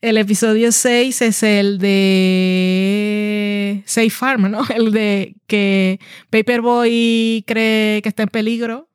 el 0.00 0.16
episodio 0.16 0.72
6 0.80 1.22
es 1.22 1.42
el 1.42 1.78
de 1.78 3.82
Safe 3.86 4.10
Farm, 4.10 4.50
¿no? 4.50 4.62
El 4.74 4.92
de 4.92 5.36
que 5.46 6.00
Paperboy 6.30 7.44
cree 7.46 8.00
que 8.02 8.08
está 8.08 8.24
en 8.24 8.28
peligro. 8.30 8.86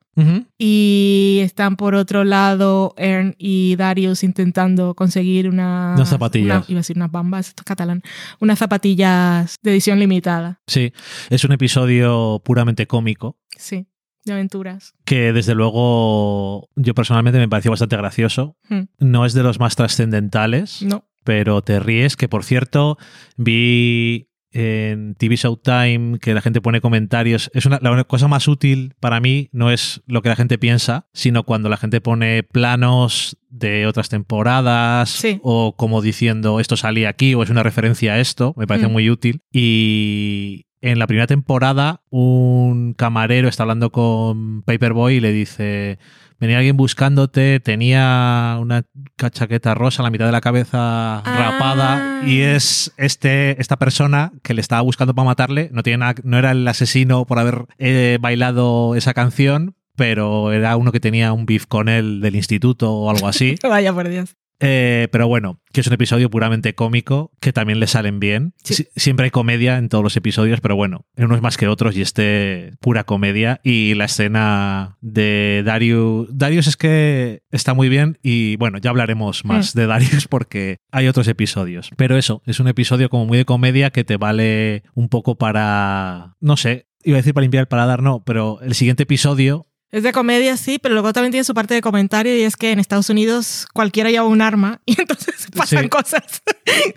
Y 0.56 1.40
están 1.42 1.76
por 1.76 1.94
otro 1.94 2.24
lado 2.24 2.94
Ern 2.96 3.34
y 3.36 3.76
Darius 3.76 4.24
intentando 4.24 4.94
conseguir 4.94 5.46
una, 5.46 5.92
unas 5.94 6.08
zapatillas. 6.08 6.70
iba 6.70 6.78
a 6.78 6.80
decir 6.80 6.96
unas 6.96 7.10
bambas, 7.10 7.48
esto 7.48 7.60
es 7.60 7.66
catalán. 7.66 8.00
Unas 8.40 8.58
zapatillas 8.58 9.56
de 9.62 9.72
edición 9.72 9.98
limitada. 9.98 10.58
Sí, 10.66 10.94
es 11.28 11.44
un 11.44 11.52
episodio 11.52 12.40
puramente 12.42 12.86
cómico. 12.86 13.36
Sí 13.58 13.86
de 14.26 14.32
aventuras. 14.32 14.92
Que 15.04 15.32
desde 15.32 15.54
luego 15.54 16.68
yo 16.74 16.94
personalmente 16.94 17.38
me 17.38 17.48
pareció 17.48 17.70
bastante 17.70 17.96
gracioso. 17.96 18.56
Hmm. 18.68 18.82
No 18.98 19.24
es 19.24 19.32
de 19.32 19.42
los 19.42 19.60
más 19.60 19.76
trascendentales, 19.76 20.82
No. 20.82 21.04
Pero 21.26 21.60
te 21.60 21.78
ríes. 21.80 22.16
Que 22.16 22.28
por 22.28 22.44
cierto, 22.44 22.96
vi 23.36 24.28
en 24.52 25.14
TV 25.16 25.36
Showtime 25.36 26.18
que 26.18 26.32
la 26.32 26.40
gente 26.40 26.62
pone 26.62 26.80
comentarios. 26.80 27.50
Es 27.52 27.66
una, 27.66 27.78
la 27.82 28.04
cosa 28.04 28.26
más 28.28 28.48
útil 28.48 28.94
para 29.00 29.20
mí 29.20 29.50
no 29.52 29.70
es 29.70 30.02
lo 30.06 30.22
que 30.22 30.30
la 30.30 30.36
gente 30.36 30.56
piensa, 30.56 31.08
sino 31.12 31.42
cuando 31.42 31.68
la 31.68 31.76
gente 31.76 32.00
pone 32.00 32.42
planos 32.42 33.36
de 33.50 33.86
otras 33.86 34.08
temporadas 34.08 35.10
Sí. 35.10 35.40
o 35.42 35.76
como 35.76 36.00
diciendo 36.00 36.58
esto 36.60 36.76
salía 36.76 37.10
aquí 37.10 37.34
o 37.34 37.42
es 37.42 37.50
una 37.50 37.62
referencia 37.64 38.14
a 38.14 38.20
esto. 38.20 38.54
Me 38.56 38.66
parece 38.66 38.88
Mm. 38.88 38.92
muy 38.92 39.10
útil. 39.10 39.42
Y 39.52 40.66
en 40.80 40.98
la 40.98 41.06
primera 41.06 41.26
temporada, 41.26 42.02
un 42.10 42.94
camarero 42.94 43.48
está 43.48 43.64
hablando 43.64 43.90
con 43.92 44.62
Paperboy 44.62 45.16
y 45.16 45.20
le 45.20 45.32
dice: 45.32 45.98
Venía 46.38 46.58
alguien 46.58 46.76
buscándote, 46.76 47.60
tenía 47.60 48.58
una 48.60 48.84
chaqueta 49.32 49.74
rosa, 49.74 50.02
la 50.02 50.10
mitad 50.10 50.26
de 50.26 50.32
la 50.32 50.40
cabeza 50.42 51.22
rapada, 51.24 52.22
y 52.26 52.40
es 52.42 52.92
este, 52.98 53.60
esta 53.60 53.76
persona 53.78 54.32
que 54.42 54.52
le 54.54 54.60
estaba 54.60 54.82
buscando 54.82 55.14
para 55.14 55.24
matarle. 55.26 55.70
No, 55.72 55.82
tiene 55.82 55.98
nada- 55.98 56.14
no 56.24 56.38
era 56.38 56.50
el 56.50 56.66
asesino 56.68 57.24
por 57.24 57.38
haber 57.38 57.64
eh, 57.78 58.18
bailado 58.20 58.94
esa 58.96 59.14
canción, 59.14 59.76
pero 59.96 60.52
era 60.52 60.76
uno 60.76 60.92
que 60.92 61.00
tenía 61.00 61.32
un 61.32 61.46
beef 61.46 61.64
con 61.66 61.88
él 61.88 62.20
del 62.20 62.36
instituto 62.36 62.92
o 62.92 63.10
algo 63.10 63.28
así. 63.28 63.54
Vaya 63.62 63.92
por 63.94 64.08
Dios. 64.08 64.36
Eh, 64.60 65.08
pero 65.12 65.28
bueno, 65.28 65.60
que 65.72 65.80
es 65.82 65.86
un 65.86 65.92
episodio 65.92 66.30
puramente 66.30 66.74
cómico, 66.74 67.32
que 67.40 67.52
también 67.52 67.78
le 67.80 67.86
salen 67.86 68.20
bien. 68.20 68.54
Sí. 68.64 68.74
Si- 68.74 68.88
siempre 68.96 69.24
hay 69.24 69.30
comedia 69.30 69.76
en 69.78 69.88
todos 69.88 70.02
los 70.02 70.16
episodios, 70.16 70.60
pero 70.60 70.76
bueno, 70.76 71.04
en 71.16 71.26
unos 71.26 71.42
más 71.42 71.56
que 71.56 71.68
otros 71.68 71.96
y 71.96 72.02
este 72.02 72.72
pura 72.80 73.04
comedia. 73.04 73.60
Y 73.62 73.94
la 73.94 74.06
escena 74.06 74.96
de 75.00 75.62
Darius. 75.64 76.28
Darius 76.36 76.66
es 76.68 76.76
que 76.76 77.42
está 77.50 77.74
muy 77.74 77.88
bien 77.88 78.18
y 78.22 78.56
bueno, 78.56 78.78
ya 78.78 78.90
hablaremos 78.90 79.44
más 79.44 79.74
de 79.74 79.86
Darius 79.86 80.26
porque 80.28 80.78
hay 80.90 81.08
otros 81.08 81.28
episodios. 81.28 81.90
Pero 81.96 82.16
eso, 82.16 82.42
es 82.46 82.60
un 82.60 82.68
episodio 82.68 83.08
como 83.10 83.26
muy 83.26 83.38
de 83.38 83.44
comedia 83.44 83.90
que 83.90 84.04
te 84.04 84.16
vale 84.16 84.82
un 84.94 85.08
poco 85.08 85.36
para. 85.36 86.34
No 86.40 86.56
sé. 86.56 86.86
Iba 87.04 87.18
a 87.18 87.20
decir 87.20 87.34
para 87.34 87.42
limpiar 87.42 87.60
el 87.60 87.68
paladar, 87.68 88.02
no, 88.02 88.24
pero 88.24 88.60
el 88.62 88.74
siguiente 88.74 89.04
episodio 89.04 89.66
Es 89.96 90.02
de 90.02 90.12
comedia, 90.12 90.58
sí, 90.58 90.78
pero 90.78 90.92
luego 90.92 91.14
también 91.14 91.30
tiene 91.32 91.44
su 91.44 91.54
parte 91.54 91.72
de 91.72 91.80
comentario 91.80 92.36
y 92.36 92.42
es 92.42 92.58
que 92.58 92.70
en 92.70 92.78
Estados 92.80 93.08
Unidos 93.08 93.66
cualquiera 93.72 94.10
lleva 94.10 94.26
un 94.26 94.42
arma 94.42 94.82
y 94.86 95.00
entonces 95.00 95.46
pasan 95.56 95.84
Sí. 95.84 95.88
cosas. 95.88 96.42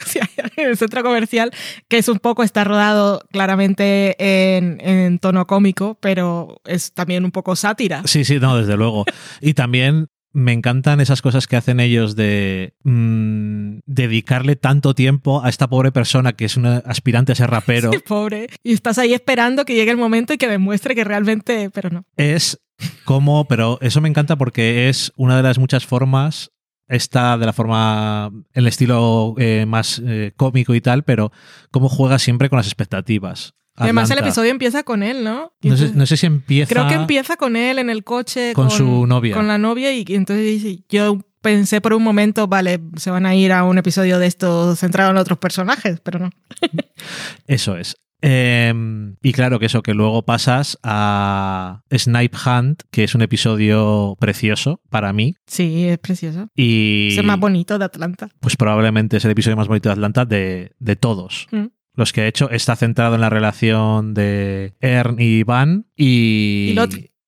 Sea, 0.05 0.29
en 0.57 0.67
el 0.67 0.75
centro 0.75 1.01
comercial, 1.01 1.51
que 1.87 1.97
es 1.97 2.09
un 2.09 2.19
poco, 2.19 2.43
está 2.43 2.65
rodado 2.65 3.23
claramente 3.31 4.17
en, 4.19 4.81
en 4.81 5.19
tono 5.19 5.47
cómico, 5.47 5.97
pero 6.01 6.59
es 6.65 6.91
también 6.91 7.23
un 7.23 7.31
poco 7.31 7.55
sátira. 7.55 8.01
Sí, 8.03 8.25
sí, 8.25 8.37
no, 8.37 8.57
desde 8.57 8.75
luego. 8.75 9.05
Y 9.39 9.53
también 9.53 10.07
me 10.33 10.51
encantan 10.51 10.99
esas 10.99 11.21
cosas 11.21 11.47
que 11.47 11.55
hacen 11.55 11.79
ellos 11.79 12.17
de 12.17 12.73
mm, 12.83 13.79
dedicarle 13.85 14.57
tanto 14.57 14.93
tiempo 14.93 15.41
a 15.41 15.47
esta 15.47 15.69
pobre 15.69 15.93
persona 15.93 16.33
que 16.33 16.43
es 16.43 16.57
una 16.57 16.79
aspirante 16.79 17.31
a 17.31 17.35
ser 17.35 17.49
rapero. 17.49 17.91
Sí, 17.93 17.99
pobre. 18.05 18.49
Y 18.61 18.73
estás 18.73 18.97
ahí 18.97 19.13
esperando 19.13 19.63
que 19.63 19.73
llegue 19.73 19.91
el 19.91 19.97
momento 19.97 20.33
y 20.33 20.37
que 20.37 20.49
demuestre 20.49 20.95
que 20.95 21.05
realmente, 21.05 21.69
pero 21.69 21.89
no. 21.89 22.03
Es 22.17 22.59
como, 23.05 23.45
pero 23.45 23.77
eso 23.81 24.01
me 24.01 24.09
encanta 24.09 24.37
porque 24.37 24.89
es 24.89 25.11
una 25.15 25.37
de 25.37 25.43
las 25.43 25.59
muchas 25.59 25.85
formas. 25.85 26.51
Está 26.87 27.37
de 27.37 27.45
la 27.45 27.53
forma, 27.53 28.31
el 28.53 28.65
estilo 28.65 29.35
eh, 29.37 29.65
más 29.67 30.01
eh, 30.03 30.33
cómico 30.35 30.73
y 30.73 30.81
tal, 30.81 31.03
pero 31.03 31.31
cómo 31.69 31.87
juega 31.87 32.17
siempre 32.17 32.49
con 32.49 32.57
las 32.57 32.65
expectativas. 32.65 33.53
Además, 33.75 34.09
el 34.11 34.19
episodio 34.19 34.51
empieza 34.51 34.83
con 34.83 35.03
él, 35.03 35.23
¿no? 35.23 35.53
No 35.61 35.77
sé, 35.77 35.91
no 35.93 36.05
sé 36.05 36.17
si 36.17 36.25
empieza. 36.25 36.67
Creo 36.67 36.87
que 36.87 36.95
empieza 36.95 37.37
con 37.37 37.55
él 37.55 37.79
en 37.79 37.89
el 37.89 38.03
coche. 38.03 38.53
Con 38.53 38.71
su 38.71 39.07
novia. 39.07 39.35
Con 39.35 39.47
la 39.47 39.57
novia 39.57 39.93
y, 39.93 40.03
y 40.05 40.15
entonces 40.15 40.45
dice, 40.45 40.83
yo 40.89 41.19
pensé 41.41 41.81
por 41.81 41.93
un 41.93 42.03
momento, 42.03 42.47
vale, 42.47 42.81
se 42.97 43.11
van 43.11 43.25
a 43.25 43.35
ir 43.35 43.51
a 43.51 43.63
un 43.63 43.77
episodio 43.77 44.19
de 44.19 44.27
esto 44.27 44.75
centrado 44.75 45.11
en 45.11 45.17
otros 45.17 45.39
personajes, 45.39 45.99
pero 46.01 46.19
no. 46.19 46.29
Eso 47.47 47.77
es. 47.77 47.95
Eh, 48.21 48.73
y 49.21 49.31
claro 49.33 49.59
que 49.59 49.67
eso, 49.67 49.81
que 49.81 49.93
luego 49.93 50.23
pasas 50.23 50.77
a 50.83 51.83
Snipe 51.95 52.37
Hunt, 52.45 52.83
que 52.91 53.03
es 53.03 53.15
un 53.15 53.21
episodio 53.21 54.17
precioso 54.19 54.81
para 54.89 55.13
mí. 55.13 55.35
Sí, 55.47 55.85
es 55.87 55.97
precioso. 55.99 56.49
Y 56.55 57.09
Es 57.11 57.17
el 57.17 57.25
más 57.25 57.39
bonito 57.39 57.77
de 57.79 57.85
Atlanta. 57.85 58.29
pues 58.39 58.55
probablemente 58.55 59.17
es 59.17 59.25
el 59.25 59.31
episodio 59.31 59.57
más 59.57 59.67
bonito 59.67 59.89
de 59.89 59.93
Atlanta 59.93 60.25
de, 60.25 60.73
de 60.79 60.95
todos. 60.95 61.47
Mm. 61.51 61.65
Los 61.95 62.13
que 62.13 62.21
he 62.21 62.27
hecho 62.27 62.49
está 62.49 62.75
centrado 62.75 63.15
en 63.15 63.21
la 63.21 63.29
relación 63.29 64.13
de 64.13 64.73
Ern 64.79 65.17
y 65.19 65.43
Van 65.43 65.87
y, 65.97 66.73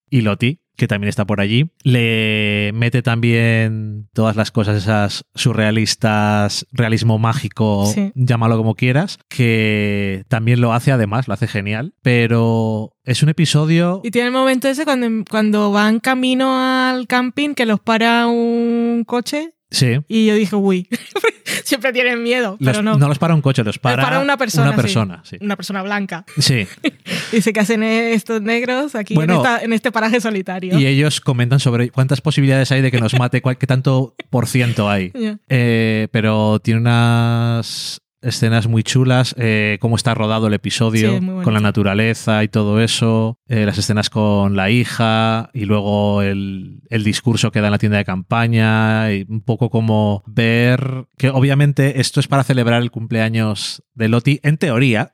Y 0.09 0.21
Lottie, 0.21 0.61
que 0.81 0.87
también 0.87 1.09
está 1.09 1.25
por 1.25 1.41
allí. 1.41 1.69
Le 1.83 2.71
mete 2.73 3.03
también 3.03 4.09
todas 4.13 4.35
las 4.35 4.49
cosas 4.49 4.77
esas 4.77 5.25
surrealistas, 5.35 6.65
realismo 6.71 7.19
mágico, 7.19 7.85
Sí. 7.85 8.11
llámalo 8.15 8.57
como 8.57 8.73
quieras, 8.73 9.19
que 9.29 10.23
también 10.27 10.59
lo 10.59 10.73
hace 10.73 10.91
además, 10.91 11.27
lo 11.27 11.35
hace 11.35 11.45
genial. 11.47 11.93
Pero 12.01 12.93
es 13.03 13.21
un 13.21 13.29
episodio... 13.29 14.01
Y 14.03 14.09
tiene 14.09 14.29
el 14.29 14.33
momento 14.33 14.67
ese 14.69 14.83
cuando, 14.83 15.07
cuando 15.29 15.71
van 15.71 15.99
camino 15.99 16.57
al 16.57 17.05
camping 17.05 17.53
que 17.53 17.67
los 17.67 17.79
para 17.79 18.25
un 18.25 19.03
coche 19.05 19.53
Sí. 19.69 19.99
y 20.07 20.25
yo 20.25 20.33
dije, 20.35 20.55
uy, 20.55 20.87
siempre 21.65 21.93
tienen 21.93 22.21
miedo, 22.23 22.57
Los- 22.59 22.71
pero 22.77 22.83
no. 22.83 22.97
los 23.07 23.19
para 23.19 23.33
un 23.35 23.41
coche, 23.41 23.63
los 23.63 23.79
para, 23.79 24.01
para 24.03 24.19
una 24.19 24.37
persona. 24.37 24.67
Una 24.69 24.75
persona, 24.75 25.21
sí. 25.23 25.37
Una 25.41 25.55
persona 25.55 25.81
blanca. 25.83 26.25
Sí. 26.37 26.67
Dice 27.31 27.53
que 27.53 27.59
hacen 27.59 27.83
estos 27.83 28.41
negros 28.41 28.95
aquí 28.95 29.13
Bueno, 29.13 29.33
en, 29.33 29.39
esta- 29.39 29.63
en 29.63 29.73
este 29.73 29.91
paraje 29.91 30.19
solitario. 30.21 30.77
Y 30.79 30.85
ellos 30.85 31.21
comentan 31.21 31.59
sobre 31.59 31.89
cuántas 31.89 32.21
posibilidades 32.21 32.71
hay 32.71 32.81
de 32.81 32.91
que 32.91 32.99
nos 32.99 33.17
mate, 33.17 33.41
cuál- 33.41 33.57
qué 33.57 33.67
tanto 33.67 34.15
por 34.29 34.47
ciento 34.47 34.89
hay. 34.89 35.11
Eh, 35.49 36.07
pero 36.11 36.59
tiene 36.59 36.79
unas 36.81 38.01
escenas 38.21 38.67
muy 38.67 38.83
chulas, 38.83 39.35
eh, 39.37 39.77
cómo 39.81 39.95
está 39.95 40.13
rodado 40.13 40.47
el 40.47 40.53
episodio, 40.53 41.19
con 41.43 41.53
la 41.53 41.59
naturaleza 41.59 42.43
y 42.43 42.47
todo 42.47 42.81
eso, 42.81 43.39
eh, 43.47 43.65
las 43.65 43.77
escenas 43.77 44.09
con 44.09 44.55
la 44.55 44.69
hija 44.69 45.49
y 45.53 45.65
luego 45.65 46.21
el, 46.21 46.81
el 46.89 47.03
discurso 47.03 47.51
que 47.51 47.61
da 47.61 47.67
en 47.67 47.71
la 47.71 47.77
tienda 47.79 47.97
de 47.97 48.05
campaña 48.05 49.11
y 49.13 49.25
un 49.27 49.41
poco 49.41 49.69
como 49.69 50.23
ver 50.27 51.05
que 51.17 51.29
obviamente 51.29 51.99
esto 51.99 52.19
es 52.19 52.27
para 52.27 52.43
celebrar 52.43 52.81
el 52.81 52.91
cumpleaños 52.91 53.83
de 53.93 54.07
Loti 54.07 54.39
en 54.43 54.57
teoría, 54.57 55.13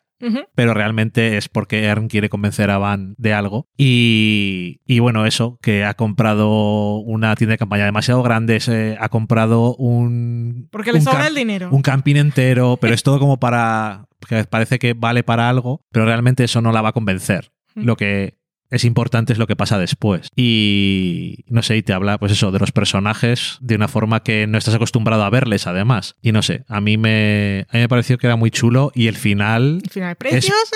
Pero 0.56 0.74
realmente 0.74 1.38
es 1.38 1.48
porque 1.50 1.84
Ern 1.84 2.08
quiere 2.08 2.30
convencer 2.30 2.70
a 2.72 2.78
Van 2.78 3.14
de 3.18 3.34
algo. 3.34 3.68
Y, 3.78 4.82
y 4.86 5.00
bueno, 5.00 5.26
eso, 5.26 5.60
que 5.62 5.84
ha 5.86 5.94
comprado 5.94 6.96
una 6.98 7.36
tienda 7.36 7.54
de 7.54 7.58
campaña 7.58 7.86
demasiado 7.86 8.24
grande, 8.24 8.60
se- 8.60 8.98
ha 9.00 9.10
comprado 9.10 9.76
un... 9.76 10.68
Porque 10.72 10.92
le 10.92 11.02
sobra 11.02 11.28
el 11.28 11.36
dinero. 11.36 11.70
Un 11.72 11.82
camping 11.82 12.16
entero, 12.16 12.78
pero 12.82 12.94
es 12.94 13.04
todo 13.04 13.20
como 13.20 13.40
para... 13.40 14.08
que 14.28 14.44
parece 14.46 14.80
que 14.80 14.94
vale 14.94 15.24
para 15.24 15.50
algo, 15.50 15.82
pero 15.92 16.06
realmente 16.06 16.44
eso 16.44 16.62
no 16.62 16.72
la 16.72 16.82
va 16.82 16.90
a 16.90 16.94
convencer. 16.94 17.52
Lo 17.76 17.96
que 17.96 18.38
es 18.70 18.84
importante 18.86 19.34
es 19.34 19.40
lo 19.40 19.48
que 19.48 19.56
pasa 19.56 19.78
después. 19.80 20.30
Y 20.36 21.46
no 21.48 21.62
sé, 21.62 21.78
y 21.78 21.84
te 21.84 21.94
habla, 21.94 22.18
pues 22.18 22.32
eso, 22.32 22.52
de 22.52 22.60
los 22.60 22.72
personajes 22.72 23.58
de 23.62 23.76
una 23.76 23.88
forma 23.88 24.24
que 24.24 24.48
no 24.48 24.58
estás 24.58 24.74
acostumbrado 24.76 25.24
a 25.24 25.30
verles, 25.30 25.68
además. 25.68 26.16
Y 26.22 26.32
no 26.32 26.42
sé, 26.42 26.64
a 26.68 26.82
mí 26.82 26.98
me, 26.98 27.66
a 27.70 27.78
mí 27.78 27.80
me 27.82 27.90
pareció 27.90 28.18
que 28.18 28.28
era 28.28 28.36
muy 28.36 28.52
chulo 28.52 28.92
y 28.96 29.08
el 29.08 29.16
final 29.16 29.82
Al 29.84 29.90
final, 29.90 30.16
precioso. 30.16 30.76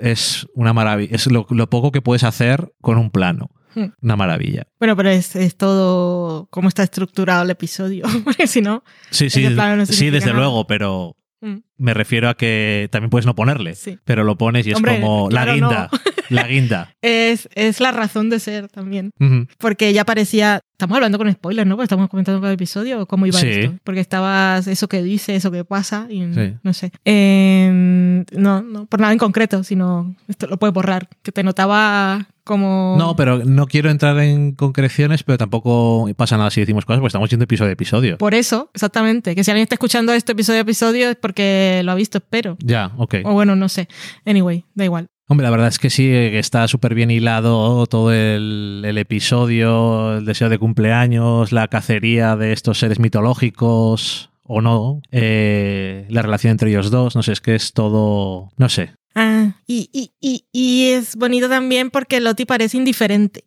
es 0.00 0.46
una 0.54 0.72
maravilla. 0.72 1.14
Es 1.14 1.26
lo, 1.30 1.46
lo 1.50 1.68
poco 1.70 1.92
que 1.92 2.02
puedes 2.02 2.24
hacer 2.24 2.72
con 2.80 2.98
un 2.98 3.10
plano. 3.10 3.50
Hmm. 3.74 3.88
Una 4.00 4.16
maravilla. 4.16 4.66
Bueno, 4.78 4.96
pero 4.96 5.10
es, 5.10 5.36
es 5.36 5.56
todo 5.56 6.48
cómo 6.50 6.68
está 6.68 6.82
estructurado 6.82 7.42
el 7.42 7.50
episodio. 7.50 8.06
Porque 8.24 8.46
si 8.46 8.62
no, 8.62 8.82
Sí, 9.10 9.28
sí, 9.28 9.42
no 9.48 9.86
sí, 9.86 10.10
desde 10.10 10.28
nada. 10.28 10.38
luego, 10.38 10.66
pero 10.66 11.16
mm, 11.42 11.56
me 11.76 11.92
refiero 11.94 12.30
a 12.30 12.34
que 12.34 12.88
también 12.90 13.10
puedes 13.10 13.26
no 13.26 13.34
ponerle. 13.34 13.74
sí. 13.74 13.98
Pero 14.04 14.24
lo 14.24 14.38
pones 14.38 14.66
y 14.66 14.70
es 14.70 14.80
como 14.80 15.28
claro, 15.28 15.46
la 15.50 15.54
guinda. 15.54 15.90
La 16.30 16.46
guinda. 16.46 16.94
Es, 17.02 17.48
es 17.54 17.80
la 17.80 17.92
razón 17.92 18.30
de 18.30 18.38
ser 18.40 18.68
también. 18.68 19.10
Porque 19.58 19.92
ya 19.92 20.04
parecía. 20.04 20.60
Estamos 20.72 20.94
hablando 20.94 21.18
con 21.18 21.32
spoilers, 21.32 21.66
¿no? 21.66 21.74
Porque 21.74 21.86
estamos 21.86 22.08
comentando 22.08 22.40
cada 22.40 22.52
episodio 22.52 23.04
cómo 23.06 23.26
iba 23.26 23.38
Sí. 23.40 23.48
esto. 23.48 23.74
Porque 23.82 23.98
estabas 24.00 24.68
eso 24.68 24.88
que 24.88 25.02
dice, 25.02 25.34
eso 25.34 25.50
que 25.50 25.64
pasa, 25.64 26.06
y 26.08 26.22
Sí. 26.32 26.54
no 26.62 26.72
sé. 26.72 26.92
Eh, 27.04 28.24
no, 28.32 28.62
no, 28.62 28.86
por 28.86 29.00
nada 29.00 29.12
en 29.12 29.18
concreto, 29.18 29.64
sino 29.64 30.14
esto 30.28 30.46
lo 30.46 30.56
puedes 30.58 30.72
borrar. 30.74 31.08
Que 31.22 31.32
te 31.32 31.42
notaba 31.42 32.28
como. 32.44 32.94
No, 32.96 33.16
pero 33.16 33.44
no 33.44 33.66
quiero 33.66 33.90
entrar 33.90 34.18
en 34.20 34.52
concreciones, 34.52 35.24
pero 35.24 35.36
tampoco 35.36 36.08
pasa 36.16 36.36
nada 36.36 36.50
si 36.50 36.60
decimos 36.60 36.84
cosas, 36.84 37.00
porque 37.00 37.08
estamos 37.08 37.28
yendo 37.30 37.44
episodio 37.44 37.70
a 37.70 37.72
episodio. 37.72 38.18
Por 38.18 38.34
eso, 38.34 38.70
exactamente. 38.72 39.34
Que 39.34 39.42
si 39.42 39.50
alguien 39.50 39.64
está 39.64 39.74
escuchando 39.74 40.12
esto 40.12 40.30
episodio 40.32 40.58
a 40.60 40.62
episodio 40.62 41.10
es 41.10 41.16
porque 41.16 41.82
lo 41.84 41.90
ha 41.92 41.94
visto, 41.96 42.18
espero. 42.18 42.56
Ya, 42.60 42.92
ok. 42.98 43.16
O 43.24 43.32
bueno, 43.32 43.56
no 43.56 43.68
sé. 43.68 43.88
Anyway, 44.24 44.64
da 44.74 44.84
igual. 44.84 45.08
Hombre, 45.30 45.44
la 45.44 45.50
verdad 45.50 45.68
es 45.68 45.78
que 45.78 45.90
sí, 45.90 46.04
que 46.04 46.38
está 46.38 46.66
súper 46.68 46.94
bien 46.94 47.10
hilado 47.10 47.86
todo 47.86 48.12
el, 48.12 48.82
el 48.84 48.96
episodio, 48.96 50.16
el 50.18 50.24
deseo 50.24 50.48
de 50.48 50.58
cumpleaños, 50.58 51.52
la 51.52 51.68
cacería 51.68 52.34
de 52.36 52.52
estos 52.52 52.78
seres 52.78 52.98
mitológicos 52.98 54.30
o 54.42 54.62
no, 54.62 55.02
eh, 55.12 56.06
la 56.08 56.22
relación 56.22 56.52
entre 56.52 56.70
ellos 56.70 56.90
dos, 56.90 57.14
no 57.14 57.22
sé, 57.22 57.32
es 57.32 57.42
que 57.42 57.54
es 57.54 57.74
todo, 57.74 58.48
no 58.56 58.68
sé. 58.70 58.94
Ah, 59.14 59.52
y, 59.66 59.90
y, 59.92 60.12
y, 60.20 60.46
y 60.52 60.92
es 60.92 61.14
bonito 61.16 61.48
también 61.50 61.90
porque 61.90 62.20
Lottie 62.20 62.46
parece 62.46 62.78
indiferente, 62.78 63.44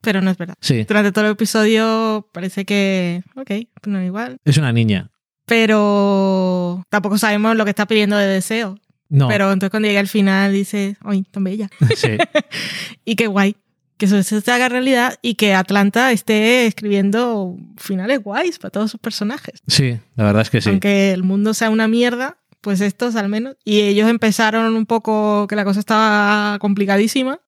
pero 0.00 0.22
no 0.22 0.30
es 0.30 0.38
verdad. 0.38 0.54
Sí, 0.60 0.84
Durante 0.84 1.12
todo 1.12 1.26
el 1.26 1.32
episodio 1.32 2.26
parece 2.32 2.64
que, 2.64 3.22
ok, 3.36 3.46
pues 3.46 3.68
no 3.86 4.02
igual. 4.02 4.38
es 4.46 4.56
una 4.56 4.72
niña. 4.72 5.10
Pero 5.44 6.82
tampoco 6.88 7.18
sabemos 7.18 7.56
lo 7.56 7.64
que 7.64 7.70
está 7.70 7.86
pidiendo 7.86 8.16
de 8.16 8.26
deseo. 8.26 8.76
No, 9.08 9.28
Pero 9.28 9.52
entonces 9.52 9.70
cuando 9.70 9.88
llega 9.88 10.00
al 10.00 10.08
final 10.08 10.52
dice, 10.52 10.96
¡ay, 11.00 11.22
tan 11.30 11.44
bella! 11.44 11.68
sí. 11.96 12.18
y 13.04 13.16
qué 13.16 13.26
guay. 13.26 13.56
Que 13.96 14.06
eso 14.06 14.22
se 14.22 14.52
haga 14.52 14.68
realidad 14.68 15.18
y 15.22 15.34
que 15.34 15.54
Atlanta 15.54 16.12
esté 16.12 16.66
escribiendo 16.66 17.56
finales 17.78 18.22
guays 18.22 18.58
para 18.60 18.70
todos 18.70 18.92
sus 18.92 19.00
personajes. 19.00 19.60
Sí, 19.66 19.98
la 20.14 20.24
verdad 20.24 20.42
es 20.42 20.50
que 20.50 20.60
sí. 20.60 20.70
Aunque 20.70 21.10
el 21.10 21.24
mundo 21.24 21.52
sea 21.52 21.68
una 21.68 21.88
mierda, 21.88 22.36
pues 22.60 22.80
estos 22.80 23.16
al 23.16 23.28
menos. 23.28 23.56
Y 23.64 23.80
ellos 23.80 24.08
empezaron 24.08 24.76
un 24.76 24.86
poco 24.86 25.48
que 25.48 25.56
la 25.56 25.64
cosa 25.64 25.80
estaba 25.80 26.58
complicadísima. 26.60 27.40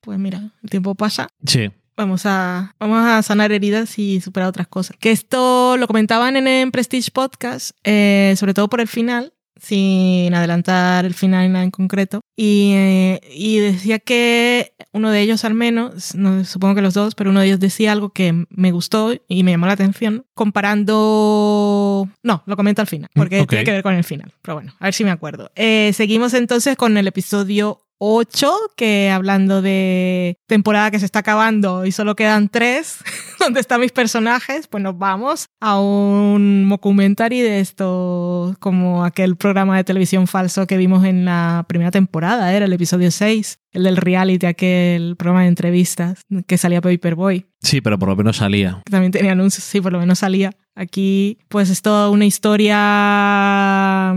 Pues 0.00 0.18
mira, 0.18 0.52
el 0.62 0.70
tiempo 0.70 0.94
pasa. 0.94 1.28
Sí, 1.44 1.70
Vamos 2.00 2.24
a, 2.24 2.74
vamos 2.78 3.06
a 3.06 3.22
sanar 3.22 3.52
heridas 3.52 3.98
y 3.98 4.22
superar 4.22 4.48
otras 4.48 4.66
cosas. 4.66 4.96
Que 4.98 5.10
esto 5.10 5.76
lo 5.76 5.86
comentaban 5.86 6.34
en 6.36 6.48
el 6.48 6.70
Prestige 6.70 7.10
Podcast, 7.10 7.72
eh, 7.84 8.32
sobre 8.38 8.54
todo 8.54 8.68
por 8.68 8.80
el 8.80 8.88
final, 8.88 9.34
sin 9.60 10.32
adelantar 10.34 11.04
el 11.04 11.14
final 11.14 11.46
ni 11.46 11.52
nada 11.52 11.64
en 11.64 11.70
concreto. 11.70 12.20
Y, 12.36 12.72
eh, 12.74 13.20
y 13.32 13.58
decía 13.58 13.98
que 13.98 14.74
uno 14.92 15.10
de 15.10 15.20
ellos 15.20 15.44
al 15.44 15.54
menos, 15.54 16.14
no, 16.14 16.44
supongo 16.44 16.74
que 16.76 16.82
los 16.82 16.94
dos, 16.94 17.14
pero 17.14 17.30
uno 17.30 17.40
de 17.40 17.46
ellos 17.46 17.60
decía 17.60 17.92
algo 17.92 18.10
que 18.10 18.46
me 18.48 18.72
gustó 18.72 19.12
y 19.28 19.42
me 19.42 19.50
llamó 19.50 19.66
la 19.66 19.72
atención, 19.72 20.24
comparando... 20.34 22.08
No, 22.22 22.42
lo 22.46 22.56
comento 22.56 22.80
al 22.80 22.88
final, 22.88 23.10
porque 23.14 23.42
Mm, 23.42 23.46
tiene 23.46 23.64
que 23.64 23.72
ver 23.72 23.82
con 23.82 23.94
el 23.94 24.04
final. 24.04 24.32
Pero 24.42 24.54
bueno, 24.54 24.74
a 24.78 24.84
ver 24.84 24.94
si 24.94 25.04
me 25.04 25.10
acuerdo. 25.10 25.50
Eh, 25.54 25.92
seguimos 25.94 26.34
entonces 26.34 26.76
con 26.76 26.96
el 26.96 27.06
episodio 27.06 27.82
8, 28.02 28.50
que 28.76 29.10
hablando 29.10 29.60
de 29.60 30.38
temporada 30.46 30.90
que 30.90 30.98
se 30.98 31.04
está 31.04 31.18
acabando 31.18 31.84
y 31.84 31.92
solo 31.92 32.16
quedan 32.16 32.48
tres, 32.48 32.98
donde 33.38 33.60
están 33.60 33.82
mis 33.82 33.92
personajes, 33.92 34.66
pues 34.66 34.82
nos 34.82 34.96
vamos 34.96 35.46
a 35.60 35.78
un 35.78 36.66
documentary 36.68 37.40
de 37.40 37.60
esto, 37.60 38.56
como 38.58 39.04
aquel 39.04 39.36
programa 39.36 39.76
de 39.76 39.84
televisión 39.84 40.26
falso 40.26 40.66
que 40.66 40.78
vimos 40.78 41.04
en 41.04 41.26
la 41.26 41.66
primera 41.68 41.90
temporada, 41.90 42.54
era 42.54 42.64
el 42.64 42.72
episodio 42.72 43.10
6, 43.10 43.58
el 43.72 43.82
del 43.82 43.98
reality, 43.98 44.46
aquel 44.46 45.16
programa 45.16 45.42
de 45.42 45.48
entrevistas 45.48 46.22
que 46.46 46.56
salía 46.56 46.80
Paperboy 46.80 47.46
sí, 47.62 47.80
pero 47.80 47.98
por 47.98 48.08
lo 48.08 48.16
menos 48.16 48.38
salía. 48.38 48.82
también 48.90 49.12
tenía 49.12 49.32
anuncios, 49.32 49.64
sí, 49.64 49.80
por 49.80 49.92
lo 49.92 49.98
menos 49.98 50.20
salía. 50.20 50.52
Aquí, 50.74 51.38
pues 51.48 51.68
es 51.70 51.82
toda 51.82 52.10
una 52.10 52.24
historia 52.24 54.14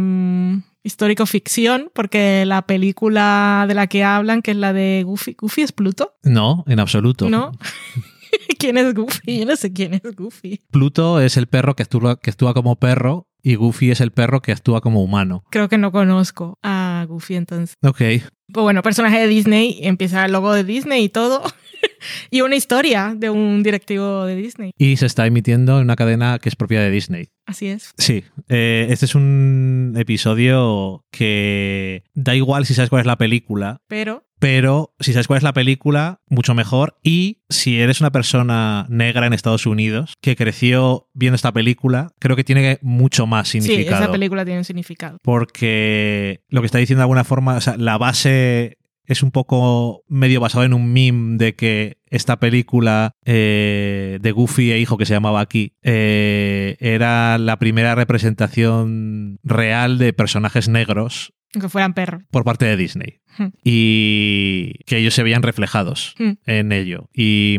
mm, 0.83 0.87
histórico-ficción, 0.87 1.91
porque 1.93 2.45
la 2.45 2.63
película 2.63 3.65
de 3.67 3.73
la 3.73 3.87
que 3.87 4.03
hablan, 4.03 4.41
que 4.41 4.51
es 4.51 4.57
la 4.57 4.73
de 4.73 5.03
Goofy, 5.05 5.33
¿Goofy 5.33 5.61
es 5.61 5.71
Pluto? 5.71 6.15
No, 6.23 6.63
en 6.67 6.79
absoluto. 6.79 7.29
¿No? 7.29 7.51
¿Quién 8.59 8.77
es 8.77 8.93
Goofy? 8.93 9.39
Yo 9.39 9.45
no 9.45 9.55
sé 9.55 9.73
quién 9.73 9.93
es 9.93 10.15
Goofy. 10.15 10.61
Pluto 10.71 11.19
es 11.19 11.37
el 11.37 11.47
perro 11.47 11.75
que 11.75 11.83
actúa, 11.83 12.19
que 12.19 12.31
actúa 12.31 12.53
como 12.53 12.77
perro 12.77 13.27
y 13.41 13.55
Goofy 13.55 13.91
es 13.91 14.01
el 14.01 14.11
perro 14.11 14.41
que 14.41 14.51
actúa 14.51 14.81
como 14.81 15.03
humano. 15.03 15.43
Creo 15.51 15.69
que 15.69 15.77
no 15.77 15.91
conozco 15.91 16.57
a 16.63 17.05
Goofy 17.07 17.35
entonces. 17.35 17.75
Ok. 17.83 18.01
Pues 18.53 18.63
bueno, 18.63 18.83
personaje 18.83 19.19
de 19.19 19.27
Disney, 19.27 19.79
empieza 19.81 20.23
el 20.25 20.31
logo 20.31 20.53
de 20.53 20.63
Disney 20.63 21.05
y 21.05 21.09
todo. 21.09 21.41
y 22.29 22.41
una 22.41 22.55
historia 22.55 23.15
de 23.17 23.31
un 23.31 23.63
directivo 23.63 24.25
de 24.25 24.35
Disney. 24.35 24.71
Y 24.77 24.97
se 24.97 25.07
está 25.07 25.25
emitiendo 25.25 25.77
en 25.77 25.85
una 25.85 25.95
cadena 25.95 26.37
que 26.37 26.49
es 26.49 26.55
propia 26.55 26.79
de 26.81 26.91
Disney. 26.91 27.29
Así 27.47 27.67
es. 27.67 27.93
Sí, 27.97 28.23
eh, 28.49 28.85
este 28.89 29.05
es 29.05 29.15
un 29.15 29.95
episodio 29.97 31.03
que 31.11 32.03
da 32.13 32.35
igual 32.35 32.67
si 32.67 32.75
sabes 32.75 32.91
cuál 32.91 33.01
es 33.01 33.07
la 33.07 33.17
película, 33.17 33.81
Pero, 33.87 34.23
pero 34.43 34.93
si 34.99 35.13
sabes 35.13 35.27
cuál 35.27 35.37
es 35.37 35.43
la 35.43 35.53
película, 35.53 36.19
mucho 36.27 36.53
mejor. 36.53 36.97
Y 37.01 37.43
si 37.47 37.79
eres 37.79 38.01
una 38.01 38.11
persona 38.11 38.85
negra 38.89 39.25
en 39.25 39.31
Estados 39.31 39.65
Unidos 39.65 40.15
que 40.19 40.35
creció 40.35 41.07
viendo 41.13 41.37
esta 41.37 41.53
película, 41.53 42.11
creo 42.19 42.35
que 42.35 42.43
tiene 42.43 42.77
mucho 42.81 43.25
más 43.25 43.47
sí, 43.47 43.61
significado. 43.61 44.03
esa 44.03 44.11
película 44.11 44.43
tiene 44.43 44.59
un 44.59 44.65
significado. 44.65 45.17
porque 45.23 46.41
lo 46.49 46.59
que 46.59 46.65
está 46.65 46.77
diciendo 46.77 46.99
de 46.99 47.03
alguna 47.03 47.23
forma, 47.23 47.55
o 47.55 47.61
sea, 47.61 47.77
la 47.77 47.97
base 47.97 48.79
es 49.05 49.23
un 49.23 49.31
poco 49.31 50.03
medio 50.09 50.41
basado 50.41 50.65
en 50.65 50.73
un 50.73 50.91
meme 50.91 51.37
de 51.37 51.55
que 51.55 51.99
esta 52.07 52.37
película 52.37 53.15
eh, 53.23 54.19
de 54.21 54.31
Goofy 54.33 54.73
e 54.73 54.79
hijo 54.79 54.97
que 54.97 55.05
se 55.05 55.13
llamaba 55.13 55.39
aquí 55.39 55.77
eh, 55.83 56.75
era 56.81 57.37
la 57.37 57.59
primera 57.59 57.95
representación 57.95 59.39
real 59.41 59.97
de 59.99 60.11
personajes 60.11 60.67
negros 60.67 61.33
Aunque 61.55 61.69
fueran 61.69 61.93
perros. 61.93 62.23
por 62.31 62.43
parte 62.43 62.65
de 62.65 62.77
Disney 62.77 63.19
y 63.63 64.73
que 64.85 64.97
ellos 64.97 65.13
se 65.13 65.23
veían 65.23 65.43
reflejados 65.43 66.15
en 66.45 66.71
ello 66.71 67.09
y 67.13 67.57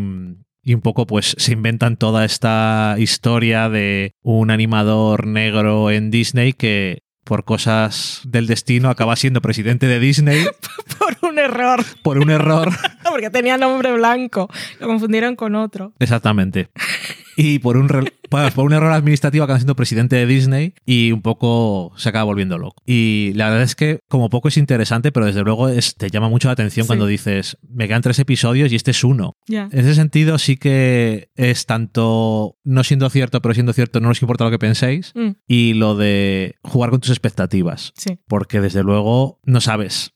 y 0.66 0.72
un 0.72 0.80
poco 0.80 1.07
pues 1.07 1.34
se 1.38 1.53
inventan 1.53 1.99
toda 1.99 2.24
esta 2.24 2.95
historia 2.99 3.68
de 3.68 4.12
un 4.22 4.51
animador 4.51 5.26
negro 5.26 5.90
en 5.90 6.11
Disney 6.11 6.55
que 6.55 7.03
por 7.22 7.45
cosas 7.45 8.22
del 8.24 8.47
destino 8.47 8.88
acaba 8.88 9.16
siendo 9.16 9.40
presidente 9.42 9.86
de 9.86 9.99
Disney 10.01 10.42
Por 10.99 11.30
un 11.30 11.38
error. 11.38 11.84
por 12.03 12.18
un 12.18 12.30
error. 12.30 12.70
Porque 13.11 13.30
tenía 13.30 13.57
nombre 13.59 13.92
blanco. 13.92 14.49
Lo 14.80 14.86
confundieron 14.86 15.36
con 15.36 15.55
otro. 15.55 15.92
Exactamente. 15.99 16.68
Y 17.37 17.59
por 17.59 17.76
un, 17.76 17.89
por 18.55 18.64
un 18.64 18.72
error 18.72 18.93
administrativo 18.93 19.45
acaba 19.45 19.59
siendo 19.59 19.76
presidente 19.76 20.16
de 20.16 20.26
Disney 20.26 20.74
y 20.87 21.12
un 21.12 21.22
poco 21.22 21.93
se 21.97 22.09
acaba 22.09 22.24
volviendo 22.24 22.59
loco. 22.59 22.76
Y 22.87 23.32
la 23.35 23.47
verdad 23.49 23.62
es 23.64 23.74
que 23.74 24.01
como 24.09 24.30
poco 24.30 24.49
es 24.49 24.57
interesante, 24.57 25.12
pero 25.12 25.26
desde 25.26 25.43
luego 25.43 25.68
es- 25.68 25.95
te 25.97 26.11
llama 26.11 26.28
mucho 26.28 26.49
la 26.49 26.53
atención 26.53 26.85
Sí. 26.85 26.87
cuando 26.89 27.07
dices, 27.07 27.59
me 27.68 27.87
quedan 27.89 28.03
tres 28.03 28.18
episodios 28.18 28.72
y 28.72 28.76
este 28.76 28.91
es 28.93 29.05
uno. 29.05 29.35
En 29.49 29.68
ese 29.72 29.95
sentido 29.95 30.39
sí 30.39 30.57
que 30.57 31.28
es 31.37 31.66
tanto 31.66 32.57
no 32.64 32.85
siendo 32.85 33.09
cierto, 33.11 33.41
pero 33.43 33.55
siendo 33.55 33.72
cierto, 33.72 34.01
no 34.01 34.09
nos 34.09 34.22
importa 34.22 34.45
lo 34.45 34.51
que 34.51 34.59
penséis. 34.59 35.12
Mm, 35.14 35.30
Y 35.47 35.74
lo 35.74 35.97
de 35.97 36.55
jugar 36.62 36.91
con 36.91 37.01
tus 37.01 37.11
expectativas. 37.11 37.93
sí. 37.97 38.18
Porque 38.28 38.61
desde 38.61 38.82
luego 38.82 39.41
no 39.45 39.61
sabes. 39.61 40.12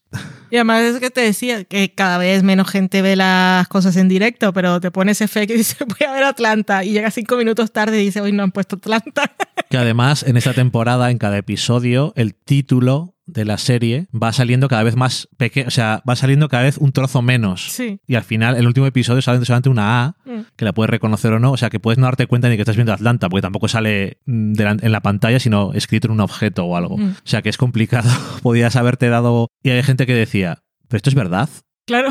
Y 0.51 0.57
además 0.57 0.83
es 0.83 1.01
que 1.01 1.11
te 1.11 1.21
decía 1.21 1.65
que 1.65 1.93
cada 1.95 2.17
vez 2.17 2.43
menos 2.43 2.71
gente 2.71 3.03
ve 3.03 3.17
las 3.17 3.69
cosas 3.69 3.97
en 3.97 4.09
directo, 4.09 4.53
pero 4.53 4.81
te 4.81 4.91
pones 4.91 5.21
efecto 5.21 5.53
y 5.53 5.57
dices, 5.59 5.79
voy 5.87 6.07
a 6.09 6.13
ver 6.13 6.25
Atlanta. 6.25 6.85
Y 6.85 6.93
llega 6.93 7.11
cinco 7.11 7.37
minutos 7.37 7.73
tarde 7.73 8.01
y 8.01 8.07
dice, 8.07 8.21
hoy 8.21 8.33
no 8.33 8.43
han 8.43 8.53
puesto 8.53 8.77
Atlanta. 8.77 9.31
Que 9.69 9.77
además 9.77 10.23
en 10.23 10.37
esta 10.37 10.55
temporada, 10.55 11.11
en 11.11 11.19
cada 11.19 11.37
episodio, 11.37 12.13
el 12.17 12.35
título 12.35 13.18
de 13.29 13.45
la 13.45 13.59
serie 13.59 14.09
va 14.12 14.33
saliendo 14.33 14.68
cada 14.68 14.83
vez 14.83 14.97
más 14.97 15.29
pequeño, 15.37 15.68
o 15.68 15.70
sea, 15.70 16.03
va 16.09 16.16
saliendo 16.16 16.49
cada 16.49 16.64
vez 16.64 16.79
un 16.79 16.93
trozo 16.93 17.22
menos. 17.22 17.68
Sí. 17.70 18.01
Y 18.07 18.14
al 18.16 18.24
final, 18.24 18.57
el 18.57 18.66
último 18.66 18.87
episodio 18.87 19.22
sale 19.22 19.45
solamente 19.45 19.68
una 19.68 20.05
A, 20.05 20.16
Mm. 20.24 20.41
que 20.57 20.64
la 20.64 20.72
puedes 20.72 20.91
reconocer 20.91 21.33
o 21.33 21.39
no. 21.39 21.53
O 21.53 21.57
sea, 21.57 21.70
que 21.70 21.81
puedes 21.81 21.99
no 21.99 22.07
darte 22.07 22.26
cuenta 22.26 22.49
ni 22.49 22.57
que 22.57 22.62
estás 22.62 22.76
viendo 22.76 22.93
Atlanta, 22.93 23.29
porque 23.29 23.43
tampoco 23.43 23.68
sale 23.68 24.18
mm, 24.26 24.53
en 24.83 24.93
la 24.93 25.01
pantalla, 25.01 25.39
sino 25.41 25.72
escrito 25.72 26.09
en 26.09 26.12
un 26.12 26.20
objeto 26.20 26.64
o 26.64 26.76
algo. 26.76 26.99
Mm. 26.99 27.11
O 27.11 27.14
sea, 27.24 27.43
que 27.43 27.49
es 27.49 27.57
complicado. 27.57 28.09
Podías 28.43 28.76
haberte 28.76 29.09
dado... 29.09 29.49
Y 29.62 29.70
hay 29.70 29.83
gente 29.83 30.07
que 30.07 30.14
decía, 30.14 30.62
¿pero 30.89 30.97
esto 30.99 31.11
es 31.11 31.14
verdad? 31.14 31.49
Claro. 31.87 32.09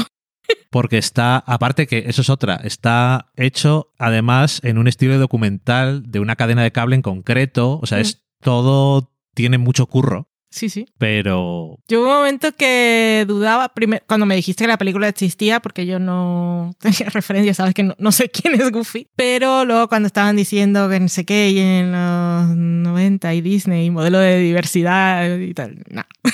Porque 0.71 0.97
está, 0.97 1.37
aparte 1.37 1.87
que 1.87 2.05
eso 2.07 2.21
es 2.21 2.29
otra, 2.29 2.55
está 2.63 3.31
hecho 3.35 3.91
además 3.97 4.61
en 4.63 4.77
un 4.77 4.87
estilo 4.87 5.17
documental 5.19 6.03
de 6.09 6.19
una 6.19 6.35
cadena 6.37 6.63
de 6.63 6.71
cable 6.71 6.95
en 6.95 7.01
concreto. 7.01 7.79
O 7.81 7.85
sea, 7.85 7.97
Mm. 7.97 8.01
es 8.01 8.23
todo, 8.41 9.11
tiene 9.33 9.57
mucho 9.57 9.87
curro, 9.87 10.29
Sí, 10.57 10.69
sí. 10.69 10.85
pero 10.97 11.77
Yo 11.87 12.01
hubo 12.01 12.09
un 12.09 12.15
momento 12.17 12.51
que 12.51 13.25
dudaba, 13.27 13.69
primer- 13.69 14.03
cuando 14.07 14.25
me 14.25 14.35
dijiste 14.35 14.63
que 14.63 14.67
la 14.67 14.77
película 14.77 15.07
existía, 15.07 15.59
porque 15.59 15.85
yo 15.85 15.99
no 15.99 16.73
tenía 16.79 17.09
referencia, 17.09 17.53
sabes 17.53 17.73
que 17.73 17.83
no, 17.83 17.95
no 17.99 18.11
sé 18.11 18.29
quién 18.31 18.55
es 18.59 18.71
Goofy, 18.71 19.07
pero 19.15 19.65
luego 19.65 19.87
cuando 19.87 20.07
estaban 20.07 20.35
diciendo 20.35 20.89
que 20.89 20.99
no 20.99 21.07
sé 21.09 21.25
qué, 21.25 21.49
y 21.51 21.59
en 21.59 21.91
los 21.91 22.55
90 22.57 23.33
y 23.35 23.41
Disney, 23.41 23.89
modelo 23.91 24.19
de 24.19 24.39
diversidad 24.39 25.37
y 25.37 25.53
tal, 25.53 25.83
no. 25.89 26.03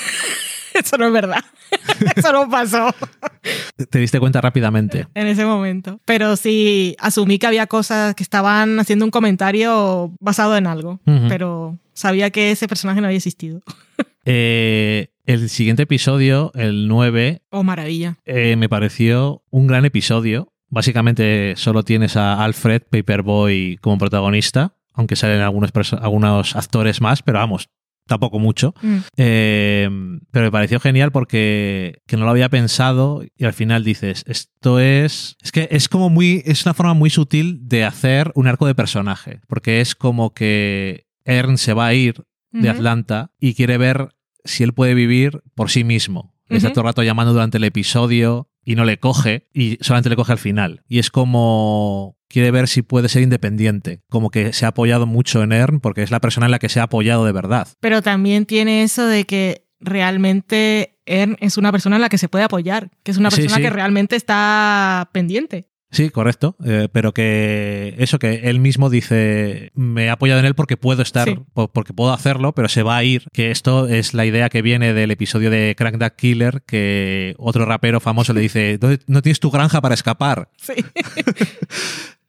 Eso 0.74 0.98
no 0.98 1.06
es 1.06 1.12
verdad. 1.12 1.44
Eso 2.16 2.32
no 2.32 2.48
pasó 2.50 2.90
te 3.90 3.98
diste 4.00 4.18
cuenta 4.18 4.40
rápidamente. 4.40 5.06
en 5.14 5.26
ese 5.28 5.44
momento. 5.44 6.00
Pero 6.04 6.34
sí, 6.36 6.96
asumí 6.98 7.38
que 7.38 7.46
había 7.46 7.66
cosas 7.68 8.14
que 8.16 8.22
estaban 8.24 8.80
haciendo 8.80 9.04
un 9.04 9.10
comentario 9.12 10.12
basado 10.20 10.56
en 10.56 10.66
algo, 10.66 10.98
pero 11.28 11.78
sabía 11.92 12.30
que 12.30 12.50
ese 12.50 12.66
personaje 12.66 13.00
no 13.00 13.06
había 13.06 13.18
existido. 13.18 13.60
Eh, 14.24 15.08
el 15.26 15.48
siguiente 15.48 15.84
episodio, 15.84 16.52
el 16.54 16.86
9, 16.88 17.42
Oh, 17.50 17.62
maravilla. 17.62 18.18
eh, 18.24 18.56
me 18.56 18.68
pareció 18.68 19.42
un 19.50 19.66
gran 19.66 19.84
episodio. 19.84 20.52
Básicamente 20.68 21.54
solo 21.56 21.82
tienes 21.82 22.16
a 22.16 22.42
Alfred 22.44 22.82
Paperboy 22.90 23.78
como 23.80 23.98
protagonista, 23.98 24.76
aunque 24.92 25.16
salen 25.16 25.40
algunos, 25.40 26.56
actores 26.56 27.00
más, 27.00 27.22
pero 27.22 27.38
vamos, 27.38 27.68
tampoco 28.06 28.38
mucho. 28.38 28.74
Mm. 28.82 28.96
Eh, 29.16 29.88
pero 30.30 30.46
me 30.46 30.52
pareció 30.52 30.80
genial 30.80 31.10
porque 31.12 32.02
que 32.06 32.16
no 32.16 32.24
lo 32.24 32.30
había 32.30 32.48
pensado 32.48 33.22
y 33.36 33.44
al 33.44 33.52
final 33.52 33.84
dices, 33.84 34.24
esto 34.26 34.80
es... 34.80 35.36
Es 35.42 35.52
que 35.52 35.68
es 35.70 35.88
como 35.88 36.10
muy... 36.10 36.42
Es 36.44 36.66
una 36.66 36.74
forma 36.74 36.94
muy 36.94 37.08
sutil 37.10 37.60
de 37.62 37.84
hacer 37.84 38.32
un 38.34 38.46
arco 38.48 38.66
de 38.66 38.74
personaje, 38.74 39.40
porque 39.48 39.80
es 39.80 39.94
como 39.94 40.34
que 40.34 41.06
Ern 41.24 41.56
se 41.56 41.72
va 41.72 41.86
a 41.86 41.94
ir 41.94 42.24
de. 42.62 42.68
Atlanta 42.70 43.30
y 43.38 43.54
quiere 43.54 43.78
ver 43.78 44.08
si 44.44 44.62
él 44.64 44.72
puede 44.72 44.94
vivir 44.94 45.42
por 45.54 45.70
sí 45.70 45.84
mismo. 45.84 46.34
Está 46.48 46.70
todo 46.70 46.82
el 46.82 46.86
rato 46.86 47.02
llamando 47.02 47.32
durante 47.32 47.56
el 47.58 47.64
episodio 47.64 48.48
y 48.64 48.74
no 48.76 48.84
le 48.84 48.98
coge 48.98 49.48
y 49.52 49.78
solamente 49.80 50.10
le 50.10 50.16
coge 50.16 50.32
al 50.32 50.38
final. 50.38 50.82
Y 50.88 50.98
es 50.98 51.10
como 51.10 52.16
quiere 52.28 52.50
ver 52.50 52.68
si 52.68 52.82
puede 52.82 53.08
ser 53.08 53.22
independiente, 53.22 54.02
como 54.08 54.30
que 54.30 54.52
se 54.52 54.64
ha 54.64 54.68
apoyado 54.68 55.06
mucho 55.06 55.42
en 55.42 55.52
Ern 55.52 55.80
porque 55.80 56.02
es 56.02 56.10
la 56.10 56.20
persona 56.20 56.46
en 56.46 56.50
la 56.52 56.58
que 56.58 56.68
se 56.68 56.80
ha 56.80 56.84
apoyado 56.84 57.24
de 57.24 57.32
verdad. 57.32 57.68
Pero 57.80 58.02
también 58.02 58.44
tiene 58.46 58.82
eso 58.82 59.06
de 59.06 59.24
que 59.24 59.66
realmente 59.80 60.98
Ern 61.06 61.36
es 61.40 61.56
una 61.58 61.72
persona 61.72 61.96
en 61.96 62.02
la 62.02 62.08
que 62.08 62.18
se 62.18 62.28
puede 62.28 62.44
apoyar, 62.44 62.90
que 63.02 63.10
es 63.10 63.16
una 63.18 63.30
Sí, 63.30 63.36
persona 63.42 63.56
sí. 63.56 63.62
que 63.62 63.70
realmente 63.70 64.16
está 64.16 65.10
pendiente. 65.12 65.68
Sí, 65.94 66.10
correcto, 66.10 66.56
eh, 66.64 66.88
pero 66.92 67.14
que 67.14 67.94
eso 67.98 68.18
que 68.18 68.50
él 68.50 68.58
mismo 68.58 68.90
dice, 68.90 69.70
me 69.74 70.06
he 70.06 70.10
apoyado 70.10 70.40
en 70.40 70.46
él 70.46 70.54
porque 70.56 70.76
puedo 70.76 71.02
estar, 71.02 71.28
Sí. 71.28 71.38
porque 71.72 71.92
puedo 71.94 72.12
hacerlo, 72.12 72.52
pero 72.52 72.68
se 72.68 72.82
va 72.82 72.96
a 72.96 73.04
ir, 73.04 73.28
que 73.32 73.50
esto 73.52 73.86
es 73.86 74.12
la 74.12 74.26
idea 74.26 74.48
que 74.48 74.60
viene 74.60 74.92
del 74.92 75.12
episodio 75.12 75.50
de 75.50 75.74
Crank 75.78 75.98
That 75.98 76.14
Killer, 76.16 76.62
que 76.66 77.34
otro 77.38 77.64
rapero 77.64 78.00
famoso 78.00 78.32
le 78.32 78.40
dice, 78.40 78.76
"¿Dónde- 78.78 79.00
no 79.06 79.22
tienes 79.22 79.38
tu 79.38 79.50
granja 79.52 79.80
para 79.80 79.94
escapar, 79.94 80.48
Sí. 80.56 80.72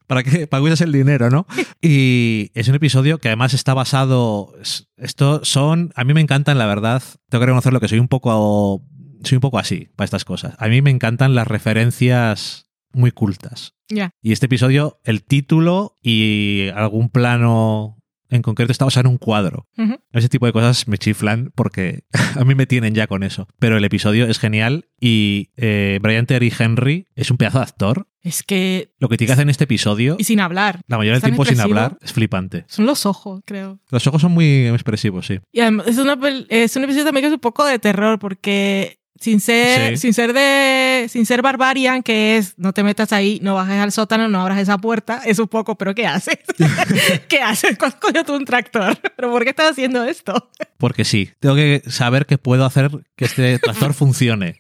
¿para 0.08 0.22
qué? 0.24 0.46
¿Para 0.48 0.64
el 0.64 0.92
dinero, 0.92 1.30
no? 1.30 1.48
Y 1.82 2.52
es 2.54 2.68
un 2.68 2.76
episodio 2.76 3.18
que 3.18 3.30
además 3.30 3.54
está 3.56 3.74
basado, 3.74 4.54
es- 4.62 4.90
esto 4.98 5.44
son, 5.44 5.92
a 5.96 6.04
mí 6.04 6.14
me 6.14 6.22
encantan, 6.22 6.58
la 6.58 6.68
verdad, 6.68 7.02
tengo 7.30 7.42
que 7.42 7.46
reconocerlo 7.48 7.80
que 7.80 7.88
soy 7.88 7.98
un 8.00 8.08
poco, 8.08 8.84
soy 9.24 9.38
un 9.38 9.42
poco 9.42 9.58
así 9.58 9.90
para 9.96 10.06
estas 10.06 10.24
cosas. 10.26 10.54
A 10.60 10.68
mí 10.68 10.82
me 10.84 10.92
encantan 10.92 11.34
las 11.34 11.48
referencias 11.48 12.65
muy 12.96 13.12
cultas. 13.12 13.76
Ya. 13.90 14.12
Y 14.22 14.32
este 14.32 14.48
episodio, 14.48 15.00
el 15.04 15.24
título 15.24 15.96
y 16.02 16.70
algún 16.74 17.10
plano 17.10 17.98
en 18.30 18.42
concreto 18.42 18.72
está 18.72 18.86
basado 18.86 19.08
en 19.08 19.12
un 19.14 19.18
cuadro. 19.18 19.68
Ese 20.12 20.30
tipo 20.30 20.46
de 20.46 20.54
cosas 20.54 20.88
me 20.88 20.98
chiflan 20.98 21.52
porque 21.56 22.04
a 22.36 22.44
mí 22.44 22.56
me 22.56 22.66
tienen 22.66 22.96
ya 22.96 23.08
con 23.08 23.24
eso. 23.24 23.48
Pero 23.60 23.78
el 23.78 23.84
episodio 23.84 24.26
es 24.26 24.40
genial 24.40 24.90
y 25.00 25.52
eh, 25.58 26.00
Brian 26.02 26.26
Terry 26.26 26.52
Henry 26.58 27.08
es 27.16 27.32
un 27.32 27.38
pedazo 27.38 27.60
de 27.60 27.64
actor. 27.64 28.08
Es 28.22 28.42
que. 28.42 28.94
Lo 28.98 29.08
que 29.08 29.18
tiene 29.18 29.28
que 29.30 29.34
hacer 29.34 29.44
en 29.44 29.50
este 29.50 29.66
episodio, 29.66 30.16
Y 30.18 30.24
sin 30.24 30.40
hablar. 30.40 30.82
la 30.88 30.98
mayoría 30.98 31.20
del 31.20 31.24
tiempo 31.24 31.46
sin 31.46 31.60
hablar, 31.60 31.98
es 32.02 32.12
flipante. 32.12 32.66
Son 32.68 32.86
los 32.88 33.06
ojos, 33.06 33.42
creo. 33.46 33.80
Los 33.92 34.08
ojos 34.08 34.22
son 34.22 34.32
muy 34.32 34.68
expresivos, 34.68 35.28
sí. 35.28 35.40
Y 35.52 35.60
además 35.60 35.88
es, 35.88 36.00
una, 36.00 36.18
es 36.50 36.76
un 36.76 36.84
episodio 36.84 37.06
también 37.06 37.24
que 37.24 37.28
es 37.28 37.34
un 37.34 37.40
poco 37.40 37.66
de 37.66 37.78
terror, 37.78 38.18
porque 38.18 39.00
sin 39.20 39.40
ser, 39.40 39.92
Sí. 39.92 39.98
sin 40.02 40.14
ser 40.14 40.34
de. 40.34 41.08
Sin 41.10 41.26
ser 41.26 41.42
barbarian, 41.42 42.04
que 42.04 42.38
es 42.38 42.54
no 42.58 42.74
te 42.74 42.84
metas 42.84 43.14
ahí, 43.14 43.40
no 43.42 43.56
bajes 43.56 43.80
al 43.80 43.92
sótano, 43.92 44.28
no 44.28 44.42
abras 44.42 44.60
esa 44.60 44.78
puerta, 44.78 45.22
es 45.26 45.40
un 45.40 45.48
poco, 45.48 45.76
pero 45.78 45.94
¿qué 45.96 46.06
haces? 46.08 46.40
¿Qué 47.30 47.40
haces? 47.42 47.78
¿Cuál 47.78 47.98
coño 48.00 48.24
tú 48.24 48.36
un 48.36 48.46
tractor? 48.46 48.98
¿Pero 49.16 49.32
por 49.32 49.44
qué 49.44 49.50
estás 49.52 49.72
haciendo 49.72 50.04
esto? 50.04 50.50
Porque 50.78 51.06
sí, 51.06 51.30
tengo 51.40 51.56
que 51.56 51.82
saber 51.88 52.26
que 52.26 52.38
puedo 52.38 52.66
hacer 52.66 52.90
que 53.16 53.26
este 53.26 53.60
tractor 53.60 53.94
funcione. 53.96 54.58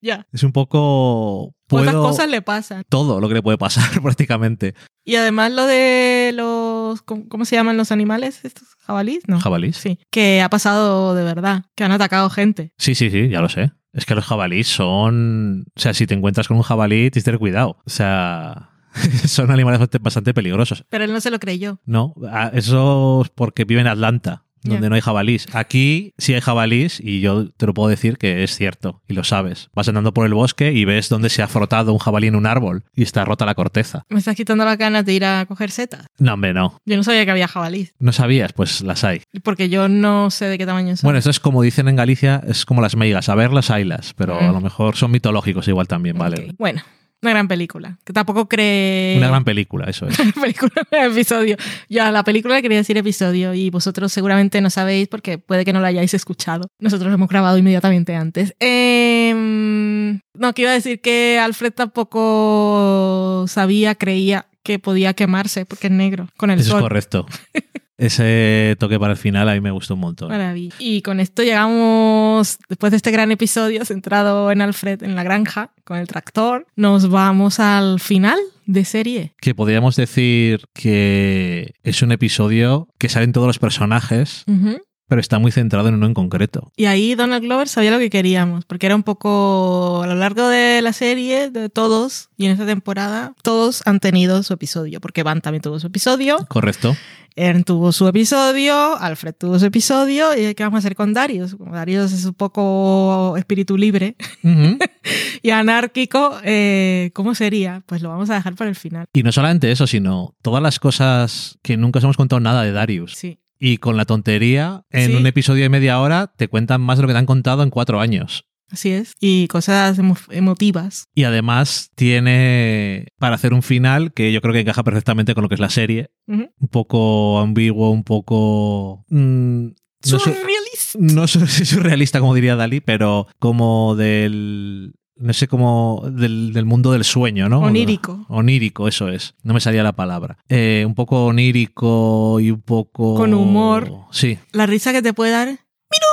Ya. 0.00 0.26
Es 0.32 0.42
un 0.42 0.52
poco... 0.52 1.54
¿Cuántas 1.68 1.94
cosas 1.94 2.28
le 2.28 2.42
pasan? 2.42 2.82
todo 2.90 3.20
lo 3.20 3.28
que 3.28 3.34
le 3.34 3.42
puede 3.42 3.56
pasar 3.56 3.88
prácticamente. 4.02 4.74
Y 5.04 5.16
además 5.16 5.50
lo 5.52 5.66
de 5.66 6.32
los. 6.34 7.00
¿Cómo, 7.02 7.26
cómo 7.28 7.44
se 7.46 7.56
llaman 7.56 7.76
los 7.78 7.90
animales? 7.90 8.44
¿Estos 8.44 8.68
jabalís? 8.80 9.22
No. 9.26 9.40
¿Jabalís? 9.40 9.76
Sí. 9.78 9.98
Que 10.10 10.42
ha 10.42 10.48
pasado 10.50 11.14
de 11.14 11.24
verdad. 11.24 11.64
Que 11.74 11.84
han 11.84 11.92
atacado 11.92 12.28
gente. 12.30 12.72
Sí, 12.78 12.94
sí, 12.94 13.10
sí, 13.10 13.28
ya 13.30 13.40
lo 13.40 13.48
sé. 13.48 13.72
Es 13.94 14.04
que 14.06 14.14
los 14.14 14.24
jabalíes 14.24 14.66
son... 14.68 15.66
O 15.76 15.80
sea, 15.80 15.94
si 15.94 16.06
te 16.06 16.14
encuentras 16.14 16.48
con 16.48 16.56
un 16.56 16.62
jabalí, 16.62 17.10
tienes 17.10 17.22
que 17.22 17.28
tener 17.30 17.38
cuidado. 17.38 17.78
O 17.86 17.90
sea, 17.90 18.70
son 19.26 19.50
animales 19.50 19.78
bastante- 19.80 20.02
bastante 20.02 20.34
peligrosos. 20.34 20.84
Pero 20.90 21.04
él 21.04 21.12
no 21.12 21.20
se 21.20 21.30
lo 21.30 21.38
creyó. 21.38 21.78
No, 21.86 22.14
eso 22.52 23.22
es 23.22 23.30
porque 23.30 23.64
vive 23.64 23.80
en 23.80 23.86
Atlanta, 23.86 24.44
donde 24.64 24.88
no 24.88 24.94
hay 24.94 25.00
jabalís. 25.00 25.46
Aquí 25.54 26.12
sí 26.18 26.34
hay 26.34 26.40
jabalís 26.40 27.00
y 27.00 27.20
yo 27.20 27.50
te 27.50 27.66
lo 27.66 27.74
puedo 27.74 27.88
decir 27.88 28.18
que 28.18 28.42
es 28.44 28.56
cierto 28.56 29.02
y 29.08 29.14
lo 29.14 29.22
sabes. 29.24 29.68
Vas 29.74 29.88
andando 29.88 30.12
por 30.14 30.26
el 30.26 30.34
bosque 30.34 30.72
y 30.72 30.84
ves 30.84 31.08
dónde 31.08 31.28
se 31.28 31.42
ha 31.42 31.48
frotado 31.48 31.92
un 31.92 31.98
jabalí 31.98 32.26
en 32.28 32.34
un 32.36 32.46
árbol 32.46 32.84
y 32.94 33.02
está 33.02 33.24
rota 33.24 33.44
la 33.46 33.54
corteza. 33.54 34.04
Me 34.08 34.18
estás 34.18 34.36
quitando 34.36 34.64
las 34.64 34.78
ganas 34.78 35.04
de 35.04 35.12
ir 35.12 35.24
a 35.24 35.46
coger 35.46 35.70
setas. 35.70 36.06
No, 36.18 36.34
hombre, 36.34 36.52
no. 36.54 36.80
Yo 36.84 36.96
no 36.96 37.02
sabía 37.04 37.24
que 37.24 37.30
había 37.30 37.48
jabalís. 37.48 37.94
No 37.98 38.12
sabías, 38.12 38.52
pues 38.52 38.80
las 38.80 39.04
hay. 39.04 39.22
Porque 39.42 39.68
yo 39.68 39.88
no 39.88 40.30
sé 40.30 40.46
de 40.46 40.58
qué 40.58 40.66
tamaño 40.66 40.96
son. 40.96 41.06
Bueno, 41.06 41.18
esto 41.18 41.30
es 41.30 41.40
como 41.40 41.62
dicen 41.62 41.88
en 41.88 41.96
Galicia, 41.96 42.42
es 42.46 42.64
como 42.64 42.80
las 42.80 42.96
meigas, 42.96 43.28
a 43.28 43.34
verlas 43.34 43.70
haylas, 43.70 44.14
pero 44.14 44.34
Mm. 44.40 44.44
a 44.48 44.52
lo 44.52 44.60
mejor 44.60 44.96
son 44.96 45.10
mitológicos 45.10 45.68
igual 45.68 45.86
también, 45.88 46.16
¿vale? 46.18 46.54
Bueno, 46.58 46.82
una 47.24 47.30
gran 47.32 47.48
película. 47.48 47.98
Que 48.04 48.12
tampoco 48.12 48.48
cree. 48.48 49.16
Una 49.16 49.28
gran 49.28 49.44
película, 49.44 49.86
eso 49.86 50.06
es. 50.06 50.16
película, 50.40 50.72
un 50.92 51.12
episodio. 51.12 51.56
Ya, 51.88 52.10
la 52.10 52.22
película 52.22 52.60
quería 52.62 52.78
decir 52.78 52.96
episodio 52.96 53.54
y 53.54 53.70
vosotros 53.70 54.12
seguramente 54.12 54.60
no 54.60 54.70
sabéis 54.70 55.08
porque 55.08 55.38
puede 55.38 55.64
que 55.64 55.72
no 55.72 55.80
lo 55.80 55.86
hayáis 55.86 56.14
escuchado. 56.14 56.68
Nosotros 56.78 57.08
lo 57.08 57.14
hemos 57.14 57.28
grabado 57.28 57.58
inmediatamente 57.58 58.14
antes. 58.14 58.54
Em, 58.60 60.20
no, 60.34 60.48
a 60.48 60.72
decir 60.72 61.00
que 61.00 61.38
Alfred 61.42 61.72
tampoco 61.72 63.44
sabía, 63.48 63.94
creía 63.94 64.46
que 64.62 64.78
podía 64.78 65.14
quemarse 65.14 65.66
porque 65.66 65.88
es 65.88 65.92
negro 65.92 66.28
con 66.36 66.50
el 66.50 66.60
Eso 66.60 66.68
es 66.68 66.72
sol. 66.72 66.82
correcto. 66.82 67.26
Ese 67.96 68.76
toque 68.78 68.98
para 68.98 69.12
el 69.12 69.18
final 69.18 69.48
a 69.48 69.54
mí 69.54 69.60
me 69.60 69.70
gustó 69.70 69.94
un 69.94 70.00
montón. 70.00 70.28
Maravilla. 70.28 70.74
Y 70.78 71.02
con 71.02 71.20
esto 71.20 71.42
llegamos, 71.42 72.58
después 72.68 72.90
de 72.90 72.96
este 72.96 73.10
gran 73.10 73.30
episodio 73.30 73.84
centrado 73.84 74.50
en 74.50 74.60
Alfred 74.62 75.02
en 75.02 75.14
la 75.14 75.22
granja, 75.22 75.72
con 75.84 75.98
el 75.98 76.06
tractor, 76.08 76.66
nos 76.76 77.08
vamos 77.08 77.60
al 77.60 78.00
final 78.00 78.38
de 78.66 78.84
serie. 78.84 79.34
Que 79.40 79.54
podríamos 79.54 79.94
decir 79.96 80.64
que 80.72 81.74
es 81.82 82.02
un 82.02 82.12
episodio 82.12 82.88
que 82.98 83.08
salen 83.08 83.32
todos 83.32 83.46
los 83.46 83.58
personajes, 83.58 84.44
Ujú. 84.46 84.78
Pero 85.08 85.20
está 85.20 85.38
muy 85.38 85.52
centrado 85.52 85.88
en 85.88 85.94
uno 85.94 86.06
en 86.06 86.14
concreto. 86.14 86.72
Y 86.76 86.86
ahí 86.86 87.14
Donald 87.14 87.42
Glover 87.44 87.68
sabía 87.68 87.90
lo 87.90 87.98
que 87.98 88.10
queríamos, 88.10 88.64
porque 88.64 88.86
era 88.86 88.96
un 88.96 89.02
poco 89.02 90.02
a 90.02 90.06
lo 90.06 90.14
largo 90.14 90.48
de 90.48 90.80
la 90.82 90.92
serie, 90.92 91.50
de 91.50 91.68
todos, 91.68 92.30
y 92.36 92.46
en 92.46 92.52
esta 92.52 92.66
temporada, 92.66 93.34
todos 93.42 93.82
han 93.86 94.00
tenido 94.00 94.42
su 94.42 94.52
episodio, 94.54 95.00
porque 95.00 95.22
Van 95.22 95.40
también 95.40 95.62
tuvo 95.62 95.78
su 95.78 95.86
episodio, 95.88 96.38
Correcto. 96.48 96.96
Ern 97.36 97.64
tuvo 97.64 97.90
su 97.90 98.06
episodio, 98.06 98.96
Alfred 98.96 99.34
tuvo 99.34 99.58
su 99.58 99.66
episodio, 99.66 100.36
y 100.38 100.54
¿qué 100.54 100.62
vamos 100.62 100.78
a 100.78 100.78
hacer 100.78 100.94
con 100.94 101.12
Darius? 101.12 101.56
Como 101.56 101.74
Darius 101.74 102.12
es 102.12 102.24
un 102.24 102.34
poco 102.34 103.34
espíritu 103.36 103.76
libre 103.76 104.16
Ujú. 104.44 104.78
y 105.42 105.50
anárquico, 105.50 106.38
eh, 106.44 107.10
¿cómo 107.12 107.34
sería? 107.34 107.82
Pues 107.86 108.02
lo 108.02 108.08
vamos 108.08 108.30
a 108.30 108.34
dejar 108.34 108.54
para 108.54 108.70
el 108.70 108.76
final. 108.76 109.06
Y 109.12 109.24
no 109.24 109.32
solamente 109.32 109.72
eso, 109.72 109.86
sino 109.88 110.34
todas 110.42 110.62
las 110.62 110.78
cosas 110.78 111.58
que 111.62 111.76
nunca 111.76 111.98
os 111.98 112.04
hemos 112.04 112.16
contado 112.16 112.38
nada 112.38 112.62
de 112.62 112.70
Darius. 112.70 113.14
Sí. 113.16 113.38
Y 113.58 113.78
con 113.78 113.96
la 113.96 114.04
tontería, 114.04 114.84
en 114.90 115.10
Sí. 115.12 115.16
un 115.16 115.26
episodio 115.26 115.62
de 115.62 115.68
media 115.68 116.00
hora, 116.00 116.32
te 116.36 116.48
cuentan 116.48 116.80
más 116.80 116.98
de 116.98 117.02
lo 117.02 117.08
que 117.08 117.14
te 117.14 117.18
han 117.18 117.26
contado 117.26 117.62
en 117.62 117.70
cuatro 117.70 118.00
años. 118.00 118.44
Así 118.70 118.90
es. 118.90 119.12
Y 119.20 119.46
cosas 119.48 119.98
emo- 119.98 120.16
emotivas. 120.30 121.04
Y 121.14 121.24
además 121.24 121.90
tiene 121.94 123.08
para 123.18 123.36
hacer 123.36 123.52
un 123.54 123.62
final 123.62 124.12
que 124.12 124.32
yo 124.32 124.40
creo 124.40 124.52
que 124.52 124.60
encaja 124.60 124.82
perfectamente 124.82 125.34
con 125.34 125.42
lo 125.42 125.48
que 125.48 125.54
es 125.54 125.60
la 125.60 125.70
serie. 125.70 126.10
Un 126.26 126.50
poco 126.70 127.38
ambiguo, 127.38 127.90
un 127.90 128.02
poco... 128.04 129.04
mm, 129.08 129.66
no 129.66 130.18
Surrealista. 130.18 130.98
no 130.98 131.26
sé 131.28 131.46
si 131.46 131.64
surrealista 131.64 132.20
como 132.20 132.34
diría 132.34 132.56
Dalí, 132.56 132.80
pero 132.80 133.26
como 133.38 133.94
del... 133.96 134.94
No 135.16 135.32
sé 135.32 135.46
cómo... 135.46 136.02
Del, 136.10 136.52
del 136.52 136.64
mundo 136.64 136.90
del 136.92 137.04
sueño, 137.04 137.48
¿no? 137.48 137.60
Onírico. 137.60 138.26
Onírico, 138.28 138.88
eso 138.88 139.08
es. 139.08 139.34
No 139.42 139.54
me 139.54 139.60
salía 139.60 139.82
la 139.82 139.92
palabra. 139.92 140.38
Eh, 140.48 140.84
un 140.86 140.94
poco 140.94 141.26
onírico 141.26 142.40
y 142.40 142.50
un 142.50 142.62
poco... 142.62 143.14
Con 143.14 143.32
humor. 143.32 143.90
Sí. 144.10 144.38
La 144.52 144.66
risa 144.66 144.92
que 144.92 145.02
te 145.02 145.12
puede 145.12 145.30
dar. 145.30 145.48
¡Miro! 145.48 146.06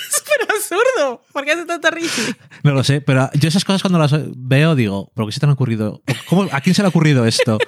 Súper 0.10 0.48
absurdo. 0.56 1.24
¿Por 1.34 1.46
qué 1.46 1.54
hace 1.54 1.66
tanta 1.66 1.90
risa? 1.90 2.22
No 2.64 2.74
lo 2.74 2.84
sé, 2.84 3.02
pero 3.02 3.30
yo 3.34 3.48
esas 3.48 3.66
cosas 3.66 3.82
cuando 3.82 4.00
las 4.00 4.14
veo 4.36 4.76
digo, 4.76 5.12
¿pero 5.16 5.26
qué 5.26 5.32
se 5.32 5.40
te 5.40 5.46
han 5.46 5.52
ocurrido? 5.52 6.02
¿Cómo, 6.30 6.48
¿A 6.52 6.62
quién 6.62 6.76
se 6.76 6.82
le 6.82 6.88
ha 6.88 6.90
ocurrido 6.90 7.26
esto? 7.26 7.58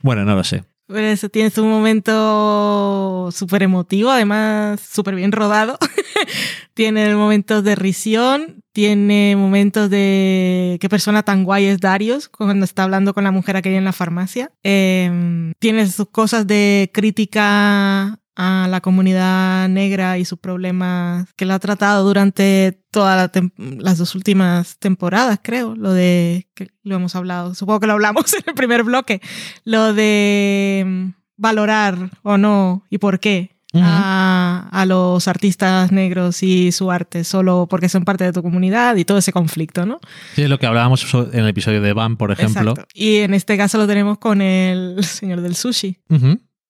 Bueno, 0.00 0.24
no 0.24 0.36
lo 0.36 0.44
sé. 0.44 0.62
Pero 0.86 1.06
eso 1.06 1.28
tiene 1.28 1.52
un 1.58 1.68
momento 1.68 3.28
súper 3.32 3.62
emotivo, 3.62 4.10
además 4.10 4.80
súper 4.80 5.16
bien 5.16 5.32
rodado. 5.32 5.76
tiene 6.74 7.14
momentos 7.14 7.62
de 7.62 7.74
risión, 7.74 8.62
tiene 8.78 9.34
momentos 9.34 9.90
de 9.90 10.78
qué 10.80 10.88
persona 10.88 11.24
tan 11.24 11.42
guay 11.42 11.64
es 11.64 11.80
Darius 11.80 12.28
cuando 12.28 12.64
está 12.64 12.84
hablando 12.84 13.12
con 13.12 13.24
la 13.24 13.32
mujer 13.32 13.56
aquella 13.56 13.76
en 13.76 13.82
la 13.82 13.92
farmacia. 13.92 14.52
Eh, 14.62 15.52
tiene 15.58 15.84
sus 15.88 16.10
cosas 16.10 16.46
de 16.46 16.88
crítica 16.94 18.20
a 18.36 18.68
la 18.70 18.80
comunidad 18.80 19.68
negra 19.68 20.16
y 20.18 20.24
sus 20.24 20.38
problemas 20.38 21.26
que 21.34 21.44
lo 21.44 21.54
ha 21.54 21.58
tratado 21.58 22.06
durante 22.06 22.80
todas 22.92 23.16
la 23.34 23.50
las 23.56 23.98
dos 23.98 24.14
últimas 24.14 24.78
temporadas, 24.78 25.40
creo. 25.42 25.74
Lo 25.74 25.92
de, 25.92 26.48
que 26.54 26.68
lo 26.84 26.94
hemos 26.94 27.16
hablado, 27.16 27.56
supongo 27.56 27.80
que 27.80 27.88
lo 27.88 27.94
hablamos 27.94 28.32
en 28.34 28.44
el 28.46 28.54
primer 28.54 28.84
bloque, 28.84 29.20
lo 29.64 29.92
de 29.92 30.84
mm, 30.86 31.08
valorar 31.36 32.10
o 32.22 32.38
no 32.38 32.84
y 32.90 32.98
por 32.98 33.18
qué 33.18 33.57
A, 33.74 34.68
a 34.72 34.86
los 34.86 35.28
artistas 35.28 35.92
negros 35.92 36.42
y 36.42 36.72
su 36.72 36.90
arte 36.90 37.22
solo 37.22 37.66
porque 37.68 37.88
son 37.90 38.04
parte 38.04 38.24
de 38.24 38.32
tu 38.32 38.42
comunidad 38.42 38.96
y 38.96 39.04
todo 39.04 39.18
ese 39.18 39.32
conflicto, 39.32 39.84
¿no? 39.84 40.00
Sí, 40.34 40.42
es 40.42 40.48
lo 40.48 40.58
que 40.58 40.66
hablábamos 40.66 41.06
en 41.12 41.40
el 41.40 41.48
episodio 41.48 41.82
de 41.82 41.92
Van, 41.92 42.16
por 42.16 42.32
ejemplo. 42.32 42.70
Exacto. 42.70 42.88
Y 42.94 43.16
en 43.18 43.34
este 43.34 43.56
caso 43.58 43.76
lo 43.76 43.86
tenemos 43.86 44.18
con 44.18 44.40
el 44.40 44.96
señor 45.04 45.42
del 45.42 45.54
sushi. 45.54 45.98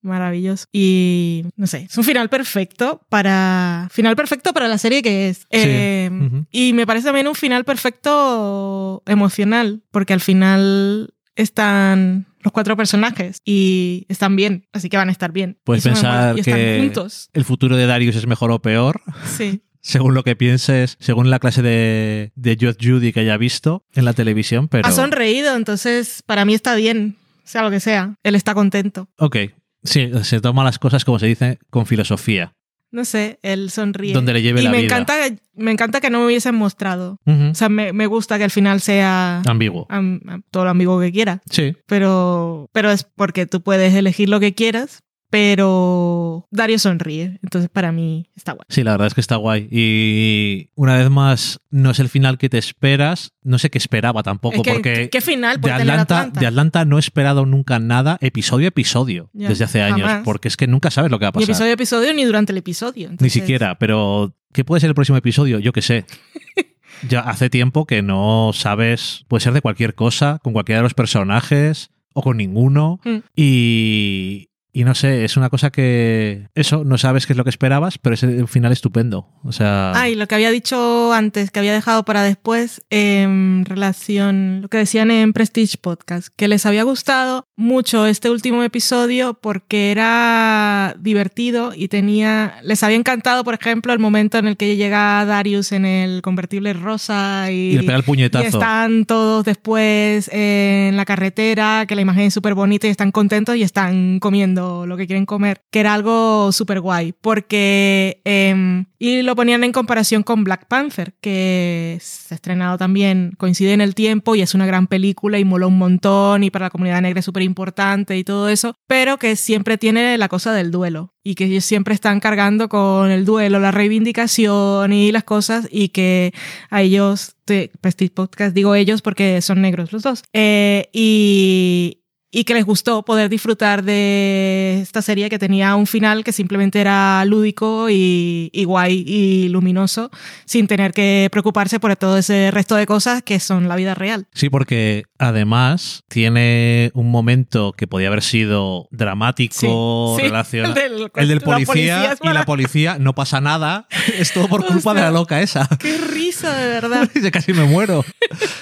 Maravilloso. 0.00 0.66
Y 0.72 1.44
no 1.56 1.66
sé, 1.66 1.86
es 1.90 1.98
un 1.98 2.04
final 2.04 2.28
perfecto 2.28 3.00
para. 3.08 3.88
Final 3.90 4.14
perfecto 4.14 4.52
para 4.52 4.68
la 4.68 4.78
serie 4.78 5.02
que 5.02 5.28
es. 5.28 5.46
Eh, 5.50 6.08
Ujú. 6.10 6.46
Y 6.52 6.72
me 6.72 6.86
parece 6.86 7.06
también 7.06 7.26
un 7.26 7.34
final 7.34 7.64
perfecto 7.64 9.02
emocional, 9.06 9.82
porque 9.90 10.12
al 10.12 10.20
final 10.20 11.14
están 11.34 12.27
los 12.40 12.52
cuatro 12.52 12.76
personajes 12.76 13.40
y 13.44 14.06
están 14.08 14.36
bien, 14.36 14.66
así 14.72 14.88
que 14.88 14.96
van 14.96 15.08
a 15.08 15.12
estar 15.12 15.32
bien. 15.32 15.58
Puedes 15.64 15.84
Y 15.84 15.88
pensar 15.88 16.38
y 16.38 16.42
que 16.42 16.78
juntos. 16.80 17.30
el 17.32 17.44
futuro 17.44 17.76
de 17.76 17.86
Darius 17.86 18.16
es 18.16 18.26
mejor 18.26 18.50
o 18.50 18.60
peor, 18.62 19.00
Sí. 19.36 19.62
según 19.80 20.14
lo 20.14 20.22
que 20.24 20.36
pienses, 20.36 20.96
según 21.00 21.30
la 21.30 21.38
clase 21.38 21.62
de, 21.62 22.32
de 22.34 22.56
Judge 22.60 22.78
Judy 22.80 23.12
que 23.12 23.20
haya 23.20 23.36
visto 23.36 23.84
en 23.94 24.04
la 24.04 24.12
televisión, 24.12 24.68
pero... 24.68 24.86
Ha 24.86 24.92
sonreído, 24.92 25.56
entonces 25.56 26.22
para 26.26 26.44
mí 26.44 26.54
está 26.54 26.74
bien, 26.74 27.16
sea 27.44 27.62
lo 27.62 27.70
que 27.70 27.80
sea. 27.80 28.14
Él 28.22 28.34
está 28.34 28.54
contento. 28.54 29.08
Ok, 29.18 29.36
sí, 29.82 30.10
se 30.22 30.40
toma 30.40 30.64
las 30.64 30.78
cosas, 30.78 31.04
como 31.04 31.18
se 31.18 31.26
dice, 31.26 31.58
con 31.70 31.86
filosofía. 31.86 32.52
No 32.90 33.04
sé, 33.04 33.38
él 33.42 33.70
sonríe. 33.70 34.14
Donde 34.14 34.32
le 34.32 34.40
lleve 34.42 34.60
y 34.60 34.64
la 34.64 34.70
me 34.70 34.78
vida. 34.78 34.86
encanta, 34.86 35.14
me 35.54 35.70
encanta 35.70 36.00
que 36.00 36.08
no 36.08 36.20
me 36.20 36.26
hubiesen 36.26 36.54
mostrado. 36.54 37.18
O 37.26 37.54
sea, 37.54 37.68
me, 37.68 37.92
me 37.92 38.06
gusta 38.06 38.38
que 38.38 38.44
al 38.44 38.50
final 38.50 38.80
sea 38.80 39.42
Ambiguo. 39.46 39.86
am- 39.90 40.20
am- 40.26 40.42
todo 40.50 40.64
lo 40.64 40.70
ambiguo 40.70 40.98
que 41.00 41.12
quiera. 41.12 41.42
Sí, 41.50 41.76
Pero, 41.86 42.70
pero 42.72 42.90
es 42.90 43.04
porque 43.04 43.44
tú 43.46 43.62
puedes 43.62 43.94
elegir 43.94 44.28
lo 44.30 44.40
que 44.40 44.54
quieras, 44.54 45.02
pero 45.30 46.46
Dario 46.50 46.78
sonríe. 46.78 47.38
Entonces 47.42 47.70
para 47.70 47.92
mí 47.92 48.30
está 48.36 48.52
guay. 48.52 48.64
sí, 48.68 48.82
la 48.82 48.92
verdad 48.92 49.08
es 49.08 49.14
que 49.14 49.20
está 49.20 49.36
guay. 49.36 49.68
Y 49.70 50.70
una 50.74 50.96
vez 50.96 51.10
más, 51.10 51.60
no 51.70 51.90
es 51.90 51.98
el 51.98 52.08
final 52.08 52.38
que 52.38 52.48
te 52.48 52.58
esperas. 52.58 53.32
No 53.42 53.58
sé 53.58 53.70
qué 53.70 53.78
esperaba 53.78 54.22
tampoco, 54.22 54.56
Es 54.56 54.62
que, 54.62 54.72
porque 54.72 55.10
¿qué, 55.10 55.20
final 55.20 55.60
de 55.60 55.70
Atlanta, 55.70 56.02
Atlanta? 56.02 56.40
de 56.40 56.46
Atlanta 56.46 56.84
no 56.84 56.96
he 56.96 57.00
esperado 57.00 57.46
nunca 57.46 57.78
nada, 57.78 58.18
episodio 58.20 58.66
a 58.66 58.68
episodio, 58.68 59.30
Ya, 59.32 59.48
desde 59.48 59.64
hace 59.64 59.82
años, 59.82 60.10
porque 60.24 60.48
es 60.48 60.56
que 60.56 60.66
nunca 60.66 60.90
sabes 60.90 61.10
lo 61.10 61.18
que 61.18 61.24
va 61.24 61.28
a 61.28 61.32
Ni 61.32 61.46
pasar. 61.46 61.50
episodio 61.50 61.70
a 61.70 61.74
episodio 61.74 62.14
ni 62.14 62.24
durante 62.24 62.52
el 62.52 62.58
episodio. 62.58 63.08
Ni 63.08 63.12
Entonces, 63.12 63.32
siquiera, 63.32 63.78
pero 63.78 64.34
¿qué 64.52 64.64
puede 64.64 64.80
ser 64.80 64.88
el 64.88 64.94
próximo 64.94 65.18
episodio? 65.18 65.58
Yo 65.58 65.72
qué 65.72 65.82
sé. 65.82 66.04
Ya 67.08 67.20
hace 67.20 67.48
tiempo 67.48 67.86
que 67.86 68.02
no 68.02 68.50
sabes, 68.52 69.24
puede 69.28 69.40
ser 69.42 69.52
de 69.52 69.60
cualquier 69.60 69.94
cosa, 69.94 70.40
con 70.42 70.52
cualquiera 70.52 70.80
de 70.80 70.82
los 70.82 70.94
personajes 70.94 71.90
o 72.12 72.22
con 72.22 72.38
ninguno. 72.38 72.98
Mm. 73.04 73.18
Y, 73.36 74.47
y 74.72 74.84
no 74.84 74.94
sé, 74.94 75.24
es 75.24 75.36
una 75.36 75.48
cosa 75.48 75.70
que 75.70 76.46
eso, 76.54 76.84
no 76.84 76.98
sabes 76.98 77.26
qué 77.26 77.32
es 77.32 77.36
lo 77.36 77.44
que 77.44 77.50
esperabas, 77.50 77.98
pero 77.98 78.14
es 78.14 78.22
un 78.22 78.48
final 78.48 78.70
estupendo. 78.72 79.26
O 79.42 79.52
sea, 79.52 79.92
Ah, 79.94 80.08
y 80.08 80.14
lo 80.14 80.26
que 80.28 80.34
había 80.34 80.50
dicho 80.50 81.12
antes, 81.12 81.50
que 81.50 81.58
había 81.58 81.72
dejado 81.72 82.04
para 82.04 82.22
después, 82.22 82.82
en 82.90 83.64
relación, 83.64 84.62
lo 84.62 84.68
que 84.68 84.78
decían 84.78 85.10
en 85.10 85.32
Prestige 85.32 85.78
Podcast, 85.80 86.28
que 86.36 86.48
les 86.48 86.66
había 86.66 86.82
gustado 86.82 87.46
mucho 87.56 88.06
este 88.06 88.30
último 88.30 88.62
episodio 88.62 89.34
porque 89.34 89.90
era 89.90 90.94
divertido 91.00 91.72
y 91.74 91.88
tenía, 91.88 92.56
les 92.62 92.82
había 92.82 92.96
encantado, 92.98 93.44
por 93.44 93.54
ejemplo, 93.54 93.92
el 93.92 93.98
momento 93.98 94.38
en 94.38 94.46
el 94.46 94.56
que 94.56 94.76
llega 94.76 95.24
Darius 95.24 95.72
en 95.72 95.86
el 95.86 96.22
convertible 96.22 96.72
rosa 96.74 97.50
y, 97.50 97.70
y 97.70 97.76
le 97.76 97.82
pega 97.82 97.96
el 97.96 98.02
y 98.02 98.06
puñetazo. 98.06 98.46
están 98.46 99.06
todos 99.06 99.44
después 99.44 100.28
en 100.32 100.96
la 100.96 101.04
carretera, 101.04 101.86
que 101.86 101.94
la 101.94 102.02
imagen 102.02 102.24
es 102.24 102.34
súper 102.34 102.54
bonita 102.54 102.86
y 102.86 102.90
están 102.90 103.10
contentos 103.12 103.56
y 103.56 103.62
están 103.62 104.20
comiendo 104.20 104.57
lo 104.58 104.96
que 104.96 105.06
quieren 105.06 105.26
comer, 105.26 105.62
que 105.70 105.80
era 105.80 105.94
algo 105.94 106.52
súper 106.52 106.80
guay, 106.80 107.12
porque... 107.12 108.20
em, 108.24 108.86
y 109.00 109.22
lo 109.22 109.36
ponían 109.36 109.62
en 109.62 109.70
comparación 109.70 110.24
con 110.24 110.42
Black 110.42 110.66
Panther, 110.66 111.14
que 111.20 111.98
se 112.00 112.34
ha 112.34 112.36
estrenado 112.36 112.78
también, 112.78 113.32
coincide 113.38 113.72
en 113.72 113.80
el 113.80 113.94
tiempo 113.94 114.34
y 114.34 114.42
es 114.42 114.54
una 114.54 114.66
gran 114.66 114.88
película 114.88 115.38
y 115.38 115.44
moló 115.44 115.68
un 115.68 115.78
montón 115.78 116.42
y 116.42 116.50
para 116.50 116.66
la 116.66 116.70
comunidad 116.70 117.00
negra 117.00 117.20
es 117.20 117.24
súper 117.24 117.44
importante 117.44 118.16
y 118.16 118.24
todo 118.24 118.48
eso, 118.48 118.74
pero 118.88 119.18
que 119.18 119.36
siempre 119.36 119.78
tiene 119.78 120.18
la 120.18 120.28
cosa 120.28 120.52
del 120.52 120.72
duelo 120.72 121.14
y 121.22 121.36
que 121.36 121.44
ellos 121.44 121.64
siempre 121.64 121.94
están 121.94 122.18
cargando 122.18 122.68
con 122.68 123.10
el 123.10 123.24
duelo, 123.24 123.60
la 123.60 123.70
reivindicación 123.70 124.92
y 124.92 125.12
las 125.12 125.24
cosas 125.24 125.68
y 125.70 125.90
que 125.90 126.32
a 126.68 126.82
ellos, 126.82 127.36
Prestige 127.44 128.10
Podcast 128.10 128.54
digo 128.54 128.74
ellos 128.74 129.00
porque 129.00 129.40
son 129.42 129.62
negros 129.62 129.92
los 129.92 130.02
dos, 130.02 130.24
eh, 130.32 130.88
y, 130.92 132.02
y 132.30 132.44
que 132.44 132.52
les 132.54 132.64
gustó 132.66 133.04
poder 133.04 133.30
disfrutar 133.30 133.82
de 133.82 134.80
esta 134.82 135.00
serie 135.00 135.30
que 135.30 135.38
tenía 135.38 135.74
un 135.76 135.86
final 135.86 136.24
que 136.24 136.32
simplemente 136.32 136.78
era 136.80 137.24
lúdico 137.24 137.88
y, 137.88 138.50
y 138.52 138.64
guay 138.64 139.02
y 139.06 139.48
luminoso, 139.48 140.10
sin 140.44 140.66
tener 140.66 140.92
que 140.92 141.28
preocuparse 141.32 141.80
por 141.80 141.96
todo 141.96 142.18
ese 142.18 142.50
resto 142.50 142.74
de 142.76 142.84
cosas 142.86 143.22
que 143.22 143.40
son 143.40 143.66
la 143.68 143.76
vida 143.76 143.94
real. 143.94 144.26
Sí, 144.34 144.50
porque 144.50 145.04
además 145.18 146.02
tiene 146.08 146.90
un 146.92 147.10
momento 147.10 147.72
que 147.72 147.86
podía 147.86 148.08
haber 148.08 148.22
sido 148.22 148.88
dramático, 148.90 150.16
Sí, 150.18 150.26
sí. 150.50 150.56
El 150.58 150.74
del- 150.74 151.10
el 151.14 151.28
del 151.28 151.38
la 151.38 151.44
policía, 151.44 151.66
policía 151.66 152.12
es 152.12 152.18
y 152.22 152.28
la 152.34 152.44
policía 152.44 152.96
no 152.98 153.14
pasa 153.14 153.40
nada. 153.40 153.86
Es 154.18 154.32
todo 154.32 154.48
por 154.48 154.66
culpa 154.66 154.94
de 154.94 155.00
la 155.02 155.10
loca 155.10 155.40
esa. 155.40 155.68
¡Qué 155.78 155.96
risa, 155.96 156.56
de 156.56 156.66
verdad! 156.68 157.08
Casi 157.32 157.52
me 157.52 157.64
muero. 157.64 158.04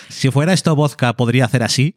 Si 0.09 0.31
fuera 0.31 0.53
esto 0.53 0.75
vodka, 0.77 1.15
podría 1.15 1.45
hacer 1.47 1.63
así. 1.63 1.97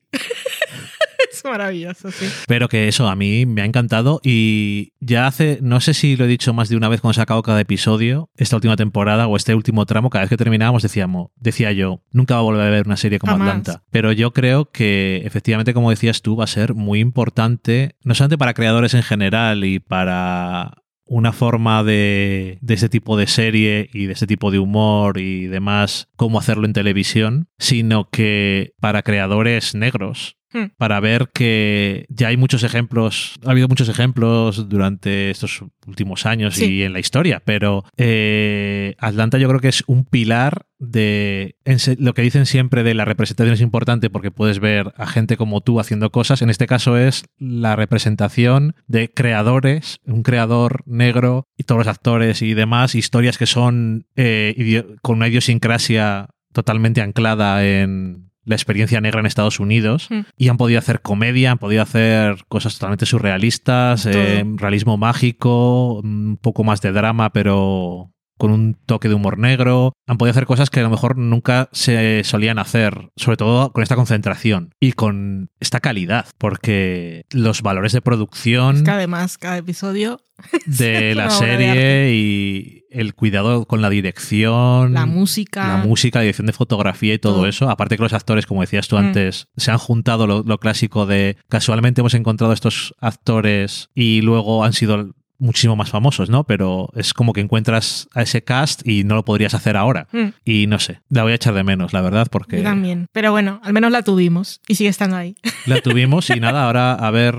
es 1.31 1.43
maravilloso, 1.43 2.11
sí. 2.11 2.25
Pero 2.47 2.67
que 2.67 2.87
eso 2.87 3.07
a 3.07 3.15
mí 3.15 3.45
me 3.45 3.61
ha 3.61 3.65
encantado 3.65 4.19
y 4.23 4.93
ya 4.99 5.27
hace, 5.27 5.59
no 5.61 5.79
sé 5.81 5.93
si 5.93 6.15
lo 6.15 6.25
he 6.25 6.27
dicho 6.27 6.53
más 6.53 6.69
de 6.69 6.77
una 6.77 6.89
vez 6.89 7.01
cuando 7.01 7.13
se 7.13 7.21
ha 7.21 7.23
acabado 7.23 7.43
cada 7.43 7.61
episodio, 7.61 8.29
esta 8.35 8.55
última 8.55 8.75
temporada 8.75 9.27
o 9.27 9.35
este 9.35 9.55
último 9.55 9.85
tramo, 9.85 10.09
cada 10.09 10.23
vez 10.23 10.29
que 10.29 10.37
terminábamos 10.37 10.83
decíamos, 10.83 11.29
decía 11.35 11.71
yo, 11.71 12.01
nunca 12.11 12.35
va 12.35 12.41
a 12.41 12.43
volver 12.43 12.67
a 12.67 12.69
ver 12.69 12.85
una 12.85 12.97
serie 12.97 13.19
como 13.19 13.33
Jamás. 13.33 13.49
Atlanta. 13.49 13.83
Pero 13.91 14.11
yo 14.11 14.31
creo 14.31 14.71
que 14.71 15.21
efectivamente, 15.25 15.73
como 15.73 15.89
decías 15.89 16.21
tú, 16.21 16.35
va 16.35 16.45
a 16.45 16.47
ser 16.47 16.73
muy 16.73 16.99
importante, 16.99 17.95
no 18.03 18.15
solamente 18.15 18.37
para 18.37 18.53
creadores 18.53 18.93
en 18.93 19.03
general 19.03 19.63
y 19.63 19.79
para 19.79 20.73
una 21.09 21.33
forma 21.33 21.83
de, 21.83 22.59
de 22.61 22.73
este 22.75 22.87
tipo 22.87 23.17
de 23.17 23.25
serie 23.25 23.89
y 23.93 24.05
de 24.05 24.13
este 24.13 24.27
tipo 24.27 24.51
de 24.51 24.59
humor 24.59 25.17
y 25.17 25.47
demás, 25.47 26.07
cómo 26.15 26.37
hacerlo 26.37 26.65
en 26.65 26.73
televisión, 26.73 27.47
sino 27.57 28.09
que 28.09 28.73
para 28.79 29.01
creadores 29.01 29.73
negros, 29.73 30.37
Hmm. 30.51 30.71
para 30.77 30.99
ver 30.99 31.29
que 31.31 32.05
ya 32.09 32.29
hay 32.29 32.37
muchos 32.37 32.63
ejemplos, 32.63 33.35
ha 33.45 33.51
habido 33.51 33.67
muchos 33.67 33.87
ejemplos 33.87 34.67
durante 34.67 35.29
estos 35.29 35.63
últimos 35.85 36.25
años 36.25 36.55
Sí. 36.55 36.65
y 36.65 36.83
en 36.83 36.93
la 36.93 36.99
historia, 36.99 37.41
pero 37.45 37.83
eh, 37.97 38.95
Atlanta 38.97 39.37
yo 39.37 39.47
creo 39.47 39.59
que 39.59 39.67
es 39.67 39.83
un 39.85 40.05
pilar 40.05 40.65
de 40.79 41.55
lo 41.99 42.13
que 42.13 42.21
dicen 42.21 42.45
siempre 42.45 42.83
de 42.83 42.93
la 42.93 43.05
representación 43.05 43.53
es 43.53 43.61
importante 43.61 44.09
porque 44.09 44.31
puedes 44.31 44.59
ver 44.59 44.93
a 44.97 45.05
gente 45.05 45.37
como 45.37 45.61
tú 45.61 45.79
haciendo 45.79 46.09
cosas, 46.11 46.41
en 46.41 46.49
este 46.49 46.65
caso 46.67 46.97
es 46.97 47.25
la 47.37 47.75
representación 47.75 48.73
de 48.87 49.09
creadores, 49.09 49.99
un 50.05 50.23
creador 50.23 50.81
negro 50.85 51.45
y 51.57 51.63
todos 51.63 51.79
los 51.79 51.87
actores 51.87 52.41
y 52.41 52.53
demás, 52.55 52.95
historias 52.95 53.37
que 53.37 53.45
son 53.45 54.07
eh, 54.15 54.83
con 55.01 55.17
una 55.17 55.27
idiosincrasia 55.27 56.29
totalmente 56.53 57.01
anclada 57.01 57.63
en 57.65 58.28
la 58.49 58.55
experiencia 58.55 58.99
negra 58.99 59.19
en 59.19 59.25
Estados 59.25 59.59
Unidos 59.59 60.07
Mm. 60.09 60.21
y 60.37 60.47
han 60.49 60.57
podido 60.57 60.79
hacer 60.79 61.01
comedia, 61.01 61.51
han 61.51 61.57
podido 61.59 61.81
hacer 61.81 62.43
cosas 62.47 62.73
totalmente 62.73 63.05
surrealistas, 63.05 64.05
eh, 64.05 64.43
realismo 64.57 64.97
mágico, 64.97 65.99
un 66.03 66.37
poco 66.41 66.63
más 66.63 66.81
de 66.81 66.91
drama, 66.91 67.31
pero 67.31 68.11
con 68.39 68.49
un 68.51 68.73
toque 68.87 69.07
de 69.09 69.13
humor 69.13 69.37
negro. 69.37 69.93
Han 70.07 70.17
podido 70.17 70.31
hacer 70.31 70.47
cosas 70.47 70.71
que 70.71 70.79
a 70.79 70.83
lo 70.83 70.89
mejor 70.89 71.17
nunca 71.17 71.69
se 71.71 72.23
solían 72.23 72.57
hacer, 72.57 73.11
sobre 73.15 73.37
todo 73.37 73.71
con 73.71 73.83
esta 73.83 73.95
concentración 73.95 74.71
y 74.79 74.93
con 74.93 75.51
esta 75.59 75.79
calidad, 75.79 76.25
porque 76.39 77.25
los 77.29 77.61
valores 77.61 77.91
de 77.91 78.01
producción 78.01 78.77
Es 78.77 78.83
que 78.83 78.91
además, 78.91 79.37
cada 79.37 79.57
episodio, 79.57 80.21
de 80.65 81.13
la 81.15 81.25
de 81.25 81.29
serie 81.31 82.13
y 82.15 82.85
el 82.91 83.13
cuidado 83.13 83.65
con 83.65 83.81
la 83.81 83.89
dirección, 83.89 84.93
la 84.93 85.05
música. 85.05 85.67
la 85.67 85.77
música, 85.85 86.19
la 86.19 86.23
dirección 86.23 86.47
de 86.47 86.53
fotografía 86.53 87.13
y 87.13 87.19
todo, 87.19 87.35
Todo. 87.35 87.45
eso. 87.47 87.69
Aparte 87.69 87.97
que 87.97 88.03
los 88.03 88.13
actores, 88.13 88.45
como 88.45 88.61
decías 88.61 88.87
tú 88.87 88.95
Mm. 88.95 88.99
antes, 88.99 89.47
se 89.57 89.69
han 89.71 89.77
juntado 89.77 90.27
lo, 90.27 90.43
lo 90.43 90.57
clásico 90.59 91.05
de 91.05 91.35
casualmente 91.49 92.01
hemos 92.01 92.13
encontrado 92.13 92.53
estos 92.53 92.95
actores 92.99 93.89
y 93.93 94.21
luego 94.21 94.63
han 94.63 94.73
sido 94.73 95.11
muchísimo 95.39 95.75
más 95.75 95.89
famosos, 95.89 96.29
¿no? 96.29 96.43
Pero 96.43 96.89
es 96.95 97.13
como 97.13 97.33
que 97.33 97.41
encuentras 97.41 98.07
a 98.13 98.21
ese 98.21 98.43
cast 98.43 98.87
y 98.87 99.03
no 99.03 99.15
lo 99.15 99.25
podrías 99.25 99.53
hacer 99.53 99.77
ahora. 99.77 100.07
Mm, 100.11 100.27
Y 100.45 100.67
no 100.67 100.79
sé, 100.79 101.01
la 101.09 101.23
voy 101.23 101.31
a 101.31 101.35
echar 101.35 101.53
de 101.53 101.63
menos, 101.63 101.93
la 101.93 102.01
verdad, 102.01 102.27
porque 102.29 102.57
yo 102.57 102.63
también. 102.63 103.07
Pero 103.11 103.31
bueno, 103.31 103.59
al 103.63 103.73
menos 103.73 103.91
la 103.91 104.03
tuvimos 104.03 104.61
y 104.67 104.75
sigue 104.75 104.89
estando 104.89 105.15
ahí. 105.15 105.35
la 105.65 105.81
tuvimos 105.81 106.29
y 106.29 106.39
nada, 106.39 106.65
ahora 106.65 106.93
a 106.93 107.09
ver 107.11 107.35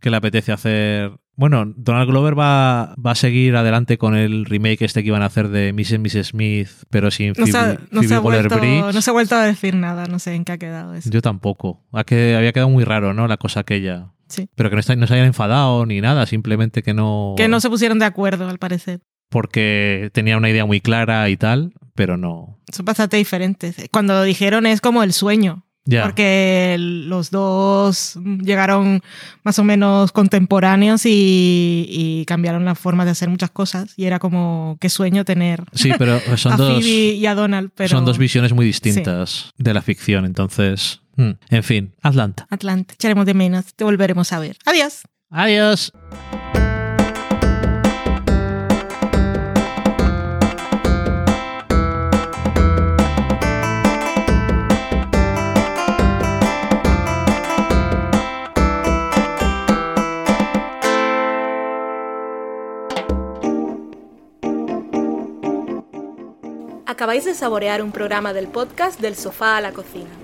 qué 0.00 0.10
le 0.10 0.16
apetece 0.16 0.52
hacer. 0.52 1.12
Bueno, 1.36 1.64
Donald 1.76 2.08
Glover 2.08 2.38
va, 2.38 2.94
va 2.94 3.10
a 3.10 3.14
seguir 3.16 3.56
adelante 3.56 3.98
con 3.98 4.14
el 4.14 4.44
remake 4.44 4.82
este 4.84 5.02
que 5.02 5.08
iban 5.08 5.22
a 5.22 5.26
hacer 5.26 5.48
de 5.48 5.72
Mrs. 5.72 5.98
Mrs. 5.98 6.26
Smith, 6.28 6.68
pero 6.90 7.10
sin 7.10 7.32
No 7.36 7.46
Phoebe, 7.46 7.58
ha, 7.58 7.78
no, 7.90 8.02
se 8.04 8.14
ha 8.14 8.20
vuelto, 8.20 8.54
Waller-Bridge. 8.54 8.94
no 8.94 9.02
se 9.02 9.10
ha 9.10 9.12
vuelto 9.12 9.34
a 9.34 9.44
decir 9.44 9.74
nada, 9.74 10.06
no 10.06 10.20
sé 10.20 10.34
en 10.34 10.44
qué 10.44 10.52
ha 10.52 10.58
quedado 10.58 10.94
eso. 10.94 11.10
Yo 11.10 11.22
tampoco. 11.22 11.82
Ha 11.92 12.04
que, 12.04 12.36
había 12.36 12.52
quedado 12.52 12.70
muy 12.70 12.84
raro, 12.84 13.14
¿no? 13.14 13.26
La 13.26 13.36
cosa 13.36 13.60
aquella. 13.60 14.12
Sí. 14.28 14.48
Pero 14.54 14.70
que 14.70 14.76
no, 14.76 14.80
está- 14.80 14.96
no 14.96 15.06
se 15.06 15.14
hayan 15.14 15.26
enfadado 15.26 15.86
ni 15.86 16.00
nada, 16.00 16.26
simplemente 16.26 16.82
que 16.82 16.94
no... 16.94 17.34
Que 17.36 17.48
no 17.48 17.60
se 17.60 17.70
pusieron 17.70 17.98
de 17.98 18.06
acuerdo, 18.06 18.48
al 18.48 18.58
parecer. 18.58 19.00
Porque 19.30 20.10
tenía 20.12 20.36
una 20.36 20.50
idea 20.50 20.64
muy 20.64 20.80
clara 20.80 21.28
y 21.28 21.36
tal, 21.36 21.72
pero 21.94 22.16
no... 22.16 22.58
Son 22.72 22.84
bastante 22.84 23.16
diferentes. 23.16 23.76
Cuando 23.90 24.14
lo 24.14 24.22
dijeron 24.22 24.66
es 24.66 24.80
como 24.80 25.02
el 25.02 25.12
sueño. 25.12 25.64
Porque 26.02 26.76
los 26.78 27.30
dos 27.30 28.18
llegaron 28.42 29.02
más 29.42 29.58
o 29.58 29.64
menos 29.64 30.12
contemporáneos 30.12 31.02
y, 31.04 32.24
cambiaron 32.26 32.64
la 32.64 32.74
forma 32.74 33.04
de 33.04 33.10
hacer 33.10 33.28
muchas 33.28 33.50
cosas. 33.50 33.92
Y 33.96 34.06
era 34.06 34.18
como 34.18 34.78
qué 34.80 34.88
sueño 34.88 35.24
tener 35.24 35.62
sí, 35.72 35.92
pero 35.98 36.18
son 36.36 36.54
a 36.54 36.56
dos, 36.56 36.82
Phoebe 36.82 37.14
y 37.14 37.26
a 37.26 37.34
Donald. 37.34 37.70
Pero... 37.74 37.90
Son 37.90 38.04
dos 38.04 38.16
visiones 38.16 38.54
muy 38.54 38.64
distintas 38.64 39.52
de 39.58 39.74
la 39.74 39.82
ficción. 39.82 40.24
Entonces, 40.24 41.02
hmm, 41.16 41.32
en 41.50 41.62
fin, 41.62 41.94
Atlanta. 42.02 42.46
Atlanta. 42.50 42.94
Echaremos 42.94 43.26
de 43.26 43.34
menos. 43.34 43.74
Te 43.74 43.84
volveremos 43.84 44.32
a 44.32 44.38
ver. 44.38 44.56
Adiós. 44.64 45.02
Adiós. 45.30 45.92
Acabáis 66.94 67.24
de 67.24 67.34
saborear 67.34 67.82
un 67.82 67.90
programa 67.90 68.32
del 68.32 68.46
podcast 68.46 69.00
Del 69.00 69.16
sofá 69.16 69.56
a 69.56 69.60
la 69.60 69.72
cocina. 69.72 70.23